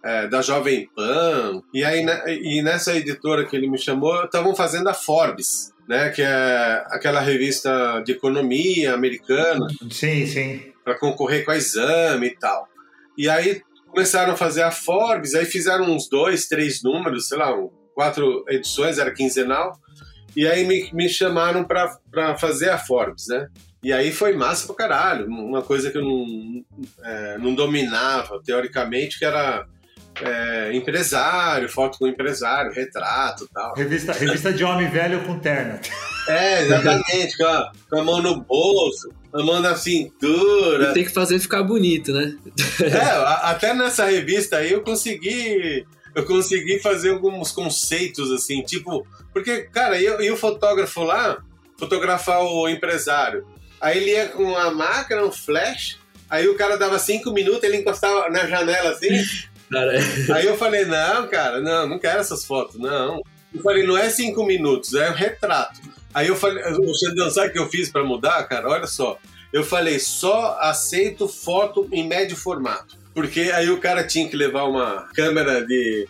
é, 0.04 0.28
da 0.28 0.42
Jovem 0.42 0.86
Pan. 0.94 1.62
E 1.72 1.82
aí 1.82 2.04
né, 2.04 2.22
e 2.28 2.60
nessa 2.60 2.94
editora 2.94 3.46
que 3.46 3.56
ele 3.56 3.70
me 3.70 3.78
chamou, 3.78 4.26
estavam 4.26 4.54
fazendo 4.54 4.90
a 4.90 4.94
Forbes, 4.94 5.71
né? 5.88 6.10
Que 6.10 6.22
é 6.22 6.84
aquela 6.88 7.20
revista 7.20 8.00
de 8.04 8.12
economia 8.12 8.94
americana. 8.94 9.66
Sim, 9.90 10.26
sim. 10.26 10.72
Para 10.84 10.98
concorrer 10.98 11.44
com 11.44 11.50
a 11.50 11.56
exame 11.56 12.28
e 12.28 12.36
tal. 12.36 12.68
E 13.16 13.28
aí 13.28 13.60
começaram 13.88 14.32
a 14.32 14.36
fazer 14.36 14.62
a 14.62 14.70
Forbes, 14.70 15.34
aí 15.34 15.44
fizeram 15.44 15.84
uns 15.84 16.08
dois, 16.08 16.46
três 16.46 16.82
números, 16.82 17.28
sei 17.28 17.38
lá, 17.38 17.52
quatro 17.94 18.44
edições, 18.48 18.98
era 18.98 19.12
quinzenal. 19.12 19.78
E 20.34 20.46
aí 20.46 20.64
me, 20.64 20.90
me 20.92 21.08
chamaram 21.08 21.62
para 21.62 22.36
fazer 22.38 22.70
a 22.70 22.78
Forbes, 22.78 23.26
né? 23.28 23.48
E 23.82 23.92
aí 23.92 24.12
foi 24.12 24.32
massa 24.34 24.66
pra 24.66 24.76
caralho. 24.76 25.26
Uma 25.26 25.60
coisa 25.60 25.90
que 25.90 25.98
eu 25.98 26.02
não, 26.02 26.64
é, 27.04 27.38
não 27.38 27.54
dominava, 27.54 28.40
teoricamente, 28.42 29.18
que 29.18 29.24
era 29.24 29.66
é, 30.24 30.74
empresário, 30.74 31.68
foto 31.68 31.98
com 31.98 32.06
empresário, 32.06 32.72
retrato 32.72 33.48
tal. 33.52 33.74
Revista, 33.74 34.12
revista 34.12 34.52
de 34.52 34.64
homem 34.64 34.88
velho 34.88 35.24
com 35.24 35.38
terno. 35.38 35.78
É, 36.28 36.62
exatamente, 36.62 37.36
com 37.36 37.44
a, 37.44 37.72
com 37.90 37.98
a 37.98 38.04
mão 38.04 38.22
no 38.22 38.40
bolso, 38.40 39.10
a 39.32 39.42
mão 39.42 39.60
na 39.60 39.74
cintura. 39.74 40.90
E 40.90 40.94
tem 40.94 41.04
que 41.04 41.12
fazer 41.12 41.38
ficar 41.40 41.62
bonito, 41.62 42.12
né? 42.12 42.36
É, 42.80 42.96
a, 42.96 43.50
até 43.50 43.74
nessa 43.74 44.04
revista 44.04 44.58
aí 44.58 44.72
eu 44.72 44.82
consegui. 44.82 45.84
Eu 46.14 46.26
consegui 46.26 46.78
fazer 46.78 47.10
alguns 47.10 47.50
conceitos 47.50 48.30
assim, 48.30 48.62
tipo. 48.62 49.06
Porque, 49.32 49.62
cara, 49.62 49.98
e, 50.00 50.04
e 50.04 50.30
o 50.30 50.36
fotógrafo 50.36 51.02
lá, 51.02 51.38
fotografar 51.78 52.42
o 52.42 52.68
empresário. 52.68 53.46
Aí 53.80 53.98
ele 53.98 54.10
ia 54.12 54.28
com 54.28 54.56
a 54.56 54.70
máquina, 54.70 55.24
um 55.24 55.32
flash, 55.32 55.98
aí 56.30 56.46
o 56.46 56.54
cara 56.54 56.76
dava 56.76 56.98
cinco 57.00 57.32
minutos, 57.32 57.64
ele 57.64 57.78
encostava 57.78 58.28
na 58.28 58.46
janela 58.46 58.90
assim, 58.90 59.08
Cara, 59.72 59.92
Aí 60.34 60.46
eu 60.46 60.56
falei, 60.58 60.84
não, 60.84 61.26
cara, 61.28 61.60
não, 61.60 61.88
não 61.88 61.98
quero 61.98 62.20
essas 62.20 62.44
fotos, 62.44 62.78
não. 62.78 63.22
Eu 63.54 63.62
falei, 63.62 63.86
não 63.86 63.96
é 63.96 64.10
cinco 64.10 64.44
minutos, 64.44 64.94
é 64.94 65.10
um 65.10 65.14
retrato. 65.14 65.80
Aí 66.12 66.28
eu 66.28 66.36
falei, 66.36 66.62
Xandão, 66.62 67.30
sabe 67.30 67.48
o 67.48 67.52
que 67.52 67.58
eu 67.58 67.68
fiz 67.68 67.90
para 67.90 68.04
mudar, 68.04 68.42
cara? 68.44 68.68
Olha 68.68 68.86
só. 68.86 69.18
Eu 69.50 69.64
falei, 69.64 69.98
só 69.98 70.58
aceito 70.60 71.26
foto 71.26 71.88
em 71.90 72.06
médio 72.06 72.36
formato. 72.36 72.96
Porque 73.14 73.40
aí 73.54 73.70
o 73.70 73.78
cara 73.78 74.04
tinha 74.04 74.28
que 74.28 74.36
levar 74.36 74.64
uma 74.64 75.08
câmera 75.14 75.64
de 75.64 76.06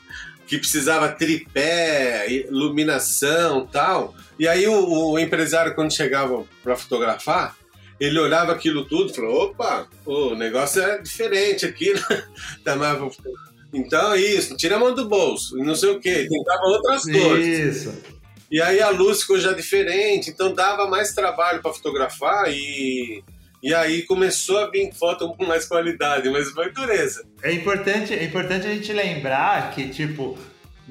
que 0.46 0.59
precisava 0.59 1.09
tripé, 1.09 2.31
iluminação 2.31 3.66
tal. 3.66 4.14
E 4.38 4.46
aí 4.46 4.66
o, 4.66 5.12
o 5.12 5.18
empresário, 5.18 5.75
quando 5.75 5.92
chegava 5.92 6.44
para 6.62 6.77
fotografar, 6.77 7.57
ele 7.98 8.18
olhava 8.18 8.53
aquilo 8.53 8.85
tudo 8.85 9.11
e 9.11 9.14
falou: 9.14 9.44
opa, 9.44 9.88
o 10.05 10.35
negócio 10.35 10.83
é 10.83 10.98
diferente 10.98 11.64
aqui. 11.64 11.92
Né? 11.94 12.25
Tá 12.64 12.77
então, 13.73 14.15
isso, 14.15 14.57
tira 14.57 14.77
a 14.77 14.79
mão 14.79 14.95
do 14.95 15.09
bolso, 15.09 15.57
não 15.57 15.75
sei 15.75 15.91
o 15.91 16.01
quê, 16.01 16.29
tentava 16.29 16.63
outras 16.65 17.05
coisas. 17.05 17.77
Isso. 17.77 18.03
E 18.51 18.61
aí 18.61 18.83
a 18.83 18.91
luz 18.91 19.23
ficou 19.23 19.39
já 19.39 19.53
diferente, 19.53 20.29
então 20.29 20.55
dava 20.55 20.87
mais 20.87 21.15
trabalho 21.15 21.63
para 21.63 21.73
fotografar 21.73 22.53
e, 22.53 23.25
e 23.63 23.73
aí 23.73 24.03
começou 24.03 24.59
a 24.59 24.71
vir 24.71 24.93
foto 24.93 25.27
com 25.31 25.47
mais 25.47 25.65
qualidade, 25.65 26.29
mas 26.29 26.51
foi 26.51 26.71
dureza. 26.71 27.25
É 27.43 27.51
importante, 27.51 28.13
é 28.13 28.23
importante 28.23 28.67
a 28.67 28.75
gente 28.75 28.93
lembrar 28.93 29.71
que, 29.75 29.89
tipo, 29.89 30.37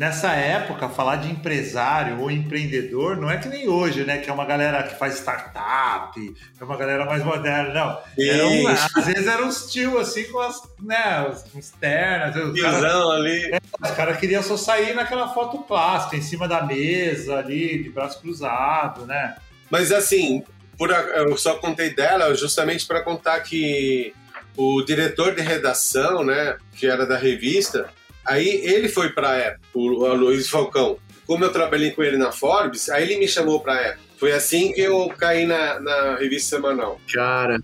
nessa 0.01 0.31
época, 0.31 0.89
falar 0.89 1.17
de 1.17 1.29
empresário 1.29 2.19
ou 2.19 2.31
empreendedor 2.31 3.17
não 3.17 3.29
é 3.29 3.37
que 3.37 3.47
nem 3.47 3.69
hoje, 3.69 4.03
né? 4.03 4.17
Que 4.17 4.31
é 4.31 4.33
uma 4.33 4.45
galera 4.45 4.81
que 4.81 4.97
faz 4.97 5.19
startup, 5.19 6.35
é 6.59 6.63
uma 6.63 6.75
galera 6.75 7.05
mais 7.05 7.23
moderna, 7.23 7.71
não. 7.71 7.99
Era 8.17 8.47
um, 8.47 8.67
às 8.67 9.05
vezes 9.05 9.27
era 9.27 9.45
uns 9.45 9.71
tio 9.71 9.99
assim 9.99 10.23
com 10.23 10.39
as, 10.39 10.59
né, 10.81 11.31
os 11.53 11.69
ternas. 11.69 12.33
Tiozão 12.33 13.11
ali. 13.11 13.53
É, 13.53 13.59
os 13.79 13.91
caras 13.91 14.17
queriam 14.17 14.41
só 14.41 14.57
sair 14.57 14.95
naquela 14.95 15.31
foto 15.35 15.59
plástica, 15.59 16.17
em 16.17 16.23
cima 16.23 16.47
da 16.47 16.65
mesa 16.65 17.35
ali, 17.35 17.83
de 17.83 17.91
braço 17.91 18.19
cruzado, 18.21 19.05
né? 19.05 19.35
Mas 19.69 19.91
assim, 19.91 20.43
por, 20.79 20.89
eu 20.89 21.37
só 21.37 21.59
contei 21.59 21.93
dela 21.93 22.33
justamente 22.33 22.87
para 22.87 23.03
contar 23.03 23.39
que 23.41 24.15
o 24.57 24.81
diretor 24.81 25.35
de 25.35 25.43
redação, 25.43 26.23
né, 26.23 26.57
que 26.75 26.87
era 26.87 27.05
da 27.05 27.17
revista, 27.17 27.87
Aí 28.25 28.47
ele 28.47 28.87
foi 28.87 29.09
para 29.09 29.29
a 29.29 29.47
Apple, 29.49 29.61
o 29.73 30.13
Luiz 30.13 30.49
Falcão. 30.49 30.97
Como 31.25 31.43
eu 31.43 31.51
trabalhei 31.51 31.91
com 31.91 32.03
ele 32.03 32.17
na 32.17 32.31
Forbes, 32.31 32.89
aí 32.89 33.03
ele 33.03 33.17
me 33.17 33.27
chamou 33.27 33.59
para 33.59 33.73
a 33.73 33.89
Apple. 33.89 34.01
Foi 34.17 34.31
assim 34.31 34.71
que 34.73 34.81
eu 34.81 35.09
caí 35.17 35.45
na, 35.45 35.79
na 35.79 36.15
revista 36.15 36.55
semanal. 36.55 36.99
Cara, 37.11 37.59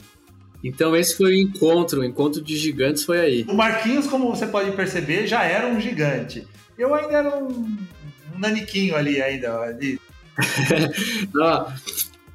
então 0.64 0.96
esse 0.96 1.16
foi 1.16 1.32
o 1.32 1.36
encontro, 1.36 2.02
o 2.02 2.04
encontro 2.04 2.42
de 2.42 2.58
gigantes 2.58 3.04
foi 3.04 3.20
aí. 3.20 3.46
O 3.48 3.54
Marquinhos, 3.54 4.08
como 4.08 4.30
você 4.30 4.48
pode 4.48 4.72
perceber, 4.72 5.28
já 5.28 5.44
era 5.44 5.68
um 5.68 5.80
gigante. 5.80 6.48
Eu 6.78 6.94
ainda 6.94 7.18
era 7.18 7.38
um, 7.38 7.50
um 7.50 8.40
naniquinho 8.40 8.96
ali 8.96 9.22
ainda. 9.22 9.60
Ali. 9.60 10.00
Não, 11.34 11.68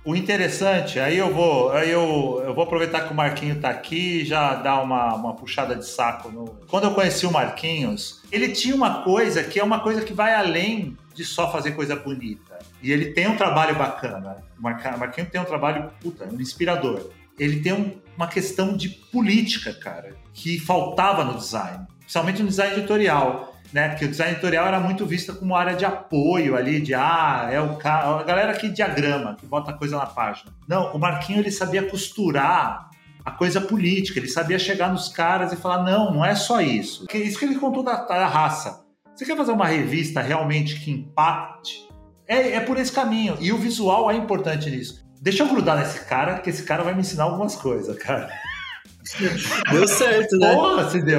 o 0.05 0.17
interessante, 0.17 0.99
aí 0.99 1.17
eu 1.17 1.33
vou, 1.33 1.71
aí 1.71 1.91
eu, 1.91 2.43
eu 2.45 2.53
vou 2.55 2.65
aproveitar 2.65 3.03
que 3.03 3.13
o 3.13 3.17
Marquinho 3.17 3.61
tá 3.61 3.71
aqui 3.71 4.21
e 4.21 4.25
já 4.25 4.55
dar 4.55 4.83
uma, 4.83 5.15
uma 5.15 5.35
puxada 5.35 5.77
de 5.77 5.87
saco. 5.87 6.29
No... 6.29 6.45
Quando 6.69 6.85
eu 6.85 6.95
conheci 6.95 7.25
o 7.25 7.31
Marquinhos, 7.31 8.21
ele 8.33 8.49
tinha 8.49 8.75
uma 8.75 9.05
coisa 9.05 9.45
que 9.45 9.61
é 9.61 9.65
uma 9.65 9.79
coisa 9.81 10.03
que 10.03 10.13
vai 10.13 10.35
além 10.35 10.97
de 11.15 11.25
só 11.25 11.53
fazer 11.53 11.73
coisa 11.73 11.95
bonita. 11.95 12.59
E 12.83 12.91
ele 12.91 13.13
tem 13.13 13.29
um 13.29 13.37
trabalho 13.37 13.77
bacana. 13.77 14.39
O 14.59 14.63
Marquinhos 14.63 15.31
tem 15.31 15.41
um 15.41 15.45
trabalho, 15.45 15.91
puta, 16.01 16.29
inspirador. 16.33 17.11
Ele 17.39 17.61
tem 17.61 17.73
um, 17.73 17.93
uma 18.17 18.27
questão 18.27 18.77
de 18.77 18.89
política, 18.89 19.73
cara, 19.73 20.17
que 20.35 20.59
faltava 20.59 21.25
no 21.25 21.35
design, 21.35 21.87
principalmente 22.01 22.43
no 22.43 22.49
design 22.49 22.77
editorial 22.77 23.52
né? 23.73 23.89
Porque 23.89 24.05
o 24.05 24.09
design 24.09 24.33
editorial 24.33 24.67
era 24.67 24.79
muito 24.79 25.07
vista 25.07 25.33
como 25.33 25.55
área 25.55 25.75
de 25.75 25.85
apoio 25.85 26.57
ali, 26.57 26.81
de 26.81 26.95
ah, 26.95 27.49
é 27.51 27.61
o 27.61 27.77
cara, 27.77 28.21
a 28.21 28.23
galera 28.23 28.53
que 28.55 28.69
diagrama, 28.69 29.37
que 29.37 29.47
bota 29.47 29.73
coisa 29.73 29.97
na 29.97 30.07
página. 30.07 30.53
Não, 30.69 30.95
o 30.95 30.99
Marquinho 30.99 31.41
ele 31.41 31.51
sabia 31.51 31.83
costurar 31.83 32.91
a 33.25 33.31
coisa 33.31 33.61
política, 33.61 34.19
ele 34.19 34.29
sabia 34.29 34.59
chegar 34.59 34.93
nos 34.93 35.09
caras 35.09 35.53
e 35.53 35.57
falar: 35.57 35.83
não, 35.83 36.13
não 36.13 36.25
é 36.25 36.35
só 36.35 36.61
isso. 36.61 37.07
Isso 37.13 37.39
que 37.39 37.45
ele 37.45 37.55
contou 37.57 37.83
da, 37.83 38.05
da 38.05 38.27
raça. 38.27 38.85
Você 39.15 39.25
quer 39.25 39.37
fazer 39.37 39.53
uma 39.53 39.67
revista 39.67 40.21
realmente 40.21 40.81
que 40.81 40.91
impacte? 40.91 41.89
É, 42.27 42.53
é 42.53 42.61
por 42.61 42.77
esse 42.79 42.93
caminho. 42.93 43.37
E 43.41 43.53
o 43.53 43.59
visual 43.59 44.11
é 44.11 44.17
importante 44.17 44.71
nisso. 44.71 45.03
Deixa 45.21 45.45
eu 45.45 45.49
grudar 45.49 45.79
nesse 45.79 46.05
cara, 46.07 46.41
que 46.41 46.51
esse 46.51 46.65
cara 46.65 46.83
vai 46.83 46.95
me 46.95 47.01
ensinar 47.01 47.25
algumas 47.25 47.55
coisas, 47.55 47.97
cara. 47.99 48.29
Deu 49.71 49.89
certo, 49.89 50.37
né? 50.39 50.55
Porra, 50.55 50.91
se 50.91 51.03
deu. 51.03 51.19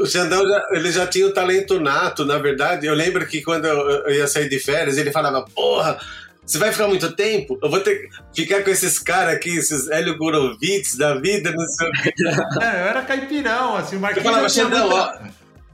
o 0.00 0.06
Xandão, 0.06 0.46
já, 0.46 0.66
ele 0.72 0.92
já 0.92 1.06
tinha 1.06 1.26
o 1.26 1.32
talento 1.32 1.78
nato, 1.78 2.24
na 2.24 2.38
verdade. 2.38 2.86
Eu 2.86 2.94
lembro 2.94 3.26
que 3.26 3.42
quando 3.42 3.66
eu 3.66 4.10
ia 4.10 4.26
sair 4.26 4.48
de 4.48 4.58
férias, 4.58 4.96
ele 4.96 5.12
falava, 5.12 5.44
porra, 5.54 5.98
você 6.44 6.58
vai 6.58 6.72
ficar 6.72 6.88
muito 6.88 7.12
tempo? 7.12 7.58
Eu 7.62 7.70
vou 7.70 7.80
ter 7.80 8.08
que 8.32 8.42
ficar 8.42 8.64
com 8.64 8.70
esses 8.70 8.98
caras 8.98 9.34
aqui, 9.34 9.58
esses 9.58 9.90
Hélio 9.90 10.16
Gorovitz 10.16 10.96
da 10.96 11.14
vida, 11.14 11.52
não 11.52 11.66
sei 11.66 11.88
o 11.88 11.92
quê. 11.92 12.14
É, 12.62 12.82
eu 12.82 12.86
era 12.86 13.02
caipirão, 13.02 13.76
assim, 13.76 13.96
o 13.96 14.00
Marquinhos... 14.00 14.24
Eu 14.24 14.32
falava, 14.32 14.48
Xandão, 14.48 14.88
ó, 14.88 15.12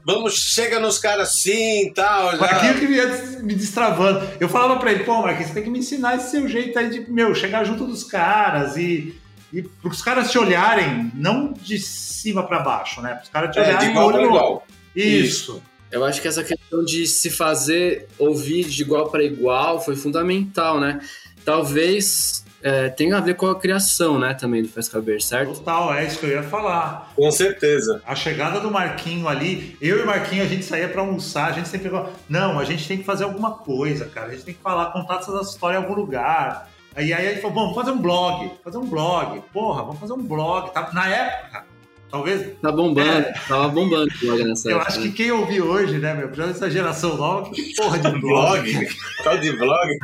vamos, 0.05 0.33
chega 0.35 0.77
nos 0.79 0.99
caras 0.99 1.29
assim 1.29 1.87
e 1.87 1.93
tal. 1.93 2.31
Já... 2.31 2.37
Marquinhos 2.37 2.79
que 2.79 2.85
ia 2.85 3.07
me 3.41 3.55
destravando. 3.55 4.27
Eu 4.37 4.49
falava 4.49 4.77
pra 4.77 4.91
ele, 4.91 5.05
pô, 5.05 5.21
Marquinhos, 5.21 5.47
você 5.47 5.53
tem 5.53 5.63
que 5.63 5.69
me 5.69 5.79
ensinar 5.79 6.17
esse 6.17 6.31
seu 6.31 6.45
jeito 6.45 6.77
aí 6.77 6.89
de, 6.89 7.09
meu, 7.09 7.33
chegar 7.33 7.63
junto 7.63 7.87
dos 7.87 8.03
caras 8.03 8.75
e 8.75 9.15
e 9.55 9.63
para 9.63 9.89
os 9.89 10.01
caras 10.01 10.29
te 10.29 10.37
olharem, 10.37 11.09
não 11.15 11.53
de 11.53 11.79
cima 11.79 12.45
para 12.45 12.59
baixo, 12.59 13.01
né? 13.01 13.13
Para 13.13 13.23
os 13.23 13.29
caras 13.29 13.55
te 13.55 13.59
olharem. 13.59 13.77
É, 13.77 13.79
de 13.79 13.91
igual 13.91 14.11
para 14.11 14.23
igual. 14.23 14.67
Isso. 14.93 15.63
Eu 15.89 16.03
acho 16.03 16.21
que 16.21 16.27
essa 16.27 16.43
questão 16.43 16.83
de 16.83 17.07
se 17.07 17.29
fazer 17.29 18.07
ouvir 18.19 18.65
de 18.65 18.81
igual 18.81 19.09
para 19.09 19.23
igual 19.23 19.79
foi 19.79 19.95
fundamental, 19.95 20.79
né? 20.79 20.99
Talvez 21.45 22.43
é, 22.61 22.89
tenha 22.89 23.15
a 23.17 23.21
ver 23.21 23.35
com 23.35 23.45
a 23.45 23.57
criação, 23.57 24.17
né, 24.17 24.33
também 24.33 24.63
do 24.63 24.67
Faz 24.67 24.89
Caber, 24.89 25.21
certo? 25.21 25.53
Total, 25.53 25.93
é 25.93 26.05
isso 26.05 26.19
que 26.19 26.25
eu 26.25 26.31
ia 26.31 26.43
falar. 26.43 27.13
Com 27.15 27.31
certeza. 27.31 28.01
A 28.05 28.15
chegada 28.15 28.59
do 28.59 28.71
Marquinho 28.71 29.27
ali, 29.27 29.77
eu 29.79 29.99
e 29.99 30.01
o 30.01 30.05
Marquinho, 30.05 30.43
a 30.43 30.47
gente 30.47 30.65
saía 30.65 30.89
para 30.89 31.01
almoçar, 31.01 31.51
a 31.51 31.51
gente 31.53 31.69
sempre 31.69 31.89
falava, 31.89 32.11
não, 32.27 32.59
a 32.59 32.65
gente 32.65 32.87
tem 32.87 32.97
que 32.97 33.03
fazer 33.03 33.23
alguma 33.23 33.51
coisa, 33.51 34.05
cara, 34.05 34.27
a 34.27 34.31
gente 34.31 34.43
tem 34.43 34.53
que 34.55 34.61
falar, 34.61 34.91
contar 34.91 35.19
essa 35.19 35.39
história 35.41 35.77
em 35.77 35.81
algum 35.81 35.93
lugar. 35.93 36.69
Aí, 36.95 37.13
aí 37.13 37.27
ele 37.27 37.41
falou, 37.41 37.55
bom, 37.55 37.61
vamos 37.61 37.75
fazer 37.75 37.91
um 37.91 38.01
blog, 38.01 38.51
fazer 38.63 38.77
um 38.77 38.85
blog. 38.85 39.41
Porra, 39.51 39.83
vamos 39.83 39.99
fazer 39.99 40.13
um 40.13 40.23
blog. 40.23 40.71
Tá, 40.71 40.89
na 40.93 41.09
época, 41.09 41.65
talvez... 42.09 42.53
Tá 42.61 42.71
bombando, 42.71 43.27
é. 43.27 43.33
tava 43.47 43.67
bombando 43.67 44.07
o 44.13 44.25
blog 44.25 44.43
nessa 44.47 44.69
Eu 44.69 44.77
época. 44.77 44.91
acho 44.91 45.01
que 45.01 45.11
quem 45.11 45.31
ouvir 45.31 45.61
hoje, 45.61 45.97
né, 45.97 46.13
meu, 46.13 46.33
já 46.33 46.45
essa 46.45 46.71
geração 46.71 47.17
nova, 47.17 47.49
que 47.51 47.75
porra 47.75 47.99
de 47.99 48.19
blog? 48.19 48.87
Tal 49.23 49.37
de 49.37 49.51
blog? 49.51 49.97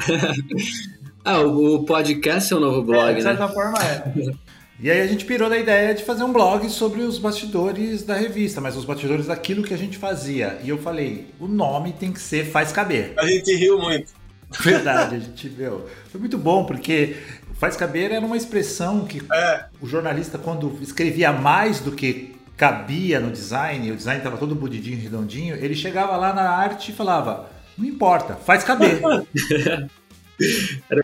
ah, 1.24 1.40
o, 1.40 1.86
podcast 1.86 2.52
é 2.52 2.58
o 2.58 2.60
novo 2.60 2.82
blog, 2.84 3.10
é, 3.10 3.14
de 3.14 3.22
certa 3.22 3.48
né? 3.48 3.54
forma 3.54 3.78
é. 3.80 4.52
E 4.82 4.90
aí 4.90 5.00
a 5.00 5.08
gente 5.08 5.24
pirou 5.24 5.48
na 5.48 5.58
ideia 5.58 5.94
de 5.94 6.04
fazer 6.04 6.24
um 6.24 6.34
blog 6.34 6.68
sobre 6.68 7.02
os 7.04 7.20
bastidores 7.20 8.04
da 8.04 8.16
revista, 8.16 8.60
mas 8.60 8.76
os 8.76 8.84
bastidores 8.84 9.28
daquilo 9.28 9.64
que 9.64 9.74
a 9.74 9.78
gente 9.78 9.98
fazia. 9.98 10.60
E 10.64 10.70
eu 10.70 10.78
falei, 10.78 11.28
o 11.40 11.48
nome 11.48 11.94
tem 11.94 12.12
que 12.12 12.20
ser 12.20 12.46
Faz 12.46 12.72
Caber. 12.72 13.14
A 13.18 13.26
gente 13.28 13.56
riu 13.56 13.80
muito. 13.80 14.12
Verdade, 14.60 15.16
a 15.16 15.20
gente 15.20 15.48
viu. 15.48 15.86
Foi 16.12 16.20
muito 16.20 16.38
bom, 16.38 16.66
porque 16.66 17.16
faz 17.54 17.76
caber 17.76 18.12
era 18.12 18.26
uma 18.26 18.38
expressão 18.38 19.06
que 19.06 19.22
é. 19.32 19.66
o 19.80 19.88
jornalista, 19.88 20.38
quando 20.38 20.78
escrevia 20.82 21.32
mais 21.32 21.80
do 21.80 21.92
que 21.92 22.36
cabia 22.58 23.20
no 23.20 23.32
design, 23.32 23.92
o 23.92 23.96
design 23.96 24.20
estava 24.20 24.38
todo 24.38 24.54
budidinho, 24.54 25.02
redondinho, 25.02 25.56
ele 25.56 25.74
chegava 25.74 26.16
lá 26.18 26.34
na 26.34 26.50
arte 26.50 26.92
e 26.92 26.94
falava: 26.94 27.50
não 27.78 27.86
importa, 27.86 28.36
faz 28.36 28.64
caber. 28.64 29.02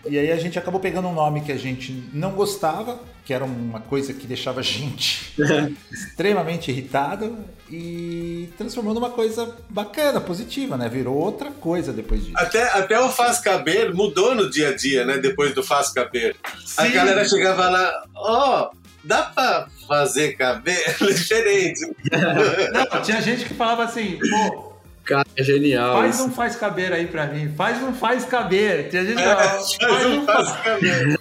E 0.08 0.18
aí 0.18 0.32
a 0.32 0.36
gente 0.36 0.58
acabou 0.58 0.80
pegando 0.80 1.08
um 1.08 1.14
nome 1.14 1.42
que 1.42 1.52
a 1.52 1.56
gente 1.56 1.92
não 2.12 2.32
gostava, 2.32 3.00
que 3.24 3.32
era 3.32 3.44
uma 3.44 3.80
coisa 3.80 4.12
que 4.12 4.26
deixava 4.26 4.60
a 4.60 4.62
gente 4.62 5.34
extremamente 5.92 6.70
irritado 6.70 7.36
e 7.70 8.48
transformou 8.56 8.94
numa 8.94 9.10
coisa 9.10 9.56
bacana, 9.68 10.20
positiva, 10.20 10.76
né? 10.76 10.88
Virou 10.88 11.14
outra 11.14 11.50
coisa 11.50 11.92
depois 11.92 12.24
disso. 12.24 12.36
Até, 12.36 12.62
até 12.72 12.98
o 12.98 13.10
Faz 13.10 13.38
Caber 13.38 13.94
mudou 13.94 14.34
no 14.34 14.50
dia 14.50 14.70
a 14.70 14.76
dia, 14.76 15.04
né? 15.04 15.18
Depois 15.18 15.54
do 15.54 15.62
Faz 15.62 15.90
Caber. 15.90 16.34
Sim. 16.64 16.82
A 16.82 16.88
galera 16.88 17.28
chegava 17.28 17.68
lá, 17.68 18.04
ó, 18.14 18.70
oh, 18.72 18.76
dá 19.04 19.22
pra 19.22 19.68
fazer 19.86 20.36
cabelo 20.36 20.78
diferente. 21.12 21.80
Não, 22.72 23.02
tinha 23.02 23.20
gente 23.20 23.44
que 23.44 23.54
falava 23.54 23.84
assim, 23.84 24.18
pô, 24.18 24.72
Cara, 25.08 25.26
é 25.34 25.42
genial. 25.42 25.96
Faz 25.96 26.16
isso. 26.16 26.24
um 26.26 26.30
faz 26.30 26.54
caber 26.54 26.92
aí 26.92 27.06
pra 27.06 27.26
mim. 27.26 27.50
Faz 27.56 27.82
um 27.82 27.94
faz 27.94 28.26
caber. 28.26 28.90
Tinha 28.90 29.06
gente 29.06 29.22
é, 29.22 29.34
faz, 29.34 29.74
faz 29.74 30.06
um 30.06 30.26
faz 30.26 30.52
caber. 30.58 31.18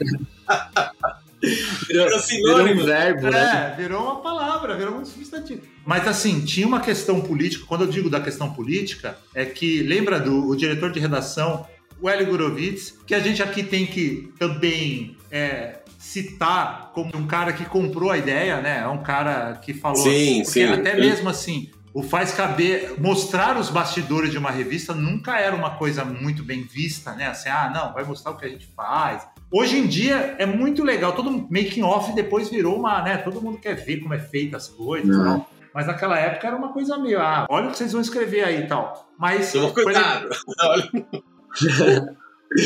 virou, 1.87 2.19
virou 2.19 2.67
um 2.67 2.85
verbo, 2.85 3.27
é, 3.27 3.31
né? 3.31 3.75
virou 3.77 4.03
uma 4.03 4.19
palavra, 4.19 4.75
virou 4.75 4.95
um 4.95 5.05
substantivo. 5.05 5.61
Mas 5.85 6.05
assim, 6.05 6.43
tinha 6.43 6.67
uma 6.67 6.81
questão 6.81 7.21
política. 7.21 7.63
Quando 7.65 7.85
eu 7.85 7.87
digo 7.87 8.09
da 8.09 8.19
questão 8.19 8.51
política, 8.51 9.17
é 9.33 9.45
que 9.45 9.81
lembra 9.83 10.19
do 10.19 10.49
o 10.49 10.55
diretor 10.57 10.91
de 10.91 10.99
redação, 10.99 11.65
o 12.01 12.09
Hélio 12.09 12.27
Gurovitz, 12.27 12.93
que 13.07 13.15
a 13.15 13.21
gente 13.21 13.41
aqui 13.41 13.63
tem 13.63 13.85
que 13.85 14.33
também 14.37 15.15
é, 15.31 15.79
citar 15.97 16.91
como 16.93 17.15
um 17.15 17.25
cara 17.25 17.53
que 17.53 17.63
comprou 17.63 18.11
a 18.11 18.17
ideia, 18.17 18.59
né? 18.59 18.81
É 18.83 18.87
um 18.87 19.01
cara 19.01 19.57
que 19.63 19.73
falou. 19.73 20.03
Sim, 20.03 20.43
porque 20.43 20.67
sim. 20.67 20.73
até 20.73 20.93
mesmo 20.97 21.29
assim, 21.29 21.69
o 21.97 22.03
faz 22.03 22.31
caber 22.31 22.93
mostrar 22.99 23.57
os 23.57 23.71
bastidores 23.71 24.29
de 24.29 24.37
uma 24.37 24.51
revista 24.51 24.93
nunca 24.93 25.39
era 25.39 25.55
uma 25.55 25.77
coisa 25.77 26.05
muito 26.05 26.43
bem 26.43 26.61
vista, 26.61 27.13
né? 27.13 27.25
Assim, 27.25 27.49
ah, 27.49 27.71
não, 27.73 27.91
vai 27.91 28.03
mostrar 28.03 28.33
o 28.33 28.37
que 28.37 28.45
a 28.45 28.49
gente 28.49 28.67
faz. 28.75 29.27
Hoje 29.51 29.79
em 29.79 29.87
dia 29.87 30.35
é 30.37 30.45
muito 30.45 30.83
legal, 30.83 31.13
todo 31.13 31.31
making 31.49 31.81
off 31.81 32.13
depois 32.13 32.51
virou 32.51 32.77
uma, 32.77 33.01
né? 33.01 33.17
Todo 33.17 33.41
mundo 33.41 33.57
quer 33.57 33.73
ver 33.73 33.97
como 33.97 34.13
é 34.13 34.19
feita 34.19 34.57
as 34.57 34.67
coisas, 34.67 35.09
uhum. 35.17 35.43
Mas 35.73 35.87
naquela 35.87 36.19
época 36.19 36.45
era 36.45 36.55
uma 36.55 36.71
coisa 36.71 36.99
meio, 36.99 37.19
ah, 37.19 37.47
olha 37.49 37.69
o 37.69 37.71
que 37.71 37.79
vocês 37.79 37.93
vão 37.93 38.01
escrever 38.01 38.43
aí 38.43 38.65
e 38.65 38.67
tal. 38.67 39.09
Mas 39.17 39.51
Toma 39.51 39.73
cuidado. 39.73 40.29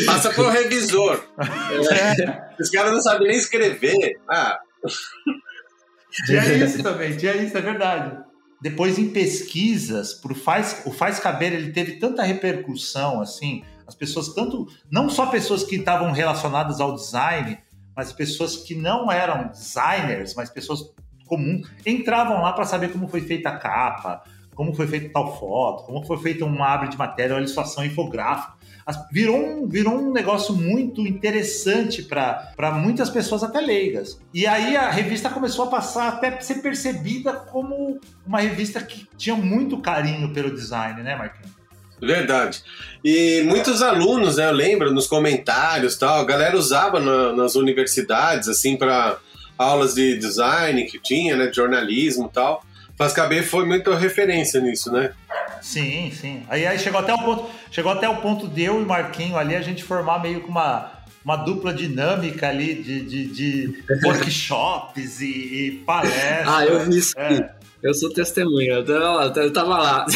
Passa 0.08 0.32
pro 0.32 0.50
revisor. 0.50 1.24
É. 1.90 2.50
Os 2.60 2.70
caras 2.70 2.92
não 2.92 3.02
sabem 3.02 3.30
nem 3.30 3.38
escrever. 3.38 4.20
Ah. 4.30 4.60
Tinha 6.26 6.54
isso 6.66 6.84
também, 6.84 7.16
tinha 7.16 7.34
isso, 7.38 7.58
é 7.58 7.62
verdade. 7.62 8.30
Depois, 8.62 9.00
em 9.00 9.10
pesquisas, 9.10 10.14
pro 10.14 10.36
faz, 10.36 10.84
o 10.86 10.92
Faz 10.92 11.20
Caber 11.20 11.52
ele 11.52 11.72
teve 11.72 11.94
tanta 11.94 12.22
repercussão, 12.22 13.20
assim, 13.20 13.64
as 13.88 13.96
pessoas, 13.96 14.34
tanto 14.34 14.68
não 14.90 15.10
só 15.10 15.26
pessoas 15.26 15.64
que 15.64 15.76
estavam 15.78 16.12
relacionadas 16.12 16.80
ao 16.80 16.94
design, 16.94 17.58
mas 17.96 18.14
pessoas 18.14 18.58
que 18.58 18.76
não 18.76 19.12
eram 19.12 19.48
designers, 19.50 20.36
mas 20.36 20.50
pessoas 20.50 20.94
comuns, 21.26 21.68
entravam 21.86 22.42
lá 22.42 22.54
para 22.54 22.66
saber 22.66 22.92
como 22.92 23.08
foi 23.08 23.22
feita 23.22 23.50
a 23.50 23.58
capa, 23.58 24.24
como 24.54 24.74
foi 24.74 24.86
feita 24.86 25.10
tal 25.12 25.40
foto, 25.40 25.84
como 25.84 26.06
foi 26.06 26.18
feita 26.18 26.46
uma 26.46 26.68
abre 26.68 26.90
de 26.90 26.98
matéria, 26.98 27.34
uma 27.34 27.40
ilustração 27.40 27.84
infográfica 27.84 28.61
virou 29.12 29.38
um, 29.38 29.68
virou 29.68 29.96
um 29.96 30.12
negócio 30.12 30.54
muito 30.54 31.02
interessante 31.02 32.04
para 32.04 32.72
muitas 32.74 33.10
pessoas, 33.10 33.44
até 33.44 33.60
leigas. 33.60 34.20
E 34.34 34.48
aí 34.48 34.76
a 34.76 34.90
revista 34.90 35.30
começou 35.30 35.66
a 35.66 35.68
passar 35.68 36.08
até 36.08 36.40
ser 36.42 36.56
percebida 36.56 37.34
como 37.34 38.00
uma 38.26 38.40
revista 38.40 38.82
que 38.82 39.08
tinha 39.18 39.36
muito 39.36 39.78
carinho 39.80 40.34
pelo 40.34 40.54
design, 40.54 41.02
né, 41.04 41.16
Marquinhos? 41.16 41.52
Verdade. 42.02 42.64
E 43.06 43.44
muitos 43.46 43.82
alunos, 43.84 44.38
né, 44.38 44.48
eu 44.48 44.52
lembro, 44.52 44.92
nos 44.92 45.06
comentários 45.06 45.96
tal, 45.96 46.20
a 46.20 46.26
galera 46.26 46.58
usava 46.58 47.00
na, 47.00 47.32
nas 47.34 47.56
universidades, 47.56 48.50
assim, 48.50 48.76
para 48.76 49.18
aulas 49.58 49.94
de 49.94 50.18
design 50.18 50.84
que 50.86 51.00
tinha, 51.00 51.36
né, 51.36 51.48
de 51.48 51.56
jornalismo 51.56 52.28
tal. 52.34 52.66
Faz 52.98 53.14
caber 53.14 53.44
foi 53.44 53.66
muita 53.66 53.96
referência 53.96 54.60
nisso, 54.60 54.92
né? 54.92 55.12
Sim, 55.62 56.12
sim. 56.12 56.44
Aí, 56.50 56.66
aí 56.66 56.80
chegou 56.80 57.00
até 57.00 57.14
o 57.14 57.20
ponto, 57.20 57.50
chegou 57.70 57.92
até 57.92 58.10
o 58.10 58.18
ponto 58.18 58.48
de 58.48 58.64
eu 58.64 58.82
e 58.82 58.86
Marquinho 58.86 59.38
ali 59.38 59.56
a 59.56 59.62
gente 59.62 59.84
formar 59.84 60.20
meio 60.20 60.42
que 60.42 60.50
uma, 60.50 60.92
uma 61.24 61.38
dupla 61.38 61.74
dinâmica 61.74 62.50
ali 62.50 62.76
de, 62.76 63.02
de, 63.02 63.28
de 63.28 63.84
workshops 64.04 65.22
e, 65.22 65.28
e, 65.28 65.72
palestras. 65.86 66.48
Ah, 66.48 66.66
eu 66.66 66.80
vi 66.82 66.98
isso. 66.98 67.18
É. 67.18 67.54
Eu 67.82 67.94
sou 67.94 68.12
testemunha. 68.12 68.84
Eu 69.36 69.54
tava 69.54 69.78
lá. 69.78 70.06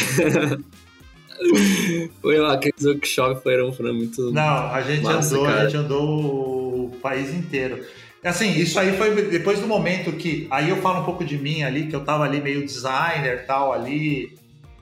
Foi 2.21 2.37
lá, 2.37 2.53
aqueles 2.53 2.85
workshops 2.85 3.43
foram, 3.43 3.71
foram 3.73 3.93
muito. 3.93 4.31
Não, 4.31 4.71
a 4.71 4.81
gente 4.81 5.03
Massa, 5.03 5.35
andou, 5.35 5.45
cara. 5.45 5.61
a 5.61 5.65
gente 5.65 5.77
andou 5.77 6.85
o 6.85 6.91
país 7.01 7.33
inteiro. 7.33 7.85
Assim, 8.23 8.57
isso 8.57 8.79
aí 8.79 8.97
foi 8.97 9.13
depois 9.29 9.59
do 9.59 9.67
momento 9.67 10.11
que. 10.13 10.47
Aí 10.49 10.69
eu 10.69 10.77
falo 10.77 11.01
um 11.01 11.03
pouco 11.03 11.23
de 11.23 11.37
mim 11.37 11.61
ali, 11.61 11.87
que 11.87 11.95
eu 11.95 12.03
tava 12.03 12.23
ali 12.23 12.41
meio 12.41 12.65
designer 12.65 13.45
tal, 13.45 13.71
ali, 13.71 14.35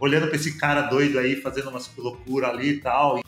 olhando 0.03 0.27
pra 0.27 0.35
esse 0.35 0.57
cara 0.57 0.81
doido 0.81 1.17
aí, 1.17 1.37
fazendo 1.37 1.69
umas 1.69 1.89
loucura 1.97 2.49
ali 2.49 2.71
e 2.71 2.79
tal. 2.81 3.23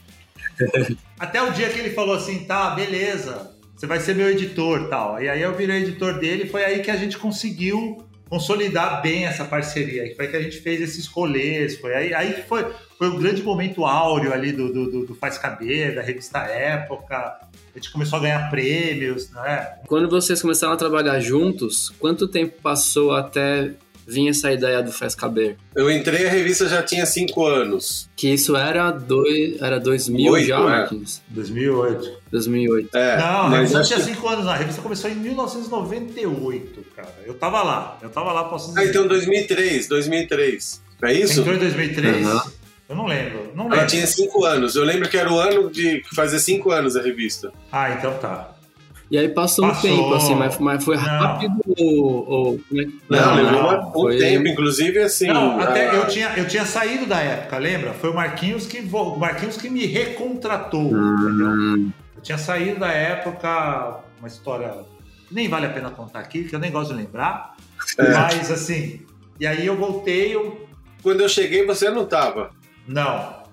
Até 1.18 1.42
o 1.42 1.52
dia 1.52 1.70
que 1.70 1.80
ele 1.80 1.92
falou 1.92 2.16
assim, 2.16 2.44
tá, 2.44 2.72
beleza, 2.72 3.56
você 3.74 3.88
vai 3.88 4.00
ser 4.00 4.14
meu 4.14 4.30
editor 4.30 4.90
tal. 4.90 5.22
E 5.22 5.30
aí 5.30 5.42
eu 5.42 5.56
virei 5.56 5.84
editor 5.84 6.20
dele 6.20 6.44
e 6.44 6.50
foi 6.50 6.66
aí 6.66 6.82
que 6.82 6.92
a 6.92 6.98
gente 6.98 7.18
conseguiu 7.18 8.04
consolidar 8.30 9.02
bem 9.02 9.26
essa 9.26 9.46
parceria. 9.46 10.14
Foi 10.18 10.28
que 10.28 10.36
a 10.36 10.42
gente 10.42 10.60
fez 10.60 10.82
esses 10.82 11.08
rolês, 11.08 11.78
foi 11.78 11.96
aí, 11.96 12.14
aí 12.14 12.34
que 12.34 12.42
foi, 12.42 12.66
foi 12.98 13.08
o 13.08 13.18
grande 13.18 13.42
momento 13.42 13.86
áureo 13.86 14.34
ali 14.34 14.52
do, 14.52 14.74
do, 14.74 14.92
do, 14.92 15.06
do 15.06 15.16
Faz 15.16 15.38
Caber, 15.38 15.96
da 15.96 16.02
revista 16.02 16.40
Época. 16.40 17.16
A 17.16 17.78
gente 17.78 17.90
começou 17.90 18.20
a 18.20 18.22
ganhar 18.22 18.50
prêmios, 18.50 19.32
né? 19.32 19.78
Quando 19.88 20.10
vocês 20.10 20.42
começaram 20.42 20.74
a 20.74 20.78
trabalhar 20.78 21.20
juntos, 21.22 21.90
quanto 22.00 22.28
tempo 22.28 22.62
passou 22.62 23.14
até 23.14 23.72
vir 24.08 24.30
essa 24.30 24.52
ideia 24.52 24.82
do 24.84 24.92
Faz 24.92 25.16
Caber? 25.16 25.56
Eu 25.76 25.90
entrei, 25.90 26.28
a 26.28 26.30
revista 26.30 26.68
já 26.70 26.82
tinha 26.84 27.06
cinco 27.06 27.46
anos. 27.46 28.10
Que 28.16 28.34
isso 28.34 28.56
era, 28.56 28.92
dois, 28.92 29.62
era 29.62 29.80
2000 29.80 30.32
Oito, 30.32 30.48
já, 30.48 30.58
é. 30.58 30.64
Marquinhos? 30.64 31.22
2008. 31.30 32.12
2008. 32.32 32.96
É, 32.98 33.18
Não, 33.18 33.26
a 33.26 33.44
mas 33.50 33.54
revista 33.60 33.80
acho 33.80 33.88
tinha 33.94 34.00
que- 34.06 34.14
cinco 34.14 34.28
anos, 34.28 34.46
não. 34.46 34.52
A 34.52 34.56
revista 34.58 34.82
começou 34.82 35.10
em 35.10 35.16
1998, 35.16 36.86
cara. 36.96 37.14
Eu 37.26 37.34
tava 37.34 37.64
lá, 37.64 37.98
eu 38.02 38.10
tava 38.10 38.32
lá, 38.32 38.44
posso 38.46 38.70
dizer. 38.70 38.80
Ah, 38.82 38.86
então 38.86 39.08
2003, 39.08 39.88
2003. 39.88 40.82
Não 41.02 41.10
é 41.10 41.14
isso? 41.14 41.40
Entrou 41.42 41.56
em 41.56 41.60
2003? 41.60 42.26
Uhum. 42.28 42.42
Eu 42.88 42.96
não 42.96 43.08
lembro, 43.08 43.52
não 43.56 43.66
Ela 43.66 43.74
lembro. 43.78 43.88
tinha 43.88 44.06
cinco 44.06 44.46
anos. 44.46 44.76
Eu 44.76 44.84
lembro 44.84 45.10
que 45.10 45.18
era 45.18 45.32
o 45.32 45.40
ano 45.40 45.72
de 45.72 46.04
fazer 46.16 46.40
cinco 46.40 46.72
anos 46.72 46.96
a 46.96 47.02
revista. 47.02 47.52
Ah, 47.72 47.92
então 47.92 48.14
tá. 48.20 48.55
E 49.12 49.18
aí 49.20 49.30
passou, 49.30 49.68
Passou. 49.68 49.90
um 49.92 49.96
tempo, 49.96 50.14
assim, 50.16 50.34
mas, 50.36 50.58
mas 50.58 50.84
foi 50.84 50.96
Não. 50.98 51.04
rápido 51.04 51.62
ou... 51.78 52.28
ou 52.30 52.58
que- 52.58 53.00
Não, 53.10 53.36
levou 53.36 53.52
não, 53.72 53.90
um 53.90 53.92
foi- 53.92 54.18
tempo, 54.18 54.48
inclusive 54.48 54.98
assim. 55.00 55.28
Não, 55.28 55.60
até 55.60 55.96
eu 55.96 56.08
tinha, 56.08 56.30
eu 56.36 56.48
tinha 56.48 56.66
saído 56.66 57.06
da 57.06 57.20
época, 57.20 57.58
lembra? 57.60 57.94
Foi 57.94 58.10
o 58.10 58.16
Marquinhos 58.16 58.66
que, 58.66 58.80
o 58.80 59.16
Marquinhos 59.18 59.58
que 59.58 59.70
me 59.70 59.86
recontratou, 59.86 60.88
entendeu? 60.88 61.48
Hum, 61.48 61.92
Eu 62.16 62.22
tinha 62.24 62.38
saído 62.40 62.80
da 62.80 62.88
época, 62.90 64.00
uma 64.20 64.28
história 64.28 64.74
que 65.28 65.36
nem 65.36 65.48
vale 65.48 65.68
a 65.68 65.70
pena 65.70 65.90
contar 65.92 66.20
aqui, 66.20 66.44
que 66.46 66.56
eu 66.56 66.60
nem 66.60 66.72
gosto 66.72 66.94
de 66.94 67.00
lembrar. 67.02 67.56
É. 68.00 68.12
Mas 68.12 68.50
assim, 68.50 69.02
e 69.40 69.46
aí 69.46 69.66
eu 69.68 69.76
voltei, 69.76 70.34
eu. 70.36 70.66
Quando 71.04 71.22
eu 71.22 71.30
cheguei, 71.30 71.64
você 71.66 71.92
não 71.92 72.06
tava. 72.06 72.50
Não. 72.88 73.45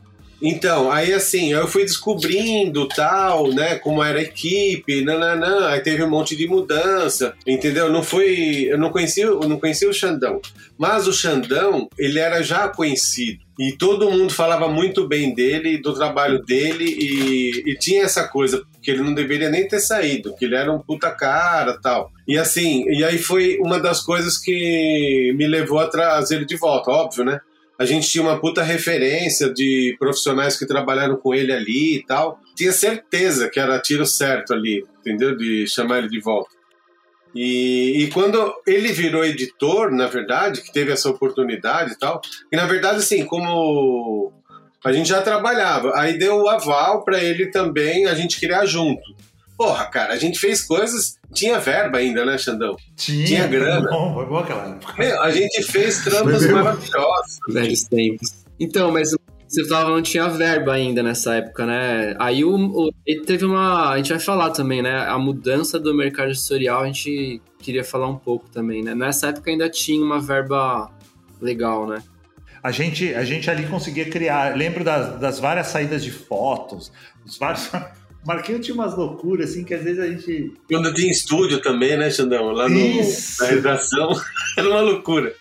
Então, 0.43 0.91
aí 0.91 1.15
assim, 1.15 1.53
eu 1.53 1.69
fui 1.69 1.85
descobrindo 1.85 2.89
tal, 2.89 3.49
né, 3.53 3.77
como 3.77 4.03
era 4.03 4.19
a 4.19 4.23
equipe, 4.23 5.05
nananã, 5.05 5.69
aí 5.69 5.81
teve 5.81 6.03
um 6.03 6.11
monte 6.11 6.35
de 6.35 6.49
mudança, 6.49 7.33
entendeu? 7.47 7.93
Não 7.93 8.03
foi, 8.03 8.67
eu 8.69 8.77
não 8.77 8.91
conhecia, 8.91 9.27
não 9.27 9.61
conhecia 9.61 9.89
o 9.89 9.95
Xandão, 9.95 10.41
mas 10.77 11.07
o 11.07 11.13
Xandão, 11.13 11.89
ele 11.97 12.19
era 12.19 12.43
já 12.43 12.69
conhecido 12.69 13.39
e 13.57 13.71
todo 13.73 14.11
mundo 14.11 14.33
falava 14.33 14.67
muito 14.67 15.07
bem 15.07 15.33
dele, 15.33 15.79
do 15.79 15.95
trabalho 15.95 16.43
dele 16.43 16.85
e, 16.85 17.71
e 17.71 17.79
tinha 17.79 18.03
essa 18.03 18.27
coisa 18.27 18.65
que 18.83 18.91
ele 18.91 19.03
não 19.03 19.15
deveria 19.15 19.49
nem 19.49 19.69
ter 19.69 19.79
saído, 19.79 20.35
que 20.35 20.45
ele 20.45 20.57
era 20.57 20.73
um 20.73 20.81
puta 20.81 21.11
cara, 21.13 21.79
tal. 21.81 22.11
E 22.27 22.37
assim, 22.37 22.85
e 22.89 23.05
aí 23.05 23.19
foi 23.19 23.59
uma 23.61 23.79
das 23.79 24.01
coisas 24.01 24.37
que 24.39 25.33
me 25.37 25.47
levou 25.47 25.79
a 25.79 25.87
trazer 25.87 26.37
ele 26.37 26.47
de 26.47 26.57
volta, 26.57 26.91
óbvio, 26.91 27.25
né? 27.25 27.39
A 27.79 27.85
gente 27.85 28.09
tinha 28.09 28.23
uma 28.23 28.39
puta 28.39 28.63
referência 28.63 29.53
de 29.53 29.97
profissionais 29.99 30.59
que 30.59 30.67
trabalharam 30.67 31.17
com 31.17 31.35
ele 31.35 31.53
ali 31.53 31.97
e 31.97 32.05
tal. 32.05 32.39
Tinha 32.55 32.73
certeza 32.73 33.49
que 33.49 33.59
era 33.59 33.81
tiro 33.81 34.07
certo 34.07 34.53
ali, 34.53 34.85
entendeu? 35.01 35.37
De 35.37 35.67
chamar 35.67 35.99
ele 35.99 36.09
de 36.09 36.21
volta. 36.21 36.51
E, 37.35 38.03
e 38.03 38.11
quando 38.11 38.55
ele 38.67 38.93
virou 38.93 39.25
editor, 39.25 39.91
na 39.91 40.07
verdade, 40.07 40.61
que 40.61 40.73
teve 40.73 40.93
essa 40.93 41.09
oportunidade 41.09 41.93
e 41.93 41.99
tal, 41.99 42.21
e 42.53 42.57
na 42.57 42.67
verdade, 42.67 42.99
assim, 42.99 43.25
como 43.25 44.33
a 44.85 44.93
gente 44.93 45.09
já 45.09 45.23
trabalhava, 45.23 45.93
aí 45.97 46.19
deu 46.19 46.43
o 46.43 46.49
aval 46.49 47.05
para 47.05 47.23
ele 47.23 47.47
também 47.47 48.07
a 48.07 48.15
gente 48.15 48.39
criar 48.39 48.67
junto. 48.67 49.03
Porra, 49.63 49.87
cara, 49.87 50.13
a 50.13 50.17
gente 50.17 50.41
fez 50.41 50.63
coisas, 50.63 51.19
tinha 51.33 51.61
verba 51.61 51.99
ainda, 51.99 52.25
né, 52.25 52.37
Xandão? 52.37 52.75
Tinha, 52.97 53.25
Tinha 53.27 53.47
grana. 53.47 53.89
Bom, 53.89 54.13
foi 54.13 54.27
boa 54.27 54.41
aquela 54.43 54.71
época. 54.71 54.95
Meu, 54.99 55.23
a 55.23 55.31
gente 55.31 55.63
fez 55.63 56.05
mesmo? 56.05 56.53
maravilhosos. 56.53 57.39
velhos 57.49 57.85
tempos. 57.85 58.45
Então, 58.59 58.91
mas 58.91 59.11
você 59.47 59.65
falava 59.69 59.87
que 59.91 59.95
não 59.95 60.03
tinha 60.03 60.29
verba 60.29 60.73
ainda 60.73 61.01
nessa 61.01 61.37
época, 61.37 61.65
né? 61.65 62.17
Aí 62.19 62.45
o, 62.45 62.57
o- 62.57 62.91
teve 63.25 63.45
uma. 63.45 63.91
A 63.91 63.97
gente 63.99 64.11
vai 64.11 64.19
falar 64.19 64.51
também, 64.51 64.83
né? 64.83 65.07
A 65.07 65.17
mudança 65.17 65.79
do 65.79 65.95
mercado 65.95 66.31
editorial, 66.31 66.81
a 66.83 66.87
gente 66.87 67.41
queria 67.61 67.85
falar 67.85 68.09
um 68.09 68.17
pouco 68.17 68.49
também, 68.51 68.83
né? 68.83 68.97
Nessa 68.97 69.29
época 69.29 69.49
ainda 69.49 69.71
tinha 69.71 70.05
uma 70.05 70.19
verba 70.21 70.91
legal, 71.41 71.87
né? 71.87 72.03
A 72.61 72.73
gente, 72.73 73.15
a 73.15 73.25
gente 73.25 73.49
ali 73.49 73.65
conseguia 73.69 74.11
criar. 74.11 74.57
Lembro 74.57 74.83
das, 74.83 75.21
das 75.21 75.39
várias 75.39 75.69
saídas 75.69 76.03
de 76.03 76.11
fotos, 76.11 76.91
os 77.25 77.39
vários. 77.39 77.71
O 78.25 78.27
Marquinhos 78.29 78.65
tinha 78.65 78.75
umas 78.75 78.97
loucuras, 78.97 79.51
assim, 79.51 79.65
que 79.65 79.75
às 79.75 79.83
vezes 79.83 79.99
a 79.99 80.07
gente. 80.07 80.53
Quando 80.69 80.95
tinha 80.95 81.11
estúdio 81.11 81.61
também, 81.61 81.97
né, 81.97 82.09
Xandão? 82.11 82.51
Lá 82.53 82.69
no, 82.69 82.79
na 82.79 83.47
redação. 83.47 84.11
Era 84.57 84.69
uma 84.69 84.81
loucura. 84.81 85.35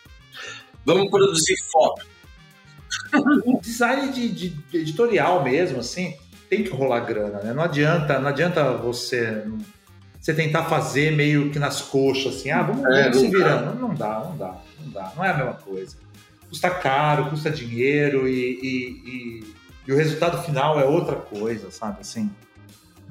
Vamos 0.85 1.09
produzir 1.11 1.55
foto. 1.71 2.05
Design 3.61 4.11
de, 4.11 4.29
de- 4.29 4.77
editorial 4.77 5.43
mesmo, 5.43 5.79
assim, 5.79 6.15
tem 6.49 6.63
que 6.63 6.69
rolar 6.71 7.01
grana, 7.01 7.39
né? 7.41 7.53
Não 7.53 7.63
adianta, 7.63 8.19
não 8.19 8.29
adianta 8.29 8.71
você, 8.73 9.43
você 10.19 10.33
tentar 10.33 10.65
fazer 10.65 11.11
meio 11.11 11.51
que 11.51 11.59
nas 11.59 11.81
coxas, 11.81 12.35
assim, 12.37 12.49
ah, 12.51 12.63
vamos, 12.63 12.83
É, 12.85 13.03
vamos 13.03 13.17
se 13.17 13.23
não 13.25 13.31
virando. 13.31 13.79
Não 13.79 13.93
dá, 13.93 14.19
não 14.25 14.37
dá, 14.37 14.61
não 14.79 14.89
dá. 14.91 15.13
Não 15.15 15.23
é 15.25 15.29
a 15.29 15.37
mesma 15.37 15.53
coisa. 15.53 15.95
Custa 16.49 16.69
caro, 16.69 17.29
custa 17.29 17.49
dinheiro 17.49 18.27
e, 18.27 18.59
e- 18.61 18.89
e- 19.05 19.53
e 19.87 19.91
o 19.91 19.95
resultado 19.95 20.41
final 20.43 20.79
é 20.79 20.85
outra 20.85 21.15
coisa, 21.15 21.69
sabe? 21.71 21.97
Assim. 22.01 22.29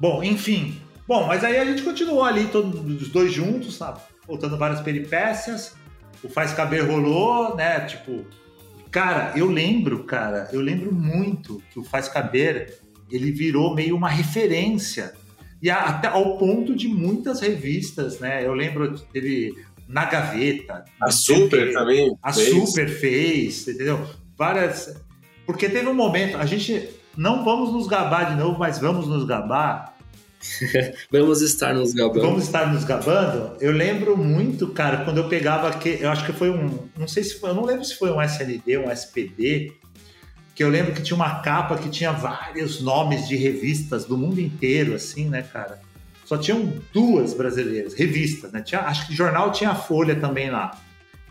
Bom, 0.01 0.23
enfim. 0.23 0.81
Bom, 1.07 1.27
mas 1.27 1.43
aí 1.43 1.57
a 1.57 1.65
gente 1.65 1.83
continuou 1.83 2.23
ali, 2.23 2.45
todos 2.47 3.01
os 3.01 3.09
dois 3.09 3.31
juntos, 3.31 3.75
sabe? 3.75 3.99
Voltando 4.27 4.57
várias 4.57 4.81
peripécias. 4.81 5.75
O 6.23 6.27
Faz 6.29 6.53
Caber 6.53 6.85
rolou, 6.89 7.55
né? 7.55 7.81
Tipo, 7.81 8.25
Cara, 8.89 9.31
eu 9.37 9.45
lembro, 9.49 10.03
cara, 10.03 10.49
eu 10.51 10.59
lembro 10.59 10.91
muito 10.93 11.63
que 11.71 11.79
o 11.79 11.83
Faz 11.83 12.09
Caber, 12.09 12.77
ele 13.09 13.31
virou 13.31 13.73
meio 13.73 13.95
uma 13.95 14.09
referência. 14.09 15.13
E 15.61 15.69
a- 15.69 15.83
até 15.85 16.09
ao 16.09 16.37
ponto 16.37 16.75
de 16.75 16.89
muitas 16.89 17.39
revistas, 17.39 18.19
né? 18.19 18.45
Eu 18.45 18.53
lembro 18.53 18.99
teve 19.13 19.53
Na 19.87 20.03
Gaveta. 20.05 20.83
A 21.01 21.09
Super 21.09 21.71
também. 21.71 22.13
A 22.21 22.33
fez. 22.33 22.49
Super 22.49 22.89
fez, 22.89 23.67
entendeu? 23.67 24.05
Várias. 24.37 24.93
Porque 25.45 25.69
teve 25.69 25.87
um 25.87 25.93
momento, 25.93 26.35
a 26.37 26.45
gente 26.45 26.89
não 27.15 27.43
vamos 27.43 27.71
nos 27.73 27.87
gabar 27.87 28.31
de 28.31 28.41
novo, 28.41 28.57
mas 28.57 28.79
vamos 28.79 29.07
nos 29.07 29.25
gabar. 29.25 29.91
Vamos 31.11 31.41
estar 31.43 31.71
nos 31.71 31.93
gabando. 31.93 32.21
Vamos 32.21 32.43
estar 32.45 32.73
nos 32.73 32.83
gabando. 32.83 33.55
Eu 33.61 33.71
lembro 33.71 34.17
muito, 34.17 34.69
cara, 34.69 35.05
quando 35.05 35.17
eu 35.17 35.29
pegava 35.29 35.71
que 35.77 35.99
eu 36.01 36.09
acho 36.09 36.25
que 36.25 36.33
foi 36.33 36.49
um, 36.49 36.89
não 36.97 37.07
sei 37.07 37.23
se 37.23 37.39
foi, 37.39 37.51
eu 37.51 37.53
não 37.53 37.63
lembro 37.63 37.85
se 37.85 37.95
foi 37.95 38.11
um 38.11 38.19
SND, 38.19 38.77
um 38.79 38.89
SPD, 38.89 39.71
que 40.55 40.63
eu 40.63 40.69
lembro 40.69 40.93
que 40.93 41.01
tinha 41.01 41.15
uma 41.15 41.41
capa 41.41 41.77
que 41.77 41.89
tinha 41.89 42.11
vários 42.11 42.81
nomes 42.81 43.27
de 43.27 43.35
revistas 43.35 44.05
do 44.05 44.17
mundo 44.17 44.39
inteiro, 44.39 44.95
assim, 44.95 45.29
né, 45.29 45.43
cara? 45.43 45.79
Só 46.25 46.37
tinham 46.37 46.73
duas 46.93 47.33
brasileiras, 47.33 47.93
revistas, 47.93 48.51
né? 48.51 48.61
Tinha, 48.61 48.81
acho 48.81 49.07
que 49.07 49.13
jornal 49.13 49.51
tinha 49.51 49.71
a 49.71 49.75
Folha 49.75 50.15
também 50.15 50.49
lá, 50.49 50.71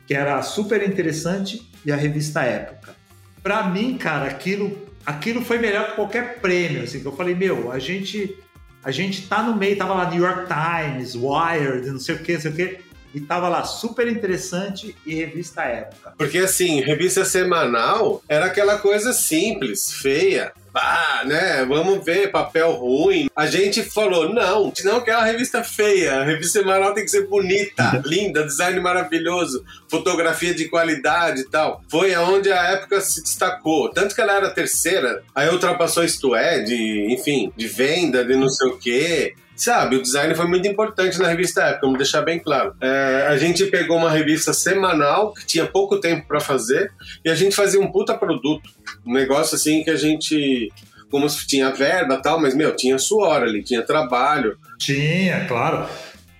que 0.07 0.15
era 0.15 0.43
super 0.43 0.87
interessante 0.87 1.69
e 1.85 1.91
a 1.91 1.97
revista 1.97 2.43
Época. 2.43 2.95
Pra 3.43 3.69
mim, 3.69 3.97
cara, 3.97 4.27
aquilo, 4.27 4.90
aquilo 5.05 5.45
foi 5.45 5.59
melhor 5.59 5.91
que 5.91 5.97
qualquer 5.97 6.41
prêmio, 6.41 6.83
assim, 6.83 7.01
que 7.01 7.07
eu 7.07 7.17
falei, 7.17 7.35
meu, 7.35 7.71
a 7.71 7.79
gente 7.79 8.37
a 8.83 8.91
gente 8.91 9.27
tá 9.29 9.43
no 9.43 9.57
meio, 9.57 9.77
tava 9.77 9.93
lá 9.93 10.11
New 10.11 10.23
York 10.23 10.47
Times, 10.47 11.15
Wired, 11.15 11.91
não 11.91 12.01
sei 12.01 12.15
o 12.15 12.19
que, 12.19 12.33
não 12.33 12.41
sei 12.41 12.51
o 12.51 12.55
que, 12.55 12.79
e 13.15 13.21
tava 13.21 13.49
lá 13.49 13.65
super 13.65 14.09
interessante 14.09 14.97
e 15.05 15.15
revista 15.17 15.63
época. 15.63 16.15
Porque 16.17 16.39
assim, 16.39 16.81
revista 16.81 17.25
semanal 17.25 18.23
era 18.29 18.47
aquela 18.47 18.79
coisa 18.79 19.13
simples, 19.13 19.93
feia. 19.93 20.53
Ah, 20.75 21.23
né? 21.25 21.65
Vamos 21.65 22.05
ver, 22.05 22.31
papel 22.31 22.73
ruim. 22.73 23.29
A 23.35 23.47
gente 23.47 23.83
falou, 23.83 24.33
não, 24.33 24.73
não 24.85 24.97
aquela 24.97 25.25
revista 25.25 25.65
feia. 25.65 26.21
A 26.21 26.25
revista 26.25 26.61
semanal 26.61 26.95
tem 26.95 27.05
que 27.05 27.11
ser 27.11 27.27
bonita, 27.27 28.03
linda, 28.07 28.45
design 28.45 28.79
maravilhoso, 28.81 29.65
fotografia 29.89 30.55
de 30.55 30.69
qualidade 30.69 31.43
e 31.43 31.49
tal. 31.49 31.83
Foi 31.89 32.15
aonde 32.15 32.53
a 32.53 32.63
época 32.71 33.01
se 33.01 33.23
destacou. 33.23 33.91
Tanto 33.91 34.15
que 34.15 34.21
ela 34.21 34.37
era 34.37 34.51
terceira, 34.51 35.23
aí 35.35 35.49
ultrapassou 35.49 36.05
Isto 36.05 36.35
É, 36.35 36.61
de, 36.61 37.07
enfim, 37.11 37.53
de 37.57 37.67
venda, 37.67 38.25
de 38.25 38.37
não 38.37 38.49
sei 38.49 38.69
o 38.69 38.79
quê. 38.79 39.35
Sabe, 39.63 39.97
o 39.97 40.03
design 40.03 40.35
foi 40.35 40.47
muito 40.47 40.67
importante 40.67 41.19
na 41.19 41.29
revista 41.29 41.63
Época, 41.63 41.87
vamos 41.87 41.99
deixar 41.99 42.23
bem 42.23 42.39
claro. 42.39 42.75
É, 42.81 43.27
a 43.29 43.37
gente 43.37 43.67
pegou 43.67 43.97
uma 43.97 44.11
revista 44.11 44.53
semanal 44.53 45.35
que 45.35 45.47
tinha 45.47 45.67
pouco 45.67 46.01
tempo 46.01 46.27
para 46.27 46.41
fazer 46.41 46.93
e 47.25 47.31
a 47.31 47.35
gente 47.35 47.55
fazia 47.55 47.81
um 47.81 47.91
puta 47.91 48.15
produto. 48.15 48.69
Um 49.07 49.13
negócio 49.13 49.57
assim 49.57 49.83
que 49.83 49.91
a 49.91 49.97
gente 49.97 50.71
como 51.11 51.29
se 51.29 51.47
tinha 51.47 51.71
verba 51.71 52.17
tal, 52.19 52.41
mas, 52.41 52.55
meu, 52.55 52.75
tinha 52.75 52.99
suor 52.99 53.43
ali, 53.43 53.63
tinha 53.63 53.83
trabalho. 53.83 54.57
Tinha, 54.79 55.45
claro. 55.47 55.89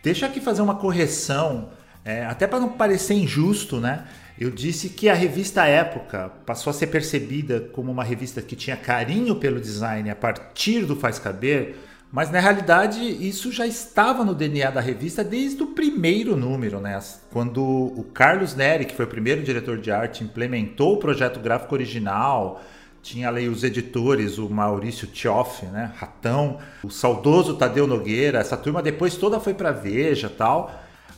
Deixa 0.03 0.27
aqui 0.27 0.41
fazer 0.41 0.63
uma 0.63 0.77
correção, 0.77 1.71
é, 2.05 2.25
até 2.25 2.47
para 2.47 2.61
não 2.61 2.71
parecer 2.71 3.15
injusto, 3.15 3.81
né? 3.81 4.05
Eu 4.39 4.51
disse 4.51 4.89
que 4.89 5.11
a 5.11 5.15
revista 5.15 5.67
Época 5.67 6.33
passou 6.47 6.71
a 6.71 6.75
ser 6.75 6.87
percebida 6.87 7.61
como 7.73 7.93
uma 7.93 8.03
revista 8.03 8.41
que 8.41 8.57
tinha 8.57 8.77
carinho 8.77 9.37
pelo 9.37 9.61
design 9.61 10.09
a 10.09 10.17
partir 10.17 10.87
do 10.87 10.97
Faz 10.97 11.19
Caber, 11.19 11.75
mas 12.13 12.31
na 12.31 12.41
realidade 12.41 13.01
isso 13.01 13.53
já 13.53 13.67
estava 13.67 14.25
no 14.25 14.35
DNA 14.35 14.71
da 14.71 14.81
revista 14.81 15.23
desde 15.23 15.63
o 15.63 15.69
primeiro 15.69 16.37
número, 16.37 16.81
né? 16.81 16.99
Quando 17.33 17.63
o 17.63 18.05
Carlos 18.13 18.55
Neri, 18.55 18.85
que 18.85 18.95
foi 18.95 19.05
o 19.05 19.09
primeiro 19.09 19.43
diretor 19.43 19.79
de 19.79 19.93
arte, 19.93 20.25
implementou 20.25 20.95
o 20.95 20.99
projeto 20.99 21.39
gráfico 21.39 21.75
original, 21.75 22.61
tinha 23.03 23.29
ali 23.29 23.49
os 23.49 23.63
editores, 23.63 24.39
o 24.39 24.51
Maurício 24.51 25.07
Tioff, 25.07 25.65
né, 25.67 25.93
Ratão, 25.97 26.59
o 26.83 26.91
saudoso 26.91 27.57
Tadeu 27.57 27.87
Nogueira, 27.87 28.41
essa 28.41 28.57
turma 28.57 28.83
depois 28.83 29.17
toda 29.17 29.41
foi 29.41 29.55
para 29.55 29.71
Veja 29.71 30.29
tal. 30.29 30.71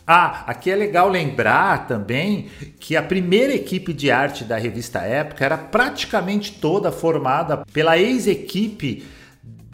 Ah, 0.07 0.45
aqui 0.47 0.70
é 0.70 0.74
legal 0.74 1.09
lembrar 1.09 1.86
também 1.86 2.49
que 2.78 2.97
a 2.97 3.03
primeira 3.03 3.55
equipe 3.55 3.93
de 3.93 4.11
arte 4.11 4.45
da 4.45 4.59
revista 4.59 5.01
Época 5.01 5.45
era 5.45 5.57
praticamente 5.57 6.53
toda 6.61 6.90
formada 6.90 7.64
pela 7.72 7.97
ex-equipe 7.97 9.05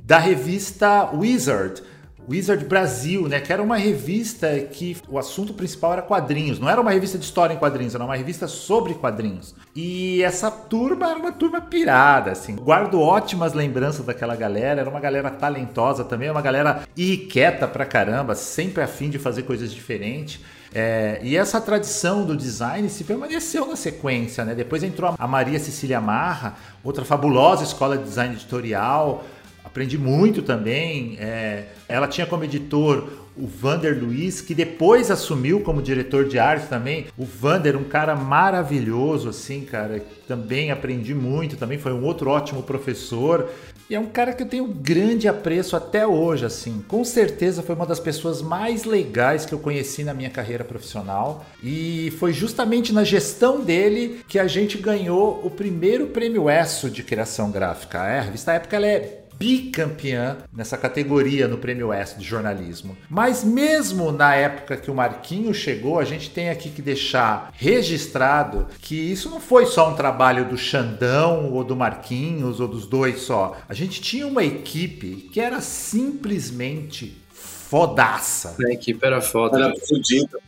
da 0.08 0.18
revista 0.18 1.10
Wizard, 1.12 1.82
Wizard 2.26 2.64
Brasil, 2.64 3.28
né? 3.28 3.40
Que 3.40 3.52
era 3.52 3.62
uma 3.62 3.76
revista 3.76 4.58
que 4.58 4.96
o 5.06 5.18
assunto 5.18 5.52
principal 5.52 5.92
era 5.92 6.00
quadrinhos. 6.00 6.58
Não 6.58 6.66
era 6.66 6.80
uma 6.80 6.92
revista 6.92 7.18
de 7.18 7.26
história 7.26 7.52
em 7.52 7.58
quadrinhos, 7.58 7.94
era 7.94 8.02
uma 8.02 8.16
revista 8.16 8.48
sobre 8.48 8.94
quadrinhos. 8.94 9.54
E 9.76 10.22
essa 10.22 10.50
turma 10.50 11.10
era 11.10 11.18
uma 11.18 11.30
turma 11.30 11.60
pirada, 11.60 12.30
assim. 12.30 12.56
Guardo 12.56 12.98
ótimas 12.98 13.52
lembranças 13.52 14.06
daquela 14.06 14.34
galera. 14.34 14.80
Era 14.80 14.88
uma 14.88 14.98
galera 14.98 15.28
talentosa 15.28 16.02
também, 16.02 16.30
uma 16.30 16.40
galera 16.40 16.84
irrequieta 16.96 17.68
pra 17.68 17.84
caramba, 17.84 18.34
sempre 18.34 18.82
a 18.82 18.86
fim 18.86 19.10
de 19.10 19.18
fazer 19.18 19.42
coisas 19.42 19.70
diferentes. 19.70 20.40
É, 20.74 21.20
e 21.22 21.36
essa 21.36 21.60
tradição 21.60 22.24
do 22.24 22.34
design 22.34 22.88
se 22.88 23.04
permaneceu 23.04 23.66
na 23.66 23.76
sequência, 23.76 24.42
né? 24.42 24.54
Depois 24.54 24.82
entrou 24.82 25.14
a 25.18 25.26
Maria 25.26 25.58
Cecília 25.58 26.00
Marra, 26.00 26.56
outra 26.82 27.04
fabulosa 27.04 27.62
escola 27.62 27.98
de 27.98 28.04
design 28.04 28.34
editorial 28.34 29.22
aprendi 29.68 29.96
muito 29.96 30.42
também. 30.42 31.16
É, 31.20 31.66
ela 31.88 32.08
tinha 32.08 32.26
como 32.26 32.44
editor 32.44 33.08
o 33.36 33.46
Vander 33.46 33.96
Luiz, 34.02 34.40
que 34.40 34.54
depois 34.54 35.10
assumiu 35.10 35.60
como 35.60 35.80
diretor 35.80 36.26
de 36.26 36.38
arte 36.38 36.66
também. 36.66 37.06
O 37.16 37.24
Vander, 37.24 37.76
um 37.76 37.84
cara 37.84 38.16
maravilhoso, 38.16 39.28
assim, 39.28 39.60
cara. 39.60 40.02
Também 40.26 40.70
aprendi 40.70 41.14
muito, 41.14 41.56
também 41.56 41.78
foi 41.78 41.92
um 41.92 42.04
outro 42.04 42.28
ótimo 42.30 42.62
professor. 42.62 43.48
E 43.88 43.94
é 43.94 44.00
um 44.00 44.06
cara 44.06 44.34
que 44.34 44.42
eu 44.42 44.46
tenho 44.46 44.66
grande 44.66 45.26
apreço 45.26 45.74
até 45.74 46.06
hoje, 46.06 46.44
assim. 46.44 46.84
Com 46.86 47.02
certeza 47.04 47.62
foi 47.62 47.74
uma 47.74 47.86
das 47.86 47.98
pessoas 47.98 48.42
mais 48.42 48.84
legais 48.84 49.46
que 49.46 49.54
eu 49.54 49.58
conheci 49.58 50.04
na 50.04 50.12
minha 50.12 50.28
carreira 50.28 50.62
profissional. 50.62 51.46
E 51.62 52.12
foi 52.18 52.34
justamente 52.34 52.92
na 52.92 53.02
gestão 53.02 53.62
dele 53.62 54.20
que 54.28 54.38
a 54.38 54.46
gente 54.46 54.76
ganhou 54.76 55.40
o 55.42 55.48
primeiro 55.48 56.08
prêmio 56.08 56.50
ESSO 56.50 56.90
de 56.90 57.02
criação 57.02 57.50
gráfica. 57.50 58.06
É, 58.06 58.18
a 58.18 58.22
revista 58.22 58.52
época 58.52 58.76
ela 58.76 58.86
é 58.86 59.17
bicampeã 59.38 60.38
nessa 60.52 60.76
categoria 60.76 61.46
no 61.46 61.58
Prêmio 61.58 61.88
Oeste 61.88 62.18
de 62.18 62.24
jornalismo. 62.24 62.96
Mas 63.08 63.44
mesmo 63.44 64.10
na 64.10 64.34
época 64.34 64.76
que 64.76 64.90
o 64.90 64.94
Marquinho 64.94 65.54
chegou, 65.54 65.98
a 65.98 66.04
gente 66.04 66.30
tem 66.30 66.50
aqui 66.50 66.70
que 66.70 66.82
deixar 66.82 67.52
registrado 67.54 68.66
que 68.80 68.94
isso 68.94 69.30
não 69.30 69.40
foi 69.40 69.66
só 69.66 69.90
um 69.90 69.94
trabalho 69.94 70.44
do 70.44 70.56
Xandão 70.56 71.52
ou 71.52 71.62
do 71.62 71.76
Marquinhos 71.76 72.60
ou 72.60 72.68
dos 72.68 72.86
dois 72.86 73.20
só. 73.20 73.56
A 73.68 73.74
gente 73.74 74.00
tinha 74.00 74.26
uma 74.26 74.44
equipe 74.44 75.28
que 75.32 75.40
era 75.40 75.60
simplesmente 75.60 77.16
fodaça. 77.30 78.56
A 78.66 78.72
equipe 78.72 79.04
era 79.04 79.20
foda. 79.20 79.58
Era 79.58 79.74
fodida. 79.78 80.38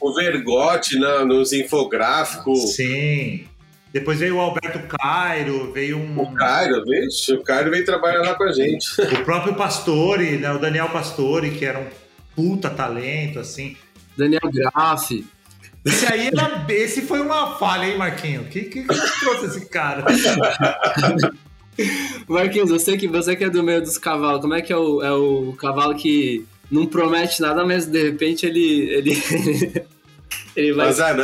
O 0.00 0.14
Vergote 0.14 0.98
né, 0.98 1.24
nos 1.24 1.52
infográficos. 1.52 2.74
Sim. 2.74 3.46
Depois 3.94 4.18
veio 4.18 4.38
o 4.38 4.40
Alberto 4.40 4.80
Cairo, 4.88 5.72
veio 5.72 5.96
um. 5.96 6.20
O 6.20 6.34
Cairo, 6.34 6.82
vixe, 6.84 7.32
o 7.32 7.44
Cairo 7.44 7.70
veio 7.70 7.84
trabalhar 7.84 8.22
lá 8.22 8.34
com 8.34 8.42
a 8.42 8.50
gente. 8.50 8.84
O 9.00 9.24
próprio 9.24 9.54
Pastore, 9.54 10.36
né? 10.36 10.50
O 10.50 10.58
Daniel 10.58 10.88
Pastore, 10.88 11.52
que 11.52 11.64
era 11.64 11.78
um 11.78 11.86
puta 12.34 12.68
talento, 12.68 13.38
assim. 13.38 13.76
Daniel 14.16 14.50
Graff. 14.52 15.24
Esse 15.84 16.12
aí 16.12 16.26
era, 16.26 16.66
esse 16.70 17.02
foi 17.02 17.20
uma 17.20 17.54
falha, 17.54 17.86
hein, 17.86 17.96
Marquinho? 17.96 18.42
O 18.42 18.46
que, 18.46 18.62
que, 18.62 18.82
que 18.82 19.20
trouxe 19.20 19.46
esse 19.46 19.66
cara? 19.66 20.04
Marquinhos, 22.26 22.70
você 22.70 22.96
que, 22.96 23.06
você 23.06 23.36
que 23.36 23.44
é 23.44 23.50
do 23.50 23.62
meio 23.62 23.80
dos 23.80 23.96
cavalos, 23.96 24.40
como 24.40 24.54
é 24.54 24.62
que 24.62 24.72
é 24.72 24.76
o, 24.76 25.02
é 25.02 25.12
o 25.12 25.52
cavalo 25.52 25.94
que 25.94 26.44
não 26.68 26.84
promete 26.84 27.40
nada, 27.40 27.64
mas 27.64 27.86
de 27.86 28.02
repente 28.02 28.44
ele. 28.44 28.90
ele, 28.90 29.22
ele 30.56 30.72
vai. 30.72 30.88
Azar 30.88 31.14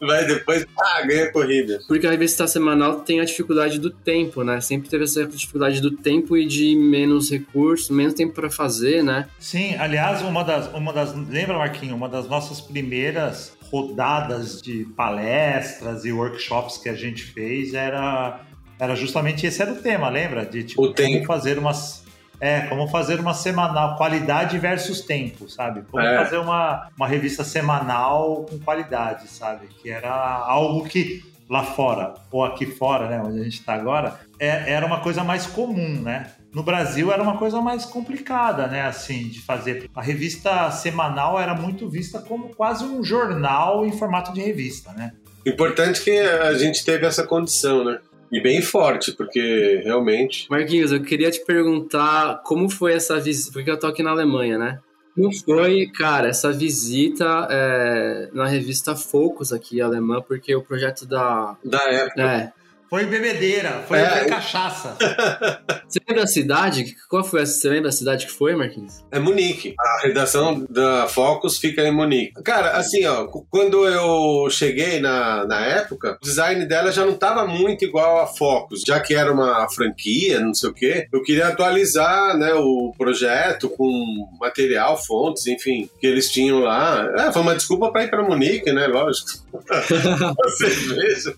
Vai 0.00 0.26
depois, 0.26 0.66
ah, 0.78 1.02
ganha 1.06 1.30
corrida. 1.30 1.80
Porque 1.86 2.06
a 2.06 2.10
revista 2.10 2.46
semanal 2.46 3.00
tem 3.00 3.20
a 3.20 3.24
dificuldade 3.24 3.78
do 3.78 3.90
tempo, 3.90 4.42
né? 4.42 4.60
Sempre 4.60 4.88
teve 4.88 5.04
essa 5.04 5.24
dificuldade 5.26 5.80
do 5.80 5.90
tempo 5.90 6.36
e 6.36 6.46
de 6.46 6.76
menos 6.76 7.30
recursos, 7.30 7.90
menos 7.90 8.14
tempo 8.14 8.34
para 8.34 8.50
fazer, 8.50 9.02
né? 9.02 9.28
Sim, 9.38 9.74
aliás, 9.76 10.22
uma 10.22 10.42
das, 10.42 10.72
uma 10.72 10.92
das. 10.92 11.14
Lembra, 11.14 11.58
Marquinho? 11.58 11.94
Uma 11.94 12.08
das 12.08 12.28
nossas 12.28 12.60
primeiras 12.60 13.56
rodadas 13.70 14.62
de 14.62 14.84
palestras 14.96 16.04
e 16.04 16.12
workshops 16.12 16.78
que 16.78 16.88
a 16.88 16.94
gente 16.94 17.22
fez 17.22 17.74
era. 17.74 18.40
Era 18.78 18.94
justamente 18.94 19.46
esse 19.46 19.62
era 19.62 19.72
o 19.72 19.76
tema, 19.76 20.10
lembra? 20.10 20.44
De 20.44 20.62
tipo, 20.62 20.84
o 20.84 20.94
como 20.94 21.24
fazer 21.24 21.58
umas 21.58 22.05
é, 22.40 22.62
como 22.62 22.88
fazer 22.88 23.20
uma 23.20 23.34
semanal, 23.34 23.96
qualidade 23.96 24.58
versus 24.58 25.00
tempo, 25.00 25.48
sabe? 25.48 25.82
Como 25.90 26.02
é. 26.02 26.16
fazer 26.16 26.38
uma, 26.38 26.88
uma 26.96 27.06
revista 27.06 27.44
semanal 27.44 28.46
com 28.48 28.58
qualidade, 28.58 29.28
sabe? 29.28 29.68
Que 29.68 29.90
era 29.90 30.10
algo 30.10 30.84
que 30.84 31.24
lá 31.48 31.62
fora, 31.62 32.14
ou 32.30 32.44
aqui 32.44 32.66
fora, 32.66 33.08
né, 33.08 33.22
onde 33.24 33.40
a 33.40 33.44
gente 33.44 33.60
está 33.60 33.74
agora, 33.74 34.18
é, 34.38 34.72
era 34.72 34.84
uma 34.84 35.00
coisa 35.00 35.22
mais 35.22 35.46
comum, 35.46 36.00
né? 36.00 36.32
No 36.52 36.62
Brasil 36.62 37.12
era 37.12 37.22
uma 37.22 37.36
coisa 37.36 37.60
mais 37.60 37.84
complicada, 37.84 38.66
né? 38.66 38.82
Assim, 38.82 39.28
de 39.28 39.40
fazer. 39.40 39.90
A 39.94 40.00
revista 40.00 40.70
semanal 40.70 41.38
era 41.38 41.54
muito 41.54 41.88
vista 41.88 42.18
como 42.18 42.54
quase 42.54 42.82
um 42.82 43.04
jornal 43.04 43.84
em 43.84 43.92
formato 43.92 44.32
de 44.32 44.40
revista, 44.40 44.92
né? 44.92 45.12
Importante 45.44 46.02
que 46.02 46.18
a 46.18 46.54
gente 46.54 46.84
teve 46.84 47.06
essa 47.06 47.24
condição, 47.24 47.84
né? 47.84 47.98
E 48.30 48.40
bem 48.40 48.60
forte, 48.62 49.12
porque 49.12 49.80
realmente. 49.84 50.46
Marquinhos, 50.50 50.92
eu 50.92 51.02
queria 51.02 51.30
te 51.30 51.44
perguntar 51.44 52.42
como 52.44 52.68
foi 52.68 52.92
essa 52.92 53.20
visita, 53.20 53.52
porque 53.52 53.70
eu 53.70 53.78
tô 53.78 53.86
aqui 53.86 54.02
na 54.02 54.10
Alemanha, 54.10 54.58
né? 54.58 54.80
Como 55.14 55.34
foi, 55.34 55.86
cara, 55.86 56.28
essa 56.28 56.52
visita 56.52 57.48
é, 57.50 58.28
na 58.34 58.46
revista 58.46 58.94
Focus 58.94 59.50
aqui, 59.50 59.80
alemã, 59.80 60.20
porque 60.20 60.54
o 60.54 60.62
projeto 60.62 61.06
da. 61.06 61.56
Da 61.64 61.82
época. 61.90 62.22
É, 62.22 62.52
foi 62.88 63.06
bebedeira, 63.06 63.82
foi 63.88 63.98
é. 63.98 64.26
cachaça. 64.26 64.96
Você 65.88 66.00
lembra 66.08 66.24
a 66.24 66.26
cidade? 66.26 66.96
Qual 67.08 67.22
foi 67.22 67.42
essa? 67.42 67.52
Você 67.52 67.68
lembra 67.68 67.88
a 67.90 67.92
cidade 67.92 68.26
que 68.26 68.32
foi, 68.32 68.56
Marquinhos? 68.56 69.04
É 69.10 69.20
Munique. 69.20 69.74
A 69.78 70.06
redação 70.06 70.66
da 70.68 71.06
Focus 71.06 71.58
fica 71.58 71.82
em 71.82 71.92
Munique. 71.92 72.42
Cara, 72.42 72.72
assim, 72.72 73.06
ó, 73.06 73.26
quando 73.26 73.86
eu 73.86 74.50
cheguei 74.50 75.00
na, 75.00 75.46
na 75.46 75.60
época, 75.64 76.18
o 76.20 76.24
design 76.24 76.66
dela 76.66 76.90
já 76.90 77.04
não 77.04 77.12
estava 77.12 77.46
muito 77.46 77.84
igual 77.84 78.20
a 78.20 78.26
Focus, 78.26 78.82
já 78.86 78.98
que 78.98 79.14
era 79.14 79.32
uma 79.32 79.68
franquia, 79.68 80.40
não 80.40 80.52
sei 80.52 80.70
o 80.70 80.74
quê. 80.74 81.08
Eu 81.12 81.22
queria 81.22 81.48
atualizar, 81.48 82.36
né, 82.36 82.52
o 82.54 82.92
projeto 82.98 83.68
com 83.70 84.28
material, 84.40 84.96
fontes, 84.96 85.46
enfim, 85.46 85.88
que 86.00 86.06
eles 86.06 86.30
tinham 86.30 86.58
lá. 86.58 87.08
É, 87.16 87.32
foi 87.32 87.42
uma 87.42 87.54
desculpa 87.54 87.92
para 87.92 88.04
ir 88.04 88.10
para 88.10 88.24
Munique, 88.24 88.72
né, 88.72 88.88
lógico. 88.88 89.28
Cerveja. 90.58 91.34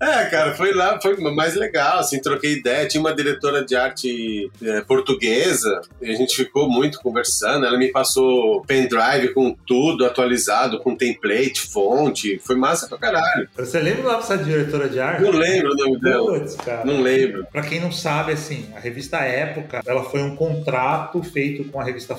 é, 0.00 0.24
cara, 0.26 0.54
foi 0.54 0.72
lá, 0.72 1.00
foi 1.00 1.16
mais 1.16 1.54
legal, 1.54 2.00
assim, 2.00 2.20
troquei 2.20 2.54
ideia. 2.54 2.88
Tinha 2.88 3.00
uma 3.00 3.14
diretora 3.14 3.59
de 3.64 3.76
arte 3.76 4.50
é, 4.62 4.80
portuguesa, 4.82 5.80
e 6.00 6.10
a 6.10 6.14
gente 6.14 6.36
ficou 6.36 6.68
muito 6.68 7.00
conversando. 7.00 7.66
Ela 7.66 7.78
me 7.78 7.90
passou 7.90 8.62
pendrive 8.62 9.32
com 9.34 9.54
tudo 9.66 10.04
atualizado, 10.04 10.80
com 10.80 10.96
template, 10.96 11.60
fonte. 11.60 12.38
Foi 12.44 12.56
massa 12.56 12.88
pra 12.88 12.98
caralho. 12.98 13.48
Você 13.56 13.78
lembra 13.80 14.04
lá 14.04 14.16
dessa 14.16 14.36
diretora 14.38 14.88
de 14.88 15.00
arte? 15.00 15.22
Não 15.22 15.32
lembro 15.32 15.72
o 15.72 15.76
nome 15.76 16.00
dela. 16.00 16.46
Cara. 16.64 16.84
Não 16.84 17.00
lembro. 17.00 17.46
Pra 17.50 17.62
quem 17.62 17.80
não 17.80 17.92
sabe, 17.92 18.32
assim, 18.32 18.68
a 18.74 18.80
revista 18.80 19.18
Época, 19.18 19.82
ela 19.86 20.04
foi 20.04 20.22
um 20.22 20.34
contrato 20.34 21.22
feito 21.22 21.64
com 21.70 21.80
a 21.80 21.84
revista 21.84 22.16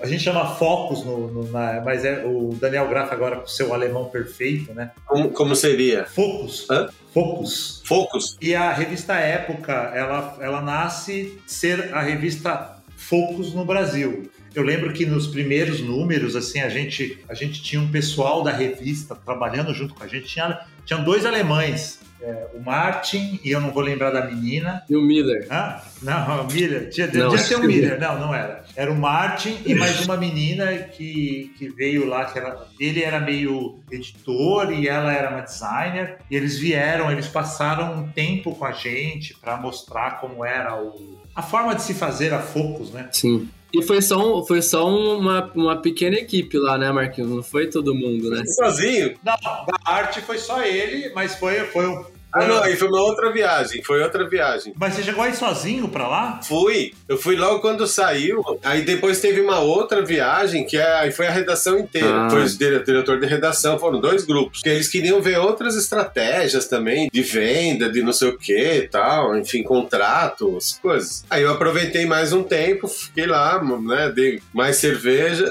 a 0.00 0.06
gente 0.06 0.22
chama 0.22 0.56
Focus, 0.56 1.04
no, 1.04 1.28
no, 1.28 1.50
na, 1.50 1.80
mas 1.84 2.04
é 2.04 2.24
o 2.24 2.54
Daniel 2.60 2.88
Graff 2.88 3.12
agora 3.12 3.36
com 3.36 3.46
seu 3.46 3.72
alemão 3.72 4.06
perfeito, 4.06 4.74
né? 4.74 4.90
Como, 5.06 5.30
como 5.30 5.54
seria? 5.54 6.04
Focus. 6.04 6.68
Hã? 6.68 6.88
Focus. 7.14 7.80
Focus. 7.84 8.36
E 8.40 8.56
a 8.56 8.72
revista 8.72 9.14
Época, 9.14 9.72
ela, 9.94 10.36
ela 10.40 10.60
nasce 10.60 11.38
ser 11.46 11.94
a 11.94 12.02
revista 12.02 12.82
focos 12.96 13.54
no 13.54 13.64
Brasil. 13.64 14.28
Eu 14.52 14.64
lembro 14.64 14.92
que 14.92 15.06
nos 15.06 15.28
primeiros 15.28 15.80
números, 15.80 16.34
assim, 16.34 16.60
a 16.60 16.68
gente, 16.68 17.24
a 17.28 17.34
gente 17.34 17.62
tinha 17.62 17.80
um 17.80 17.88
pessoal 17.88 18.42
da 18.42 18.50
revista 18.50 19.14
trabalhando 19.14 19.72
junto 19.72 19.94
com 19.94 20.02
a 20.02 20.08
gente. 20.08 20.26
Tinha, 20.26 20.60
tinha 20.84 20.98
dois 20.98 21.24
alemães, 21.24 22.00
é, 22.24 22.46
o 22.54 22.60
Martin 22.60 23.38
e 23.44 23.50
eu 23.50 23.60
não 23.60 23.70
vou 23.70 23.82
lembrar 23.82 24.10
da 24.10 24.24
menina. 24.24 24.82
E 24.88 24.96
o 24.96 25.02
Miller. 25.02 25.46
Ah, 25.50 25.82
não, 26.02 26.40
o 26.48 26.52
Miller. 26.52 26.88
Tinha, 26.88 27.06
não. 27.06 27.36
tinha 27.36 27.58
o 27.58 27.62
Miller. 27.62 28.00
Não, 28.00 28.18
não 28.18 28.34
era. 28.34 28.64
Era 28.74 28.90
o 28.90 28.96
Martin 28.96 29.58
e 29.66 29.74
mais 29.74 30.04
uma 30.04 30.16
menina 30.16 30.72
que, 30.78 31.52
que 31.58 31.68
veio 31.68 32.06
lá, 32.06 32.24
que 32.24 32.38
era, 32.38 32.66
ele 32.80 33.02
era 33.02 33.20
meio 33.20 33.78
editor 33.90 34.72
e 34.72 34.88
ela 34.88 35.12
era 35.12 35.30
uma 35.30 35.42
designer. 35.42 36.18
E 36.30 36.34
eles 36.34 36.58
vieram, 36.58 37.12
eles 37.12 37.28
passaram 37.28 38.00
um 38.00 38.08
tempo 38.08 38.54
com 38.54 38.64
a 38.64 38.72
gente 38.72 39.34
para 39.34 39.58
mostrar 39.58 40.18
como 40.18 40.44
era 40.44 40.82
o, 40.82 41.18
a 41.34 41.42
forma 41.42 41.74
de 41.74 41.82
se 41.82 41.92
fazer 41.92 42.32
a 42.32 42.40
Focus, 42.40 42.90
né? 42.90 43.08
Sim. 43.12 43.48
E 43.74 43.82
foi 43.82 44.00
só, 44.00 44.38
um, 44.38 44.44
foi 44.44 44.62
só 44.62 44.88
uma, 44.88 45.50
uma 45.52 45.82
pequena 45.82 46.14
equipe 46.14 46.56
lá, 46.56 46.78
né, 46.78 46.92
Marquinhos? 46.92 47.28
Não 47.28 47.42
foi 47.42 47.68
todo 47.68 47.92
mundo, 47.92 48.30
né? 48.30 48.44
Sozinho? 48.46 49.16
Não, 49.24 49.34
da 49.34 49.76
arte 49.84 50.20
foi 50.20 50.38
só 50.38 50.62
ele, 50.62 51.12
mas 51.12 51.34
foi, 51.34 51.58
foi, 51.64 52.06
ah, 52.34 52.46
não, 52.46 52.62
aí 52.62 52.74
foi 52.74 52.88
uma 52.88 53.00
outra 53.00 53.30
viagem, 53.32 53.82
foi 53.82 54.02
outra 54.02 54.28
viagem. 54.28 54.74
Mas 54.76 54.94
você 54.94 55.04
chegou 55.04 55.22
aí 55.22 55.34
sozinho 55.34 55.88
pra 55.88 56.08
lá? 56.08 56.40
Fui. 56.42 56.92
Eu 57.08 57.16
fui 57.16 57.36
logo 57.36 57.60
quando 57.60 57.86
saiu. 57.86 58.42
Aí 58.62 58.82
depois 58.82 59.20
teve 59.20 59.40
uma 59.40 59.60
outra 59.60 60.04
viagem, 60.04 60.64
que 60.66 60.76
é, 60.76 60.94
aí 60.96 61.12
foi 61.12 61.28
a 61.28 61.30
redação 61.30 61.78
inteira. 61.78 62.26
Ah. 62.26 62.30
Foi 62.30 62.42
o 62.42 62.48
diretor 62.48 63.20
de 63.20 63.26
redação, 63.26 63.78
foram 63.78 64.00
dois 64.00 64.24
grupos. 64.24 64.62
Que 64.62 64.68
eles 64.68 64.88
queriam 64.88 65.22
ver 65.22 65.38
outras 65.38 65.76
estratégias 65.76 66.66
também, 66.66 67.08
de 67.12 67.22
venda, 67.22 67.88
de 67.88 68.02
não 68.02 68.12
sei 68.12 68.28
o 68.28 68.36
que 68.36 68.74
e 68.78 68.88
tal, 68.88 69.36
enfim, 69.38 69.62
contratos, 69.62 70.78
coisas. 70.82 71.24
Aí 71.30 71.42
eu 71.42 71.52
aproveitei 71.52 72.04
mais 72.04 72.32
um 72.32 72.42
tempo, 72.42 72.88
fiquei 72.88 73.26
lá, 73.26 73.62
né, 73.62 74.10
dei 74.10 74.40
mais 74.52 74.76
cerveja. 74.76 75.46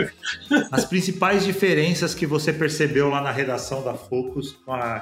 As 0.72 0.84
principais 0.84 1.44
diferenças 1.44 2.14
que 2.14 2.26
você 2.26 2.52
percebeu 2.52 3.08
lá 3.08 3.20
na 3.20 3.30
redação 3.30 3.82
da 3.82 3.94
Focus 3.94 4.56
com 4.64 4.72
a 4.72 4.98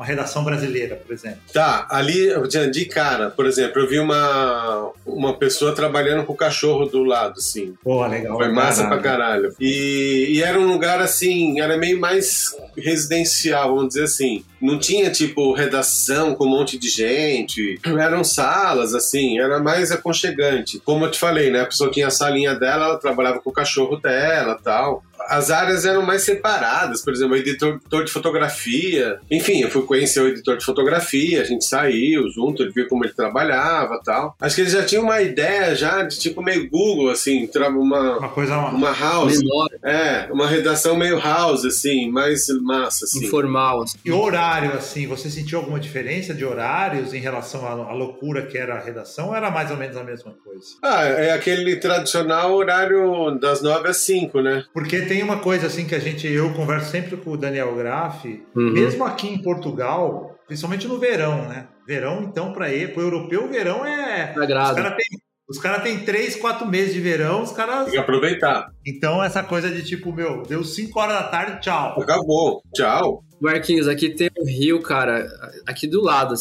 uma 0.00 0.06
redação 0.06 0.42
brasileira, 0.42 0.96
por 0.96 1.12
exemplo? 1.12 1.40
Tá, 1.52 1.86
ali, 1.90 2.30
de 2.72 2.86
cara, 2.86 3.28
por 3.28 3.44
exemplo, 3.44 3.82
eu 3.82 3.86
vi 3.86 3.98
uma, 3.98 4.90
uma 5.04 5.36
pessoa 5.36 5.74
trabalhando 5.74 6.24
com 6.24 6.32
o 6.32 6.36
cachorro 6.36 6.86
do 6.86 7.04
lado, 7.04 7.34
assim. 7.36 7.74
Pô, 7.84 8.06
legal. 8.06 8.34
Foi 8.34 8.48
massa 8.48 8.84
caralho. 8.84 9.02
pra 9.02 9.10
caralho. 9.10 9.54
E, 9.60 10.36
e 10.36 10.42
era 10.42 10.58
um 10.58 10.72
lugar, 10.72 11.02
assim, 11.02 11.60
era 11.60 11.76
meio 11.76 12.00
mais 12.00 12.56
residencial, 12.74 13.74
vamos 13.74 13.88
dizer 13.88 14.04
assim. 14.04 14.42
Não 14.58 14.78
tinha, 14.78 15.10
tipo, 15.10 15.52
redação 15.52 16.34
com 16.34 16.46
um 16.46 16.50
monte 16.50 16.78
de 16.78 16.88
gente. 16.88 17.78
Eram 17.84 18.24
salas, 18.24 18.94
assim, 18.94 19.38
era 19.38 19.58
mais 19.58 19.92
aconchegante. 19.92 20.80
Como 20.80 21.04
eu 21.04 21.10
te 21.10 21.18
falei, 21.18 21.50
né? 21.50 21.60
A 21.60 21.66
pessoa 21.66 21.90
tinha 21.90 22.06
a 22.06 22.10
salinha 22.10 22.54
dela, 22.54 22.86
ela 22.86 22.98
trabalhava 22.98 23.38
com 23.40 23.50
o 23.50 23.52
cachorro 23.52 23.96
dela 23.96 24.58
tal 24.62 25.02
as 25.30 25.50
áreas 25.50 25.84
eram 25.84 26.02
mais 26.02 26.22
separadas, 26.22 27.02
por 27.02 27.12
exemplo, 27.12 27.34
o 27.34 27.38
editor, 27.38 27.76
editor, 27.76 28.04
de 28.04 28.10
fotografia. 28.10 29.20
Enfim, 29.30 29.62
eu 29.62 29.70
fui 29.70 29.82
conhecer 29.82 30.20
o 30.20 30.28
editor 30.28 30.56
de 30.56 30.64
fotografia, 30.64 31.40
a 31.40 31.44
gente 31.44 31.64
saiu 31.64 32.28
junto, 32.30 32.62
ele 32.62 32.72
viu 32.72 32.88
como 32.88 33.04
ele 33.04 33.12
trabalhava 33.12 34.00
tal. 34.04 34.36
Acho 34.40 34.56
que 34.56 34.62
ele 34.62 34.70
já 34.70 34.84
tinha 34.84 35.00
uma 35.00 35.22
ideia 35.22 35.74
já 35.76 36.02
de 36.02 36.18
tipo 36.18 36.42
meio 36.42 36.68
Google, 36.68 37.10
assim, 37.10 37.48
uma, 37.56 38.18
uma 38.18 38.28
coisa 38.28 38.56
uma 38.56 38.92
house. 38.92 39.38
Menor. 39.38 39.68
É, 39.84 40.28
uma 40.32 40.48
redação 40.48 40.96
meio 40.96 41.18
house, 41.18 41.64
assim, 41.64 42.10
mais 42.10 42.48
massa, 42.62 43.04
assim. 43.04 43.24
Informal. 43.24 43.82
Assim. 43.82 43.98
E 44.04 44.10
horário, 44.10 44.72
assim, 44.72 45.06
você 45.06 45.30
sentiu 45.30 45.58
alguma 45.58 45.78
diferença 45.78 46.34
de 46.34 46.44
horários 46.44 47.14
em 47.14 47.20
relação 47.20 47.66
à, 47.66 47.70
à 47.70 47.92
loucura 47.92 48.46
que 48.46 48.58
era 48.58 48.74
a 48.74 48.80
redação 48.80 49.28
ou 49.28 49.34
era 49.34 49.50
mais 49.50 49.70
ou 49.70 49.76
menos 49.76 49.96
a 49.96 50.02
mesma 50.02 50.32
coisa? 50.44 50.66
Ah, 50.82 51.04
é 51.04 51.32
aquele 51.32 51.76
tradicional 51.76 52.52
horário 52.52 53.38
das 53.38 53.62
nove 53.62 53.88
às 53.88 53.98
cinco, 53.98 54.40
né? 54.40 54.64
Porque 54.72 55.02
tem 55.02 55.19
uma 55.22 55.38
coisa 55.38 55.66
assim 55.66 55.86
que 55.86 55.94
a 55.94 55.98
gente, 55.98 56.26
eu 56.26 56.52
converso 56.54 56.90
sempre 56.90 57.16
com 57.16 57.30
o 57.30 57.36
Daniel 57.36 57.74
Graff, 57.74 58.42
uhum. 58.54 58.72
mesmo 58.72 59.04
aqui 59.04 59.28
em 59.28 59.42
Portugal, 59.42 60.36
principalmente 60.46 60.86
no 60.86 60.98
verão, 60.98 61.48
né? 61.48 61.68
Verão, 61.86 62.22
então, 62.22 62.52
para 62.52 62.66
o 62.66 63.00
europeu, 63.00 63.44
o 63.44 63.48
verão 63.48 63.84
é. 63.84 64.32
Sagrado. 64.34 64.70
Os 64.70 64.76
caras 64.76 64.96
têm 64.96 65.30
os 65.50 65.58
cara 65.58 65.80
tem 65.80 66.04
três, 66.04 66.36
quatro 66.36 66.64
meses 66.64 66.94
de 66.94 67.00
verão, 67.00 67.42
os 67.42 67.50
caras. 67.50 67.86
Tem 67.86 67.94
que 67.94 67.98
aproveitar. 67.98 68.68
Então, 68.86 69.20
essa 69.20 69.42
coisa 69.42 69.68
de 69.68 69.82
tipo, 69.82 70.12
meu, 70.12 70.44
deu 70.44 70.62
5 70.62 70.96
horas 70.96 71.14
da 71.14 71.24
tarde, 71.24 71.60
tchau. 71.60 72.00
Acabou, 72.00 72.62
tchau. 72.72 73.24
Marquinhos, 73.40 73.88
aqui 73.88 74.10
tem 74.10 74.30
um 74.38 74.44
rio, 74.44 74.82
cara, 74.82 75.26
aqui 75.66 75.86
do 75.86 76.02
lado, 76.02 76.34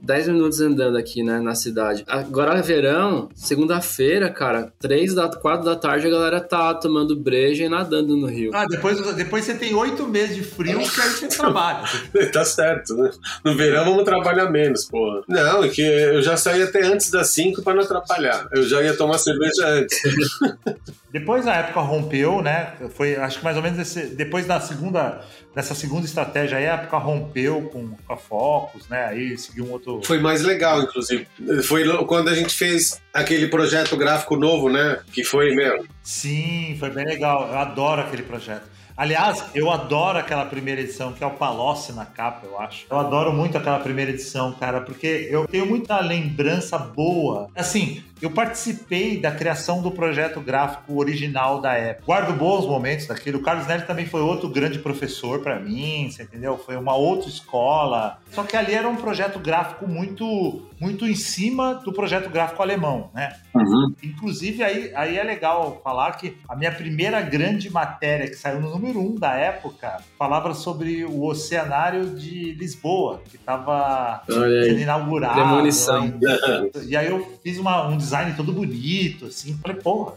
10 0.00 0.28
minutos 0.28 0.60
andando 0.60 0.98
aqui, 0.98 1.22
né, 1.22 1.40
na 1.40 1.54
cidade. 1.54 2.04
Agora 2.06 2.58
é 2.58 2.62
verão, 2.62 3.30
segunda-feira, 3.34 4.28
cara, 4.28 4.72
3 4.78 5.14
da 5.14 5.28
4 5.28 5.64
da 5.64 5.74
tarde 5.74 6.06
a 6.06 6.10
galera 6.10 6.40
tá 6.40 6.74
tomando 6.74 7.16
breja 7.16 7.64
e 7.64 7.68
nadando 7.68 8.16
no 8.16 8.26
rio. 8.26 8.50
Ah, 8.52 8.66
depois, 8.66 9.00
depois 9.14 9.44
você 9.44 9.54
tem 9.54 9.74
8 9.74 10.06
meses 10.06 10.36
de 10.36 10.42
frio 10.42 10.78
que 10.80 11.00
aí 11.00 11.08
você 11.08 11.28
trabalha. 11.28 11.84
tá 12.32 12.44
certo, 12.44 12.94
né? 12.94 13.10
No 13.42 13.56
verão 13.56 13.84
vamos 13.86 14.04
trabalhar 14.04 14.50
menos, 14.50 14.84
porra. 14.84 15.22
Não, 15.26 15.64
é 15.64 15.68
que 15.68 15.80
eu 15.80 16.20
já 16.22 16.36
saí 16.36 16.62
até 16.62 16.84
antes 16.84 17.10
das 17.10 17.30
5 17.30 17.62
para 17.62 17.74
não 17.74 17.82
atrapalhar. 17.82 18.48
Eu 18.52 18.64
já 18.64 18.82
ia 18.82 18.94
tomar 18.94 19.18
cerveja 19.18 19.66
antes. 19.66 19.98
depois 21.10 21.46
a 21.46 21.54
época 21.54 21.80
rompeu, 21.80 22.42
né? 22.42 22.74
Foi, 22.94 23.16
acho 23.16 23.38
que 23.38 23.44
mais 23.44 23.56
ou 23.56 23.62
menos 23.62 23.78
esse, 23.78 24.06
depois 24.14 24.46
da 24.46 24.60
segunda 24.60 25.22
nessa 25.54 25.74
segunda 25.74 26.06
estratégia 26.06 26.58
aí, 26.58 26.66
a 26.66 26.74
época 26.74 26.98
rompeu 26.98 27.62
com, 27.72 27.88
com 27.88 28.12
a 28.12 28.16
Focus, 28.16 28.88
né? 28.88 29.06
Aí 29.06 29.38
seguiu 29.38 29.64
um 29.66 29.72
outro. 29.72 30.00
Foi 30.04 30.18
mais 30.18 30.42
legal, 30.42 30.82
inclusive. 30.82 31.26
Foi 31.64 31.84
quando 32.06 32.28
a 32.28 32.34
gente 32.34 32.54
fez 32.54 33.00
aquele 33.12 33.48
projeto 33.48 33.96
gráfico 33.96 34.36
novo, 34.36 34.68
né? 34.68 34.98
Que 35.12 35.22
foi 35.24 35.54
mesmo. 35.54 35.86
Sim, 36.02 36.76
foi 36.78 36.90
bem 36.90 37.04
legal. 37.04 37.48
Eu 37.48 37.58
adoro 37.58 38.02
aquele 38.02 38.22
projeto. 38.22 38.73
Aliás, 38.96 39.44
eu 39.54 39.70
adoro 39.72 40.18
aquela 40.18 40.46
primeira 40.46 40.80
edição, 40.80 41.12
que 41.12 41.24
é 41.24 41.26
o 41.26 41.32
Palocci 41.32 41.92
na 41.92 42.06
capa, 42.06 42.46
eu 42.46 42.58
acho. 42.60 42.86
Eu 42.88 42.96
adoro 42.96 43.32
muito 43.32 43.58
aquela 43.58 43.80
primeira 43.80 44.12
edição, 44.12 44.52
cara, 44.52 44.80
porque 44.80 45.28
eu 45.28 45.48
tenho 45.48 45.66
muita 45.66 45.98
lembrança 46.00 46.78
boa. 46.78 47.48
Assim, 47.56 48.04
eu 48.22 48.30
participei 48.30 49.20
da 49.20 49.32
criação 49.32 49.82
do 49.82 49.90
projeto 49.90 50.40
gráfico 50.40 50.96
original 50.96 51.60
da 51.60 51.74
época. 51.74 52.06
Guardo 52.06 52.38
bons 52.38 52.66
momentos 52.66 53.06
daquilo. 53.06 53.38
O 53.38 53.42
Carlos 53.42 53.66
Nelly 53.66 53.82
também 53.82 54.06
foi 54.06 54.20
outro 54.20 54.48
grande 54.48 54.78
professor 54.78 55.40
para 55.40 55.58
mim, 55.58 56.08
você 56.08 56.22
entendeu? 56.22 56.56
Foi 56.56 56.76
uma 56.76 56.94
outra 56.94 57.28
escola. 57.28 58.18
Só 58.30 58.44
que 58.44 58.56
ali 58.56 58.74
era 58.74 58.88
um 58.88 58.96
projeto 58.96 59.40
gráfico 59.40 59.88
muito 59.88 60.62
muito 60.80 61.06
em 61.06 61.14
cima 61.14 61.74
do 61.74 61.92
projeto 61.92 62.28
gráfico 62.28 62.62
alemão, 62.62 63.10
né? 63.14 63.36
Uhum. 63.54 63.94
Inclusive, 64.02 64.62
aí, 64.62 64.92
aí 64.94 65.18
é 65.18 65.22
legal 65.22 65.80
falar 65.82 66.12
que 66.12 66.36
a 66.48 66.56
minha 66.56 66.72
primeira 66.72 67.20
grande 67.20 67.70
matéria 67.70 68.28
que 68.28 68.34
saiu 68.34 68.60
no 68.60 68.70
número 68.70 69.00
um 69.00 69.14
da 69.14 69.34
época 69.34 69.98
falava 70.18 70.54
sobre 70.54 71.04
o 71.04 71.24
oceanário 71.24 72.10
de 72.10 72.52
Lisboa, 72.52 73.22
que 73.28 73.36
estava 73.36 74.22
sendo 74.26 74.80
inaugurado. 74.80 75.40
Demolição. 75.40 76.14
E 76.86 76.96
aí 76.96 77.08
eu 77.08 77.38
fiz 77.42 77.58
uma, 77.58 77.86
um 77.86 77.96
design 77.96 78.34
todo 78.36 78.52
bonito, 78.52 79.26
assim. 79.26 79.58
Falei, 79.62 79.80
porra, 79.80 80.14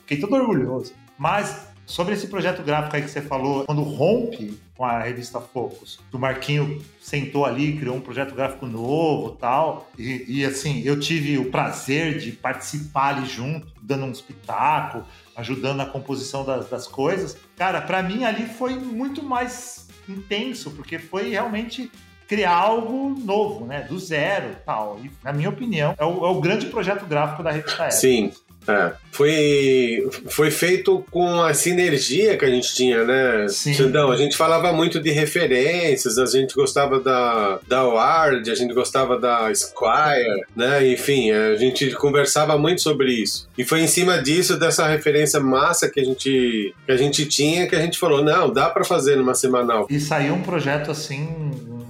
fiquei 0.00 0.18
todo 0.18 0.34
orgulhoso. 0.34 0.92
Mas 1.16 1.69
sobre 1.90 2.14
esse 2.14 2.28
projeto 2.28 2.62
gráfico 2.62 2.94
aí 2.94 3.02
que 3.02 3.10
você 3.10 3.20
falou, 3.20 3.64
quando 3.64 3.82
rompe 3.82 4.56
com 4.76 4.84
a 4.84 5.00
revista 5.00 5.40
Focus, 5.40 5.98
o 6.12 6.18
Marquinho 6.18 6.80
sentou 7.00 7.44
ali, 7.44 7.76
criou 7.76 7.96
um 7.96 8.00
projeto 8.00 8.32
gráfico 8.32 8.64
novo 8.64 9.30
tal. 9.32 9.90
E, 9.98 10.24
e 10.28 10.44
assim, 10.44 10.82
eu 10.84 11.00
tive 11.00 11.36
o 11.36 11.50
prazer 11.50 12.18
de 12.18 12.30
participar 12.30 13.16
ali 13.16 13.26
junto, 13.26 13.66
dando 13.82 14.06
um 14.06 14.12
espetáculo, 14.12 15.04
ajudando 15.36 15.78
na 15.78 15.86
composição 15.86 16.44
das, 16.44 16.70
das 16.70 16.86
coisas. 16.86 17.36
Cara, 17.56 17.80
para 17.80 18.02
mim 18.04 18.24
ali 18.24 18.46
foi 18.46 18.76
muito 18.76 19.20
mais 19.20 19.88
intenso, 20.08 20.70
porque 20.70 20.96
foi 20.98 21.30
realmente 21.30 21.90
criar 22.28 22.54
algo 22.54 23.18
novo, 23.18 23.66
né? 23.66 23.80
Do 23.82 23.98
zero 23.98 24.54
tal. 24.64 25.00
E, 25.02 25.10
na 25.24 25.32
minha 25.32 25.48
opinião, 25.48 25.96
é 25.98 26.04
o, 26.04 26.24
é 26.24 26.28
o 26.28 26.40
grande 26.40 26.66
projeto 26.66 27.04
gráfico 27.04 27.42
da 27.42 27.50
revista 27.50 27.82
Época. 27.82 27.90
Sim. 27.90 28.32
É, 28.70 28.92
foi, 29.12 30.08
foi 30.28 30.50
feito 30.50 31.04
com 31.10 31.42
a 31.42 31.52
sinergia 31.52 32.36
que 32.36 32.44
a 32.44 32.48
gente 32.48 32.74
tinha, 32.74 33.04
né? 33.04 33.48
Sim. 33.48 33.72
Então, 33.80 34.10
a 34.10 34.16
gente 34.16 34.36
falava 34.36 34.72
muito 34.72 35.00
de 35.00 35.10
referências, 35.10 36.16
a 36.16 36.26
gente 36.26 36.54
gostava 36.54 37.00
da, 37.00 37.58
da 37.66 37.82
Ward, 37.84 38.50
a 38.50 38.54
gente 38.54 38.72
gostava 38.72 39.18
da 39.18 39.52
Squire, 39.54 40.44
né? 40.54 40.86
Enfim, 40.86 41.32
a 41.32 41.56
gente 41.56 41.90
conversava 41.92 42.56
muito 42.56 42.82
sobre 42.82 43.12
isso. 43.12 43.48
E 43.60 43.64
foi 43.64 43.82
em 43.82 43.86
cima 43.86 44.22
disso, 44.22 44.58
dessa 44.58 44.86
referência 44.88 45.38
massa 45.38 45.86
que 45.86 46.00
a 46.00 46.04
gente, 46.04 46.74
que 46.86 46.90
a 46.90 46.96
gente 46.96 47.26
tinha, 47.26 47.68
que 47.68 47.76
a 47.76 47.80
gente 47.82 47.98
falou, 47.98 48.24
não, 48.24 48.50
dá 48.50 48.70
para 48.70 48.86
fazer 48.86 49.16
numa 49.16 49.34
semanal. 49.34 49.86
E 49.90 50.00
saiu 50.00 50.32
um 50.32 50.40
projeto 50.40 50.90
assim 50.90 51.28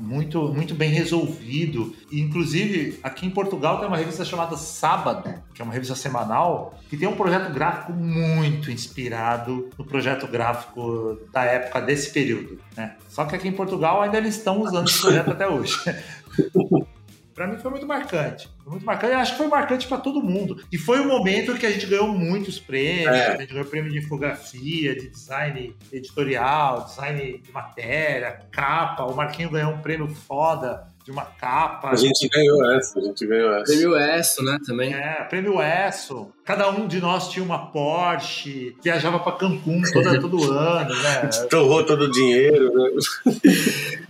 muito, 0.02 0.52
muito 0.52 0.74
bem 0.74 0.90
resolvido. 0.90 1.94
E, 2.10 2.20
inclusive, 2.20 2.98
aqui 3.04 3.24
em 3.24 3.30
Portugal 3.30 3.78
tem 3.78 3.86
uma 3.86 3.96
revista 3.96 4.24
chamada 4.24 4.56
Sábado, 4.56 5.32
que 5.54 5.62
é 5.62 5.64
uma 5.64 5.72
revista 5.72 5.94
semanal, 5.94 6.76
que 6.88 6.96
tem 6.96 7.06
um 7.06 7.14
projeto 7.14 7.52
gráfico 7.52 7.92
muito 7.92 8.68
inspirado 8.68 9.70
no 9.78 9.84
projeto 9.84 10.26
gráfico 10.26 11.20
da 11.32 11.44
época 11.44 11.82
desse 11.82 12.10
período. 12.10 12.58
Né? 12.76 12.96
Só 13.08 13.24
que 13.26 13.36
aqui 13.36 13.46
em 13.46 13.52
Portugal 13.52 14.02
ainda 14.02 14.18
eles 14.18 14.34
estão 14.34 14.60
usando 14.60 14.88
esse 14.88 15.00
projeto 15.00 15.30
até 15.30 15.46
hoje. 15.46 15.78
para 17.40 17.46
mim 17.46 17.56
foi 17.56 17.70
muito 17.70 17.86
marcante. 17.86 18.50
Foi 18.62 18.72
muito 18.72 18.84
marcante, 18.84 19.14
acho 19.14 19.32
que 19.32 19.38
foi 19.38 19.46
marcante 19.46 19.88
para 19.88 19.96
todo 19.96 20.20
mundo. 20.20 20.62
E 20.70 20.76
foi 20.76 21.00
um 21.00 21.08
momento 21.08 21.54
que 21.54 21.64
a 21.64 21.70
gente 21.70 21.86
ganhou 21.86 22.06
muitos 22.08 22.58
prêmios, 22.58 23.16
é. 23.16 23.28
a 23.28 23.36
gente 23.38 23.50
ganhou 23.54 23.64
prêmio 23.64 23.90
de 23.90 23.96
infografia, 23.96 24.94
de 24.94 25.08
design 25.08 25.74
editorial, 25.90 26.84
design 26.84 27.38
de 27.38 27.50
matéria, 27.50 28.40
capa. 28.52 29.04
O 29.04 29.16
Marquinho 29.16 29.48
ganhou 29.48 29.72
um 29.72 29.78
prêmio 29.78 30.06
foda 30.06 30.86
de 31.02 31.10
uma 31.10 31.24
capa. 31.24 31.88
A 31.88 31.96
gente 31.96 32.28
ganhou 32.28 32.70
essa, 32.72 32.98
a 32.98 33.02
gente 33.02 33.26
ganhou 33.26 33.54
essa. 33.54 33.72
Prêmio 33.72 33.96
ESSO, 33.96 34.44
né, 34.44 34.58
também. 34.66 34.92
É, 34.92 35.24
prêmio 35.24 35.54
ESSO. 35.62 36.30
Cada 36.44 36.68
um 36.68 36.86
de 36.86 37.00
nós 37.00 37.30
tinha 37.30 37.42
uma 37.42 37.70
Porsche, 37.70 38.76
viajava 38.84 39.18
para 39.18 39.32
Cancún 39.32 39.80
toda, 39.90 40.20
todo 40.20 40.52
ano, 40.52 40.94
né? 40.94 41.30
Torrou 41.48 41.86
todo 41.86 42.02
o 42.02 42.10
dinheiro, 42.10 42.70
né? 42.74 43.00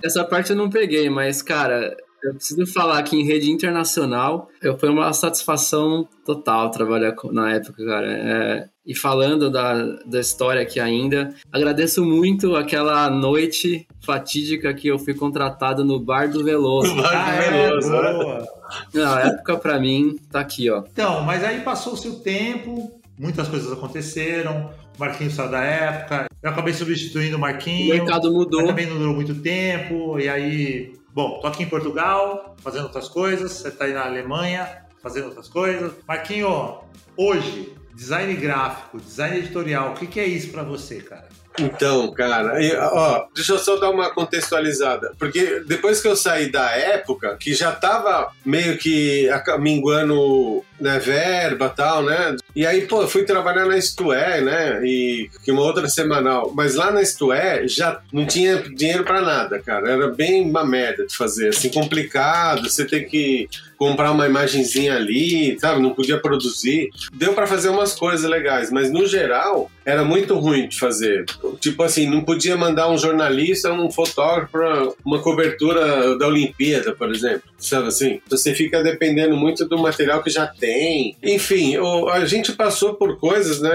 Essa 0.02 0.24
parte 0.24 0.50
eu 0.50 0.56
não 0.56 0.68
peguei, 0.68 1.08
mas, 1.08 1.42
cara, 1.42 1.96
eu 2.22 2.34
preciso 2.34 2.66
falar 2.66 3.02
que 3.02 3.16
em 3.16 3.24
rede 3.24 3.50
internacional 3.50 4.48
foi 4.78 4.88
uma 4.88 5.12
satisfação 5.12 6.08
total 6.24 6.70
trabalhar 6.70 7.14
na 7.32 7.54
época, 7.54 7.84
cara. 7.84 8.06
É, 8.06 8.68
e 8.86 8.94
falando 8.94 9.50
da, 9.50 9.74
da 10.04 10.20
história 10.20 10.62
aqui 10.62 10.80
ainda, 10.80 11.34
agradeço 11.52 12.04
muito 12.04 12.56
aquela 12.56 13.08
noite 13.08 13.86
fatídica 14.04 14.74
que 14.74 14.88
eu 14.88 14.98
fui 14.98 15.14
contratado 15.14 15.84
no 15.84 16.00
Bar 16.00 16.28
do 16.30 16.42
Veloso. 16.42 16.94
No 16.94 17.02
Bar 17.02 17.10
do 17.10 17.16
ah, 17.16 17.50
Veloso, 17.50 17.94
é, 17.94 18.12
boa. 18.12 18.48
Não, 18.94 19.14
a 19.14 19.20
época 19.20 19.56
pra 19.58 19.78
mim 19.78 20.16
tá 20.30 20.40
aqui, 20.40 20.70
ó. 20.70 20.84
Então, 20.92 21.22
mas 21.22 21.44
aí 21.44 21.60
passou-se 21.60 22.08
o 22.08 22.16
tempo, 22.16 23.00
muitas 23.18 23.48
coisas 23.48 23.72
aconteceram, 23.72 24.70
o 24.96 25.00
Marquinhos 25.00 25.34
saiu 25.34 25.50
da 25.50 25.62
época, 25.62 26.26
eu 26.42 26.50
acabei 26.50 26.72
substituindo 26.72 27.36
o 27.36 27.40
Marquinhos. 27.40 27.90
O 27.90 28.04
mercado 28.04 28.32
mudou. 28.32 28.66
também 28.66 28.86
não 28.86 28.98
durou 28.98 29.14
muito 29.14 29.34
tempo, 29.36 30.18
e 30.18 30.28
aí 30.28 30.99
Bom, 31.20 31.38
tô 31.38 31.48
aqui 31.48 31.64
em 31.64 31.68
Portugal, 31.68 32.56
fazendo 32.62 32.84
outras 32.84 33.06
coisas, 33.06 33.52
você 33.52 33.70
tá 33.70 33.84
aí 33.84 33.92
na 33.92 34.06
Alemanha, 34.06 34.86
fazendo 35.02 35.26
outras 35.26 35.48
coisas. 35.48 35.92
Marquinho, 36.08 36.80
hoje, 37.14 37.76
design 37.94 38.34
gráfico, 38.36 38.98
design 38.98 39.36
editorial, 39.36 39.90
o 39.90 39.94
que, 39.96 40.06
que 40.06 40.18
é 40.18 40.24
isso 40.24 40.50
para 40.50 40.62
você, 40.62 40.98
cara? 41.02 41.28
Então, 41.60 42.12
cara, 42.12 42.58
ó, 42.92 43.26
deixa 43.34 43.52
eu 43.52 43.58
só 43.58 43.76
dar 43.76 43.90
uma 43.90 44.10
contextualizada. 44.10 45.12
Porque 45.18 45.62
depois 45.66 46.00
que 46.00 46.08
eu 46.08 46.16
saí 46.16 46.50
da 46.50 46.70
época, 46.70 47.36
que 47.38 47.54
já 47.54 47.72
tava 47.72 48.30
meio 48.44 48.78
que 48.78 49.28
minguando 49.58 50.64
né, 50.80 50.98
verba 50.98 51.68
tal, 51.68 52.02
né? 52.02 52.36
E 52.56 52.66
aí, 52.66 52.86
pô, 52.86 53.06
fui 53.06 53.24
trabalhar 53.24 53.66
na 53.66 53.76
Isto 53.76 54.12
é, 54.12 54.40
né? 54.40 54.80
E 54.84 55.28
uma 55.48 55.62
outra 55.62 55.88
semanal. 55.88 56.52
Mas 56.54 56.74
lá 56.74 56.90
na 56.90 57.02
Isto 57.02 57.32
é 57.32 57.66
já 57.68 58.00
não 58.12 58.26
tinha 58.26 58.56
dinheiro 58.56 59.04
para 59.04 59.20
nada, 59.20 59.58
cara. 59.58 59.90
Era 59.90 60.08
bem 60.08 60.48
uma 60.48 60.64
merda 60.64 61.06
de 61.06 61.16
fazer, 61.16 61.48
assim, 61.48 61.68
complicado. 61.70 62.68
Você 62.68 62.84
tem 62.84 63.06
que 63.06 63.48
comprar 63.80 64.12
uma 64.12 64.26
imagenzinha 64.26 64.94
ali, 64.94 65.58
sabe? 65.58 65.80
Não 65.80 65.94
podia 65.94 66.18
produzir. 66.18 66.90
Deu 67.14 67.32
para 67.32 67.46
fazer 67.46 67.70
umas 67.70 67.94
coisas 67.94 68.28
legais, 68.28 68.70
mas 68.70 68.92
no 68.92 69.06
geral 69.06 69.70
era 69.86 70.04
muito 70.04 70.38
ruim 70.38 70.68
de 70.68 70.78
fazer. 70.78 71.24
Tipo 71.58 71.82
assim, 71.82 72.06
não 72.06 72.20
podia 72.20 72.58
mandar 72.58 72.90
um 72.90 72.98
jornalista, 72.98 73.72
um 73.72 73.90
fotógrafo 73.90 74.52
para 74.52 74.88
uma 75.02 75.22
cobertura 75.22 76.18
da 76.18 76.28
Olimpíada, 76.28 76.94
por 76.94 77.10
exemplo. 77.10 77.48
Sabe 77.58 77.88
assim? 77.88 78.20
Você 78.28 78.54
fica 78.54 78.82
dependendo 78.82 79.34
muito 79.34 79.66
do 79.66 79.78
material 79.78 80.22
que 80.22 80.28
já 80.28 80.46
tem. 80.46 81.16
Enfim, 81.22 81.76
a 82.12 82.26
gente 82.26 82.52
passou 82.52 82.94
por 82.94 83.18
coisas, 83.18 83.62
né, 83.62 83.70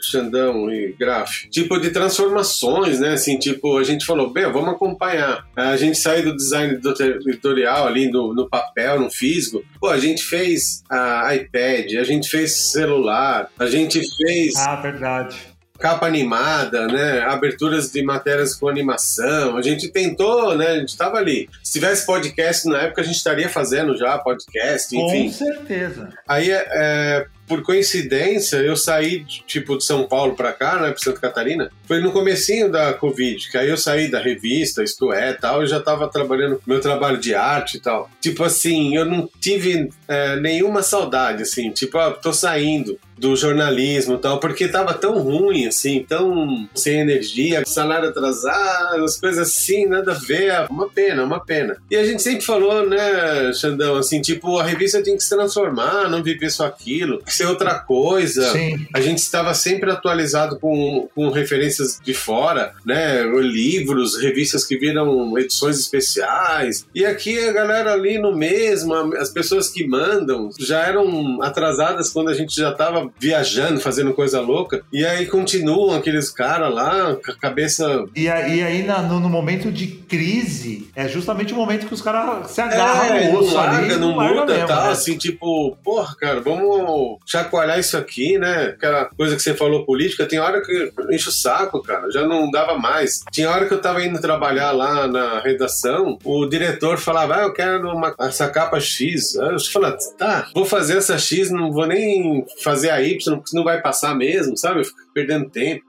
Xandão 0.00 0.68
e 0.68 0.94
Graf, 0.98 1.48
tipo 1.48 1.78
de 1.78 1.90
transformações, 1.90 2.98
né? 2.98 3.12
Assim, 3.12 3.38
tipo, 3.38 3.78
a 3.78 3.84
gente 3.84 4.04
falou, 4.04 4.30
bem, 4.30 4.50
vamos 4.50 4.70
acompanhar. 4.70 5.46
A 5.54 5.76
gente 5.76 5.96
saiu 5.96 6.24
do 6.24 6.36
design 6.36 6.80
editorial 7.24 7.86
ali 7.86 8.10
no, 8.10 8.34
no 8.34 8.48
papel 8.48 8.95
no 8.98 9.10
físico. 9.10 9.64
Pô, 9.80 9.88
a 9.88 9.98
gente 9.98 10.22
fez 10.22 10.82
a 10.90 11.34
iPad, 11.34 11.94
a 11.98 12.04
gente 12.04 12.28
fez 12.28 12.70
celular, 12.72 13.48
a 13.58 13.66
gente 13.66 14.00
fez. 14.16 14.54
Ah, 14.56 14.76
verdade 14.76 15.56
capa 15.78 16.06
animada, 16.06 16.86
né? 16.86 17.20
Aberturas 17.20 17.90
de 17.90 18.02
matérias 18.02 18.54
com 18.54 18.68
animação. 18.68 19.56
A 19.56 19.62
gente 19.62 19.88
tentou, 19.88 20.56
né? 20.56 20.68
A 20.68 20.78
gente 20.78 20.88
estava 20.88 21.18
ali. 21.18 21.48
Se 21.62 21.74
tivesse 21.74 22.06
podcast 22.06 22.68
na 22.68 22.82
época, 22.82 23.02
a 23.02 23.04
gente 23.04 23.16
estaria 23.16 23.48
fazendo 23.48 23.96
já 23.96 24.18
podcast, 24.18 24.96
enfim. 24.96 25.24
Com 25.24 25.32
certeza. 25.32 26.08
Aí, 26.26 26.50
é, 26.50 27.26
por 27.46 27.62
coincidência, 27.62 28.56
eu 28.56 28.76
saí, 28.76 29.24
tipo, 29.46 29.76
de 29.76 29.84
São 29.84 30.04
Paulo 30.04 30.34
para 30.34 30.52
cá, 30.52 30.80
né, 30.80 30.90
para 30.90 30.98
Santa 30.98 31.20
Catarina, 31.20 31.70
foi 31.84 32.00
no 32.00 32.12
comecinho 32.12 32.70
da 32.70 32.92
Covid, 32.92 33.50
que 33.50 33.56
aí 33.56 33.68
eu 33.68 33.76
saí 33.76 34.10
da 34.10 34.20
revista, 34.20 34.82
isto 34.82 35.12
é, 35.12 35.32
tal, 35.32 35.62
e 35.62 35.66
já 35.66 35.80
tava 35.80 36.08
trabalhando 36.08 36.60
meu 36.66 36.80
trabalho 36.80 37.18
de 37.18 37.34
arte 37.34 37.76
e 37.76 37.80
tal. 37.80 38.10
Tipo 38.20 38.44
assim, 38.44 38.96
eu 38.96 39.04
não 39.04 39.28
tive 39.40 39.88
é, 40.08 40.36
nenhuma 40.36 40.82
saudade, 40.82 41.42
assim, 41.42 41.70
tipo, 41.70 41.98
ah, 41.98 42.10
tô 42.10 42.32
saindo 42.32 42.98
do 43.18 43.36
jornalismo 43.36 44.14
e 44.14 44.18
tal, 44.18 44.40
porque 44.40 44.68
tava 44.68 44.94
tão 44.94 45.18
ruim, 45.18 45.66
assim, 45.66 46.04
tão 46.06 46.68
sem 46.74 47.00
energia, 47.00 47.64
salário 47.64 48.08
atrasado, 48.08 49.04
as 49.04 49.18
coisas 49.18 49.48
assim, 49.48 49.86
nada 49.86 50.12
a 50.12 50.14
ver, 50.14 50.66
uma 50.70 50.88
pena, 50.88 51.22
uma 51.22 51.40
pena. 51.40 51.76
E 51.90 51.96
a 51.96 52.04
gente 52.04 52.22
sempre 52.22 52.44
falou, 52.44 52.86
né, 52.88 53.52
Xandão, 53.52 53.96
assim, 53.96 54.20
tipo, 54.20 54.58
a 54.58 54.64
revista 54.64 55.02
tem 55.02 55.16
que 55.16 55.22
se 55.22 55.30
transformar, 55.30 56.08
não 56.08 56.22
viver 56.22 56.50
só 56.50 56.66
aquilo 56.66 57.22
ser 57.36 57.46
outra 57.46 57.78
coisa. 57.78 58.50
Sim. 58.52 58.86
A 58.94 59.00
gente 59.00 59.18
estava 59.18 59.52
sempre 59.54 59.90
atualizado 59.90 60.58
com, 60.58 61.08
com 61.14 61.30
referências 61.30 62.00
de 62.02 62.14
fora, 62.14 62.72
né? 62.84 63.22
Livros, 63.22 64.20
revistas 64.20 64.64
que 64.64 64.76
viram 64.76 65.36
edições 65.38 65.78
especiais. 65.78 66.86
E 66.94 67.04
aqui 67.04 67.38
a 67.38 67.52
galera 67.52 67.92
ali 67.92 68.18
no 68.18 68.34
mesmo, 68.34 68.94
as 69.16 69.30
pessoas 69.30 69.68
que 69.68 69.86
mandam 69.86 70.50
já 70.58 70.80
eram 70.82 71.42
atrasadas 71.42 72.10
quando 72.10 72.30
a 72.30 72.34
gente 72.34 72.56
já 72.56 72.70
viajando, 73.18 73.80
fazendo 73.80 74.12
coisa 74.12 74.40
louca. 74.40 74.82
E 74.92 75.04
aí 75.04 75.26
continuam 75.26 75.94
aqueles 75.94 76.30
caras 76.30 76.72
lá, 76.72 77.16
com 77.16 77.32
a 77.32 77.36
cabeça. 77.36 78.04
E 78.14 78.28
aí, 78.28 78.58
e 78.58 78.62
aí 78.62 78.82
na, 78.82 79.02
no, 79.02 79.20
no, 79.20 79.28
momento 79.28 79.70
de 79.70 79.86
crise, 79.86 80.88
é 80.94 81.08
justamente 81.08 81.52
o 81.52 81.56
momento 81.56 81.86
que 81.86 81.94
os 81.94 82.02
caras 82.02 82.50
se 82.50 82.60
agarram 82.60 83.16
é, 83.16 83.28
no 83.28 83.38
osso 83.38 83.48
não 83.48 83.54
larga, 83.54 83.78
ali. 83.78 83.88
Não, 83.96 84.16
não 84.16 84.28
muda, 84.28 84.52
mesmo, 84.52 84.66
tá? 84.66 84.84
Né? 84.84 84.90
Assim, 84.90 85.16
tipo, 85.16 85.76
porra, 85.84 86.14
cara, 86.18 86.40
vamos 86.40 87.18
chacoalhar 87.26 87.78
isso 87.78 87.96
aqui, 87.96 88.38
né? 88.38 88.74
Aquela 88.76 89.06
coisa 89.06 89.36
que 89.36 89.42
você 89.42 89.54
falou 89.54 89.84
política, 89.84 90.26
tem 90.26 90.38
hora 90.38 90.62
que 90.62 90.92
enche 91.10 91.28
o 91.28 91.32
saco, 91.32 91.82
cara, 91.82 92.10
já 92.10 92.26
não 92.26 92.50
dava 92.50 92.78
mais. 92.78 93.22
Tinha 93.30 93.50
hora 93.50 93.66
que 93.66 93.74
eu 93.74 93.80
tava 93.80 94.04
indo 94.04 94.20
trabalhar 94.20 94.72
lá 94.72 95.06
na 95.06 95.40
redação, 95.40 96.18
o 96.24 96.46
diretor 96.46 96.98
falava, 96.98 97.36
ah, 97.36 97.42
eu 97.42 97.52
quero 97.52 97.88
uma, 97.90 98.14
essa 98.20 98.48
capa 98.48 98.80
X. 98.80 99.36
Aí 99.36 99.52
eu 99.52 99.60
falava, 99.60 99.96
tá, 100.16 100.48
vou 100.54 100.64
fazer 100.64 100.98
essa 100.98 101.18
X, 101.18 101.50
não 101.50 101.72
vou 101.72 101.86
nem 101.86 102.44
fazer 102.62 102.90
a 102.90 102.95
Y, 103.02 103.36
porque 103.36 103.56
não 103.56 103.64
vai 103.64 103.80
passar 103.80 104.14
mesmo, 104.14 104.56
sabe? 104.56 104.80
Eu 104.80 104.84
fico 104.84 104.98
perdendo 105.12 105.50
tempo. 105.50 105.84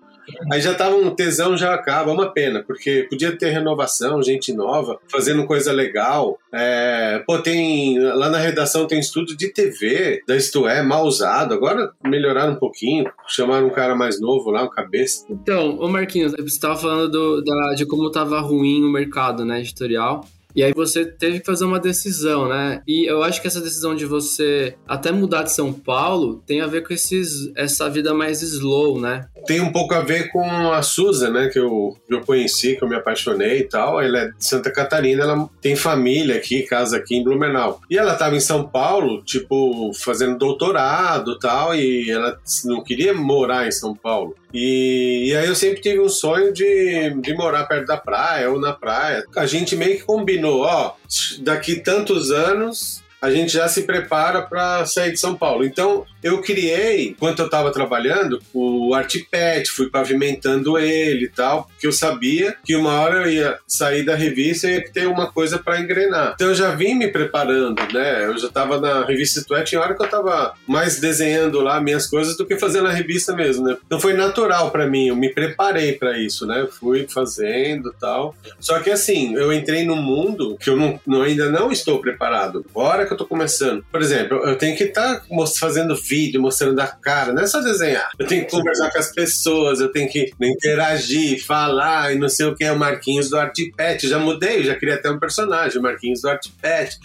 Aí 0.52 0.62
já 0.62 0.74
tava 0.74 0.96
um 0.96 1.14
tesão, 1.14 1.56
já 1.56 1.74
acaba, 1.74 2.12
uma 2.12 2.32
pena, 2.32 2.64
porque 2.64 3.08
podia 3.10 3.36
ter 3.36 3.50
renovação, 3.50 4.22
gente 4.22 4.54
nova, 4.54 5.00
fazendo 5.10 5.46
coisa 5.46 5.72
legal. 5.72 6.38
É, 6.54 7.24
pô, 7.26 7.40
tem. 7.40 8.00
Lá 8.00 8.30
na 8.30 8.38
redação 8.38 8.88
tem 8.88 9.00
estúdio 9.00 9.38
de 9.38 9.50
TV, 9.50 10.22
da 10.28 10.36
Isto 10.36 10.68
É, 10.68 10.82
mal 10.82 11.06
usado. 11.06 11.54
Agora 11.54 11.92
melhoraram 12.04 12.54
um 12.54 12.60
pouquinho, 12.60 13.10
chamaram 13.28 13.68
um 13.68 13.72
cara 13.72 13.96
mais 13.96 14.20
novo 14.20 14.50
lá, 14.52 14.64
o 14.64 14.70
cabeça. 14.70 15.26
Então, 15.30 15.78
ô 15.80 15.88
Marquinhos, 15.88 16.34
você 16.34 16.44
estava 16.44 16.76
falando 16.76 17.10
do, 17.10 17.44
da, 17.44 17.74
de 17.76 17.86
como 17.86 18.12
tava 18.12 18.40
ruim 18.40 18.84
o 18.84 18.92
mercado, 18.92 19.46
né, 19.46 19.60
editorial. 19.60 20.26
E 20.58 20.64
aí 20.64 20.74
você 20.74 21.06
teve 21.06 21.40
que 21.40 21.46
fazer 21.46 21.66
uma 21.66 21.80
decisão, 21.80 22.50
né? 22.50 22.82
E 22.88 23.06
eu 23.08 23.22
acho 23.22 23.40
que 23.40 23.46
essa 23.46 23.62
decisão 23.62 23.94
de 23.94 24.08
você 24.08 24.74
até 24.88 25.12
mudar 25.12 25.44
de 25.44 25.52
São 25.52 25.72
Paulo 25.72 26.42
tem 26.48 26.62
a 26.62 26.66
ver 26.66 26.82
com 26.82 26.92
esses, 26.92 27.52
essa 27.56 27.88
vida 27.88 28.12
mais 28.12 28.42
slow, 28.42 29.00
né? 29.00 29.28
Tem 29.46 29.62
um 29.62 29.72
pouco 29.72 29.94
a 29.94 30.02
ver 30.02 30.32
com 30.32 30.44
a 30.72 30.82
Susan, 30.82 31.30
né? 31.30 31.48
Que 31.50 31.60
eu, 31.60 31.96
eu 32.10 32.22
conheci, 32.22 32.76
que 32.76 32.84
eu 32.84 32.90
me 32.90 32.96
apaixonei 32.96 33.60
e 33.60 33.64
tal. 33.66 34.02
Ela 34.02 34.18
é 34.18 34.28
de 34.30 34.44
Santa 34.44 34.72
Catarina, 34.72 35.22
ela 35.22 35.48
tem 35.62 35.76
família 35.76 36.36
aqui, 36.36 36.64
casa 36.64 36.98
aqui 36.98 37.16
em 37.16 37.24
Blumenau. 37.24 37.80
E 37.88 37.96
ela 37.96 38.14
estava 38.14 38.36
em 38.36 38.40
São 38.40 38.68
Paulo, 38.68 39.22
tipo, 39.24 39.92
fazendo 39.94 40.40
doutorado 40.40 41.34
e 41.34 41.40
tal, 41.40 41.76
e 41.76 42.10
ela 42.10 42.36
não 42.66 42.84
queria 42.84 43.14
morar 43.14 43.68
em 43.68 43.72
São 43.72 43.96
Paulo. 43.96 44.36
E, 44.60 45.30
e, 45.30 45.36
aí 45.36 45.48
eu 45.48 45.56
sempre 45.56 45.82
tive 45.82 46.00
um 46.00 46.10
sonho 46.10 46.52
de, 46.52 47.12
de 47.22 47.32
morar 47.36 47.68
perto 47.68 47.86
da 47.86 47.96
praia 47.96 48.50
ou 48.50 48.60
na 48.60 48.74
praia. 48.74 49.24
A 49.36 49.46
gente 49.46 49.76
meio 49.76 49.98
que 49.98 50.04
combinou, 50.04 50.62
ó, 50.62 50.96
daqui 51.42 51.76
tantos 51.76 52.32
anos 52.32 53.04
a 53.22 53.32
gente 53.32 53.54
já 53.54 53.68
se 53.68 53.84
prepara 53.84 54.42
para 54.42 54.86
sair 54.86 55.12
de 55.12 55.20
São 55.20 55.36
Paulo. 55.36 55.66
Então, 55.66 56.06
eu 56.24 56.42
criei, 56.42 57.10
enquanto 57.10 57.40
eu 57.40 57.46
estava 57.46 57.72
trabalhando, 57.72 58.40
o 58.54 58.94
Artipet, 58.94 59.70
fui 59.70 59.90
pavimentando 59.90 60.78
ele 60.78 61.26
e 61.26 61.30
tal, 61.30 61.66
porque 61.66 61.88
eu 61.88 61.92
sabia 61.92 62.56
que 62.64 62.76
uma 62.76 63.00
hora 63.00 63.24
eu 63.24 63.32
ia 63.32 63.58
sair 63.68 64.04
da 64.04 64.16
revista 64.16 64.68
e 64.68 64.76
ia 64.76 64.92
ter 64.92 65.08
uma 65.08 65.32
coisa 65.32 65.58
para 65.58 65.80
engrenar. 65.80 66.34
Então, 66.36 66.50
eu 66.50 66.56
já 66.56 66.72
vim 66.72 66.94
me 66.94 67.08
preparando, 67.08 67.82
né? 67.94 68.26
Eu 68.26 68.38
já 68.38 68.48
estava 68.48 68.80
na 68.80 69.06
revista 69.06 69.44
Tué, 69.46 69.64
tinha 69.64 69.82
hora 69.82 69.96
que 69.96 70.02
eu 70.02 70.06
estava 70.06 70.54
mais 70.68 71.00
desenhando 71.00 71.62
lá 71.62 71.80
minhas 71.82 72.08
coisas 72.08 72.38
do 72.38 72.46
que 72.46 72.58
fazendo 72.58 72.88
a 72.88 72.92
revista 72.92 73.34
mesmo, 73.34 73.66
né? 73.66 73.78
Então, 73.86 74.00
foi 74.00 74.14
natural 74.14 74.70
para 74.70 74.88
mim, 74.88 75.08
eu 75.08 75.16
me 75.16 75.30
preparei 75.30 75.94
para 75.94 76.18
isso, 76.18 76.46
né? 76.46 76.62
Eu 76.62 76.68
fui 76.68 77.08
fazendo 77.08 77.94
tal. 78.00 78.36
Só 78.60 78.80
que 78.80 78.90
assim, 78.90 79.36
eu 79.36 79.52
entrei 79.52 79.86
num 79.86 80.02
mundo 80.02 80.58
que 80.60 80.70
eu 80.70 80.76
não, 80.76 81.00
não 81.06 81.22
ainda 81.22 81.50
não 81.50 81.72
estou 81.72 82.00
preparado. 82.00 82.66
Agora 82.70 83.07
que 83.08 83.14
eu 83.14 83.18
tô 83.18 83.26
começando. 83.26 83.84
Por 83.92 84.02
exemplo, 84.02 84.38
eu 84.46 84.58
tenho 84.58 84.78
que 84.78 84.86
estar 84.86 85.22
tá 85.22 85.26
fazendo 85.60 85.96
vídeo, 85.96 86.42
mostrando 86.42 86.80
a 86.80 86.88
cara, 86.88 87.34
não 87.34 87.42
é 87.42 87.48
só 87.48 87.60
desenhar. 87.62 88.10
Eu 88.20 88.28
tenho 88.28 88.46
que 88.46 88.52
conversar 88.52 88.92
com 88.92 89.00
as 89.00 89.12
pessoas, 89.12 89.80
eu 89.80 89.92
tenho 89.92 90.10
que 90.10 90.32
interagir, 90.42 91.44
falar 91.46 92.14
e 92.14 92.20
não 92.20 92.30
sei 92.30 92.46
o 92.46 92.56
que. 92.56 92.64
É 92.64 92.72
o 92.72 92.78
Marquinhos 92.78 93.30
do 93.30 93.38
Artipet. 93.38 94.08
Já 94.08 94.20
mudei, 94.20 94.64
já 94.64 94.76
criei 94.76 94.96
até 94.96 95.10
um 95.10 95.20
personagem, 95.20 95.82
Marquinhos 95.82 96.22
do 96.22 96.30
Artipet. 96.30 96.98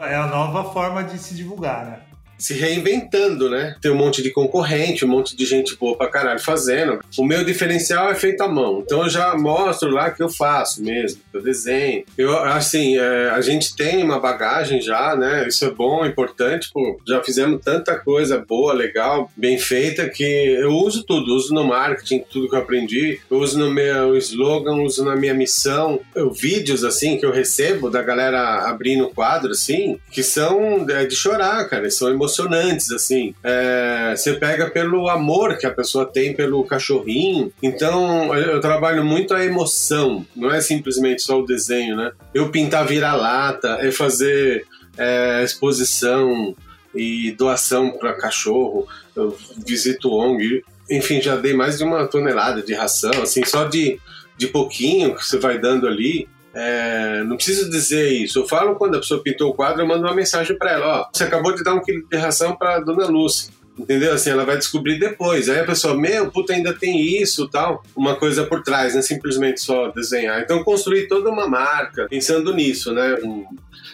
É 0.00 0.16
a 0.16 0.26
nova 0.26 0.72
forma 0.72 1.04
de 1.04 1.18
se 1.18 1.34
divulgar, 1.34 1.84
né? 1.84 2.09
Se 2.40 2.54
reinventando, 2.54 3.48
né? 3.50 3.76
Tem 3.80 3.90
um 3.90 3.96
monte 3.96 4.22
de 4.22 4.30
concorrente, 4.30 5.04
um 5.04 5.08
monte 5.08 5.36
de 5.36 5.44
gente 5.44 5.76
boa 5.76 5.96
pra 5.96 6.08
caralho 6.08 6.40
fazendo. 6.40 6.98
O 7.16 7.24
meu 7.24 7.44
diferencial 7.44 8.10
é 8.10 8.14
feito 8.14 8.40
à 8.40 8.48
mão. 8.48 8.82
Então 8.84 9.02
eu 9.02 9.10
já 9.10 9.36
mostro 9.36 9.90
lá 9.90 10.10
que 10.10 10.22
eu 10.22 10.28
faço 10.28 10.82
mesmo, 10.82 11.20
que 11.30 11.36
eu 11.36 11.42
desenho. 11.42 12.04
Eu, 12.16 12.36
assim, 12.38 12.96
é, 12.96 13.30
a 13.30 13.40
gente 13.40 13.76
tem 13.76 14.02
uma 14.02 14.18
bagagem 14.18 14.80
já, 14.80 15.14
né? 15.14 15.46
Isso 15.46 15.64
é 15.64 15.70
bom, 15.70 16.04
importante. 16.04 16.70
Pô, 16.72 16.98
já 17.06 17.22
fizemos 17.22 17.60
tanta 17.62 17.98
coisa 17.98 18.38
boa, 18.38 18.72
legal, 18.72 19.30
bem 19.36 19.58
feita, 19.58 20.08
que 20.08 20.24
eu 20.24 20.72
uso 20.72 21.04
tudo. 21.04 21.34
Uso 21.34 21.52
no 21.52 21.64
marketing, 21.64 22.24
tudo 22.30 22.48
que 22.48 22.54
eu 22.54 22.60
aprendi. 22.60 23.20
Eu 23.30 23.38
uso 23.38 23.58
no 23.58 23.70
meu 23.70 24.16
slogan, 24.16 24.76
uso 24.82 25.04
na 25.04 25.14
minha 25.14 25.34
missão. 25.34 26.00
Eu, 26.14 26.30
vídeos, 26.30 26.84
assim, 26.84 27.18
que 27.18 27.26
eu 27.26 27.32
recebo 27.32 27.90
da 27.90 28.02
galera 28.02 28.68
abrindo 28.70 29.10
quadro, 29.10 29.50
assim, 29.50 29.98
que 30.10 30.22
são 30.22 30.86
é, 30.88 31.04
de 31.04 31.14
chorar, 31.14 31.68
cara. 31.68 31.90
São 31.90 32.08
emocionantes 32.08 32.29
emocionantes, 32.30 32.90
assim. 32.92 33.34
É, 33.42 34.14
você 34.16 34.34
pega 34.34 34.70
pelo 34.70 35.08
amor 35.08 35.58
que 35.58 35.66
a 35.66 35.70
pessoa 35.70 36.06
tem 36.06 36.34
pelo 36.34 36.64
cachorrinho. 36.64 37.52
Então, 37.62 38.34
eu 38.34 38.60
trabalho 38.60 39.04
muito 39.04 39.34
a 39.34 39.44
emoção, 39.44 40.24
não 40.34 40.50
é 40.50 40.60
simplesmente 40.60 41.22
só 41.22 41.40
o 41.40 41.46
desenho, 41.46 41.96
né? 41.96 42.12
Eu 42.32 42.50
pintar 42.50 42.86
vira-lata, 42.86 43.78
é 43.80 43.90
fazer 43.90 44.64
é, 44.96 45.42
exposição 45.42 46.54
e 46.94 47.32
doação 47.32 47.90
para 47.90 48.14
cachorro. 48.14 48.86
Eu 49.14 49.36
visito 49.66 50.12
ONG. 50.12 50.62
Enfim, 50.88 51.20
já 51.20 51.36
dei 51.36 51.54
mais 51.54 51.78
de 51.78 51.84
uma 51.84 52.06
tonelada 52.06 52.62
de 52.62 52.74
ração, 52.74 53.22
assim, 53.22 53.44
só 53.44 53.64
de, 53.64 53.98
de 54.36 54.48
pouquinho 54.48 55.14
que 55.14 55.24
você 55.24 55.38
vai 55.38 55.58
dando 55.58 55.86
ali. 55.86 56.28
É, 56.54 57.22
não 57.24 57.36
preciso 57.36 57.70
dizer 57.70 58.10
isso. 58.10 58.40
Eu 58.40 58.48
falo 58.48 58.74
quando 58.74 58.96
a 58.96 58.98
pessoa 58.98 59.22
pintou 59.22 59.50
o 59.50 59.54
quadro, 59.54 59.82
eu 59.82 59.86
mando 59.86 60.02
uma 60.02 60.14
mensagem 60.14 60.56
para 60.56 60.72
ela: 60.72 61.00
Ó, 61.00 61.08
você 61.12 61.24
acabou 61.24 61.54
de 61.54 61.62
dar 61.62 61.74
um 61.74 61.82
quilo 61.82 62.06
de 62.08 62.16
ração 62.16 62.56
para 62.56 62.80
dona 62.80 63.06
Lúcia. 63.06 63.52
Entendeu? 63.78 64.12
Assim, 64.12 64.30
ela 64.30 64.44
vai 64.44 64.58
descobrir 64.58 64.98
depois. 64.98 65.48
Aí 65.48 65.60
a 65.60 65.64
pessoa, 65.64 65.96
meu, 65.96 66.30
puta, 66.30 66.52
ainda 66.52 66.74
tem 66.74 67.00
isso 67.00 67.48
tal. 67.48 67.82
Uma 67.96 68.14
coisa 68.14 68.44
por 68.44 68.62
trás, 68.62 68.92
não 68.92 69.00
é 69.00 69.02
simplesmente 69.02 69.60
só 69.60 69.88
desenhar. 69.88 70.40
Então, 70.42 70.62
construir 70.62 71.08
toda 71.08 71.30
uma 71.30 71.48
marca 71.48 72.06
pensando 72.08 72.52
nisso, 72.52 72.92
né? 72.92 73.16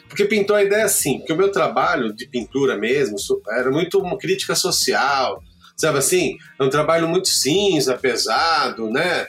Porque 0.08 0.24
pintou 0.24 0.56
a 0.56 0.64
ideia 0.64 0.84
assim, 0.84 1.18
porque 1.18 1.32
o 1.32 1.36
meu 1.36 1.52
trabalho 1.52 2.12
de 2.12 2.26
pintura 2.26 2.76
mesmo 2.76 3.16
era 3.48 3.70
muito 3.70 3.98
uma 3.98 4.18
crítica 4.18 4.54
social, 4.54 5.42
sabe 5.76 5.98
assim? 5.98 6.38
É 6.58 6.64
um 6.64 6.70
trabalho 6.70 7.06
muito 7.08 7.28
cinza, 7.28 7.96
pesado, 7.96 8.90
né? 8.90 9.26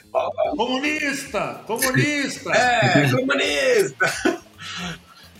Comunista! 0.56 1.60
Comunista! 1.66 2.50
é, 2.56 3.10
comunista! 3.10 4.38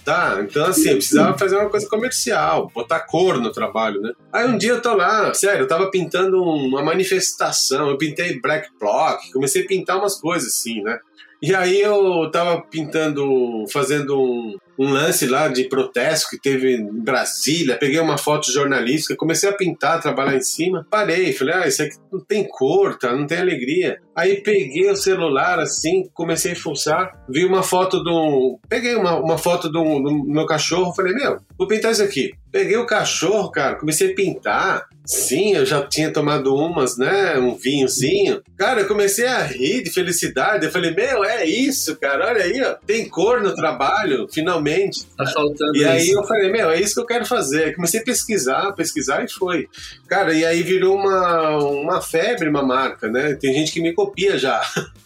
Tá, 0.05 0.39
então 0.41 0.65
assim, 0.65 0.89
eu 0.89 0.97
precisava 0.97 1.37
fazer 1.37 1.57
uma 1.57 1.69
coisa 1.69 1.87
comercial, 1.87 2.73
botar 2.75 3.01
cor 3.01 3.39
no 3.39 3.53
trabalho, 3.53 4.01
né? 4.01 4.13
Aí 4.33 4.47
um 4.49 4.57
dia 4.57 4.71
eu 4.71 4.81
tô 4.81 4.95
lá, 4.95 5.35
sério, 5.35 5.65
eu 5.65 5.69
tava 5.69 5.91
pintando 5.91 6.43
uma 6.43 6.83
manifestação, 6.83 7.91
eu 7.91 7.99
pintei 7.99 8.41
black 8.41 8.71
block, 8.81 9.31
comecei 9.31 9.65
a 9.65 9.67
pintar 9.67 9.99
umas 9.99 10.19
coisas 10.19 10.49
assim, 10.49 10.81
né? 10.83 10.99
E 11.43 11.55
aí 11.55 11.79
eu 11.83 12.31
tava 12.31 12.63
pintando, 12.63 13.67
fazendo 13.71 14.19
um, 14.19 14.57
um 14.79 14.91
lance 14.91 15.27
lá 15.27 15.49
de 15.49 15.65
protesto 15.65 16.31
que 16.31 16.41
teve 16.41 16.77
em 16.77 17.03
Brasília, 17.03 17.77
peguei 17.77 17.99
uma 17.99 18.17
foto 18.17 18.53
jornalística, 18.53 19.17
comecei 19.17 19.49
a 19.49 19.53
pintar, 19.53 20.01
trabalhar 20.01 20.37
em 20.37 20.41
cima, 20.41 20.87
parei, 20.89 21.33
falei, 21.33 21.55
ah, 21.55 21.67
isso 21.67 21.83
aqui 21.83 21.97
não 22.13 22.21
tem 22.21 22.47
cor, 22.47 22.97
tá? 22.97 23.13
não 23.13 23.27
tem 23.27 23.39
alegria. 23.39 24.01
Aí 24.19 24.43
peguei 24.43 24.91
o 24.91 24.97
celular 24.97 25.61
assim, 25.61 26.11
comecei 26.13 26.51
a 26.51 26.57
fuçar, 26.57 27.13
vi 27.29 27.45
uma 27.45 27.63
foto 27.63 28.03
de 28.03 28.11
um. 28.11 28.59
Peguei 28.69 28.97
uma, 28.97 29.15
uma 29.15 29.39
foto 29.39 29.69
do, 29.69 29.81
do 29.81 30.25
meu 30.25 30.45
cachorro, 30.45 30.93
falei, 30.93 31.15
meu, 31.15 31.39
vou 31.57 31.69
pintar 31.69 31.93
isso 31.93 32.03
aqui. 32.03 32.33
Peguei 32.51 32.77
o 32.79 32.87
cachorro, 32.87 33.49
cara, 33.51 33.77
comecei 33.77 34.11
a 34.11 34.15
pintar. 34.17 34.89
Sim, 35.05 35.55
eu 35.55 35.65
já 35.65 35.81
tinha 35.87 36.13
tomado 36.13 36.55
umas, 36.55 36.99
né? 36.99 37.39
Um 37.39 37.55
vinhozinho. 37.55 38.43
Cara, 38.59 38.83
eu 38.83 38.87
comecei 38.89 39.27
a 39.27 39.43
rir 39.43 39.83
de 39.83 39.91
felicidade. 39.91 40.67
Eu 40.67 40.71
falei, 40.71 40.95
meu, 40.95 41.25
é 41.25 41.47
isso, 41.47 41.97
cara. 41.97 42.27
Olha 42.27 42.45
aí, 42.45 42.61
ó. 42.61 42.75
Tem 42.87 43.09
cor 43.09 43.41
no 43.41 43.55
trabalho, 43.55 44.29
finalmente. 44.31 45.07
Tá 45.17 45.25
faltando 45.27 45.75
E 45.75 45.85
aí 45.85 46.03
isso. 46.09 46.19
eu 46.19 46.25
falei, 46.25 46.53
meu, 46.53 46.71
é 46.71 46.79
isso 46.79 46.95
que 46.95 47.01
eu 47.01 47.07
quero 47.07 47.25
fazer. 47.25 47.75
Comecei 47.75 48.01
a 48.01 48.05
pesquisar, 48.05 48.73
pesquisar 48.73 49.25
e 49.25 49.31
foi. 49.31 49.67
Cara, 50.07 50.35
e 50.35 50.45
aí 50.45 50.63
virou 50.63 50.97
uma, 50.97 51.57
uma 51.57 52.03
febre, 52.03 52.47
uma 52.49 52.63
marca, 52.63 53.09
né? 53.09 53.35
Tem 53.35 53.55
gente 53.55 53.73
que 53.73 53.81
me 53.81 53.95
copia 54.09 54.39
já. 54.39 54.61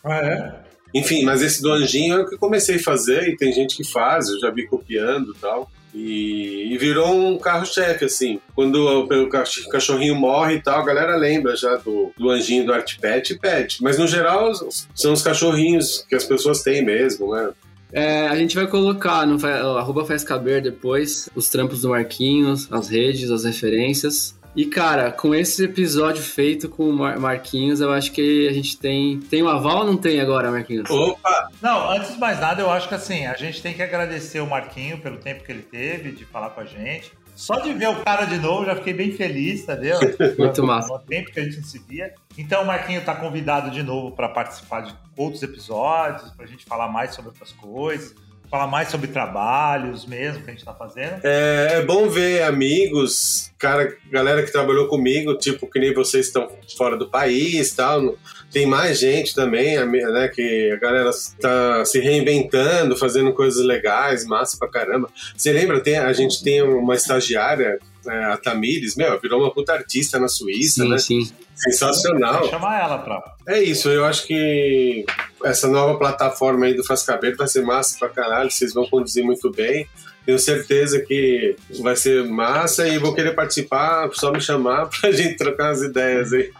Ah, 0.05 0.19
é? 0.19 0.63
Enfim, 0.95 1.25
mas 1.25 1.43
esse 1.43 1.63
do 1.63 1.73
anjinho 1.73 2.15
é 2.15 2.23
o 2.23 2.29
que 2.29 2.35
eu 2.35 2.39
comecei 2.39 2.77
a 2.77 2.83
fazer 2.83 3.29
e 3.29 3.37
tem 3.37 3.53
gente 3.53 3.77
que 3.77 3.85
faz, 3.85 4.29
eu 4.29 4.39
já 4.41 4.51
vi 4.51 4.67
copiando 4.67 5.33
e 5.33 5.39
tal. 5.41 5.71
E, 5.95 6.73
e 6.73 6.79
virou 6.79 7.15
um 7.15 7.39
carro-chefe, 7.39 8.05
assim. 8.05 8.41
Quando 8.55 8.77
o 8.77 9.29
cachorrinho 9.71 10.15
morre 10.15 10.57
e 10.57 10.63
tal, 10.63 10.81
a 10.81 10.85
galera 10.85 11.17
lembra 11.17 11.55
já 11.55 11.77
do, 11.77 12.11
do 12.17 12.31
anjinho 12.31 12.65
do 12.65 12.73
Art 12.73 12.99
Pet 12.99 13.33
e 13.33 13.39
pet. 13.39 13.83
Mas 13.83 13.99
no 13.99 14.07
geral, 14.07 14.53
são 14.95 15.13
os 15.13 15.23
cachorrinhos 15.23 16.05
que 16.09 16.15
as 16.15 16.25
pessoas 16.25 16.63
têm 16.63 16.85
mesmo, 16.85 17.35
né? 17.35 17.51
É, 17.93 18.27
a 18.27 18.37
gente 18.37 18.57
vai 18.57 18.67
colocar 18.67 19.27
no 19.27 19.37
arroba 19.77 20.07
faz 20.07 20.25
caber 20.25 20.63
depois 20.63 21.29
os 21.35 21.51
trampos 21.51 21.83
do 21.83 21.91
Marquinhos, 21.91 22.67
as 22.73 22.89
redes, 22.89 23.31
as 23.31 23.45
referências. 23.45 24.35
E, 24.55 24.67
cara, 24.67 25.11
com 25.11 25.35
esse 25.35 25.65
episódio 25.65 26.23
feito 26.23 26.69
com 26.69 26.91
o 26.91 26.93
Mar 26.93 27.19
Marquinhos, 27.19 27.81
eu 27.81 27.91
acho 27.91 28.13
que 28.13 28.47
a 28.49 28.53
gente 28.53 28.77
tem. 28.77 29.19
Tem 29.19 29.43
um 29.43 29.49
aval 29.49 29.79
ou 29.79 29.87
não 29.87 29.97
tem 29.97 30.21
agora, 30.21 30.51
Marquinhos? 30.51 30.91
Opa! 30.91 31.49
Não, 31.61 31.91
antes 31.91 32.13
de 32.13 32.21
mais 32.21 32.39
nada, 32.39 32.61
eu 32.61 32.71
acho 32.71 32.87
que 32.87 32.95
assim, 32.95 33.25
a 33.25 33.35
gente 33.35 33.63
tem 33.63 33.73
que 33.73 33.83
agradecer 33.83 34.41
o 34.41 34.47
Marquinho 34.47 34.99
pelo 34.99 35.17
tempo 35.17 35.43
que 35.43 35.51
ele 35.51 35.63
teve 35.63 36.13
de 36.13 36.27
falar 36.27 36.51
com 36.51 36.61
a 36.61 36.67
gente. 36.67 37.13
Só 37.35 37.61
de 37.61 37.73
ver 37.73 37.89
o 37.89 38.05
cara 38.05 38.27
de 38.27 38.39
novo, 38.39 38.67
já 38.67 38.77
fiquei 38.77 38.93
bem 38.93 39.13
feliz, 39.13 39.63
entendeu? 39.63 39.99
Muito 40.39 40.63
massa. 40.63 40.93
O 40.93 40.99
tempo 40.99 41.33
que 41.33 41.41
a 41.41 41.45
gente 41.45 41.57
não 41.57 41.65
se 41.65 41.79
via. 41.79 42.13
Então, 42.37 42.63
o 42.63 42.67
Marquinho 42.67 43.01
está 43.01 43.15
convidado 43.15 43.71
de 43.71 43.83
novo 43.83 44.15
para 44.15 44.29
participar 44.29 44.83
de 44.83 44.95
outros 45.17 45.43
episódios, 45.43 46.31
para 46.33 46.45
a 46.45 46.49
gente 46.49 46.67
falar 46.67 46.89
mais 46.89 47.15
sobre 47.15 47.31
outras 47.31 47.53
coisas 47.53 48.15
falar 48.53 48.67
mais 48.67 48.89
sobre 48.89 49.09
trabalhos 49.09 50.05
mesmo 50.05 50.45
que 50.45 50.51
a 50.51 50.53
gente 50.53 50.63
tá 50.63 50.75
fazendo. 50.75 51.21
É, 51.25 51.79
é 51.79 51.83
bom 51.83 52.07
ver 52.11 52.43
amigos, 52.43 53.51
cara, 53.59 53.97
galera 54.11 54.43
que 54.43 54.53
trabalhou 54.53 54.89
comigo, 54.89 55.39
tipo, 55.39 55.67
que 55.67 55.81
nem 55.81 55.95
vocês 55.95 56.27
estão 56.27 56.47
fora 56.77 56.95
do 56.95 57.09
país 57.09 57.75
tal. 57.75 58.15
Tem 58.53 58.67
mais 58.67 58.99
gente 58.99 59.35
também, 59.35 59.83
né? 59.87 60.29
Que 60.29 60.71
a 60.71 60.77
galera 60.77 61.09
está 61.09 61.83
se 61.87 61.99
reinventando, 61.99 62.95
fazendo 62.95 63.33
coisas 63.33 63.65
legais, 63.65 64.27
massa 64.27 64.59
pra 64.59 64.69
caramba. 64.69 65.09
Você 65.35 65.51
lembra? 65.51 65.81
Tem, 65.81 65.97
a 65.97 66.13
gente 66.13 66.45
tem 66.45 66.61
uma 66.61 66.95
estagiária 66.95 67.79
é, 68.07 68.25
a 68.25 68.37
Tamires, 68.37 68.97
meu, 68.97 69.19
virou 69.19 69.41
uma 69.41 69.51
puta 69.51 69.73
artista 69.73 70.19
na 70.19 70.29
Suíça, 70.29 70.83
sim, 70.83 70.91
né? 70.91 70.99
Sim, 70.99 71.33
Sensacional. 71.55 72.49
Chamar 72.49 72.83
ela 72.83 72.99
pra. 72.99 73.23
É 73.47 73.63
isso, 73.63 73.89
eu 73.89 74.05
acho 74.05 74.27
que 74.27 75.05
essa 75.45 75.69
nova 75.69 75.99
plataforma 75.99 76.67
aí 76.67 76.75
do 76.75 76.85
Faz 76.85 77.03
Cabelo 77.03 77.37
vai 77.37 77.49
ser 77.49 77.63
massa 77.63 77.99
pra 77.99 78.09
caralho, 78.09 78.51
vocês 78.51 78.73
vão 78.73 78.87
conduzir 78.87 79.25
muito 79.25 79.51
bem. 79.51 79.87
Tenho 80.25 80.39
certeza 80.39 81.01
que 81.01 81.57
vai 81.81 81.97
ser 81.97 82.25
massa 82.25 82.87
e 82.87 82.99
vou 82.99 83.15
querer 83.15 83.35
participar, 83.35 84.09
só 84.13 84.31
me 84.31 84.41
chamar 84.41 84.87
pra 85.01 85.11
gente 85.11 85.37
trocar 85.37 85.69
umas 85.69 85.83
ideias 85.83 86.33
aí. 86.33 86.51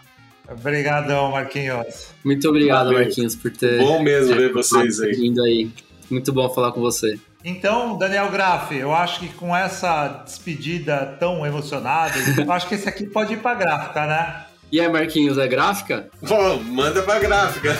Obrigadão, 0.49 1.31
Marquinhos. 1.31 2.09
Muito 2.23 2.47
obrigado, 2.49 2.87
Valeu. 2.87 2.99
Marquinhos, 2.99 3.35
por 3.35 3.51
ter. 3.51 3.79
Bom 3.79 4.03
mesmo 4.03 4.35
ver 4.35 4.51
vocês 4.51 4.99
aí. 4.99 5.13
Vindo 5.13 5.41
aí. 5.41 5.71
Muito 6.09 6.33
bom 6.33 6.49
falar 6.49 6.73
com 6.73 6.81
você. 6.81 7.17
Então, 7.45 7.97
Daniel 7.97 8.29
Graff, 8.31 8.75
eu 8.75 8.93
acho 8.93 9.19
que 9.19 9.29
com 9.29 9.55
essa 9.55 10.23
despedida 10.25 11.15
tão 11.19 11.45
emocionada, 11.45 12.13
eu 12.37 12.51
acho 12.51 12.67
que 12.67 12.75
esse 12.75 12.87
aqui 12.87 13.05
pode 13.05 13.33
ir 13.33 13.37
pra 13.37 13.55
gráfica, 13.55 14.05
né? 14.05 14.45
E 14.73 14.81
aí, 14.81 14.89
Marquinhos, 14.89 15.37
é 15.37 15.47
gráfica? 15.47 16.09
Bom, 16.19 16.57
manda 16.63 17.03
pra 17.03 17.19
gráfica. 17.19 17.77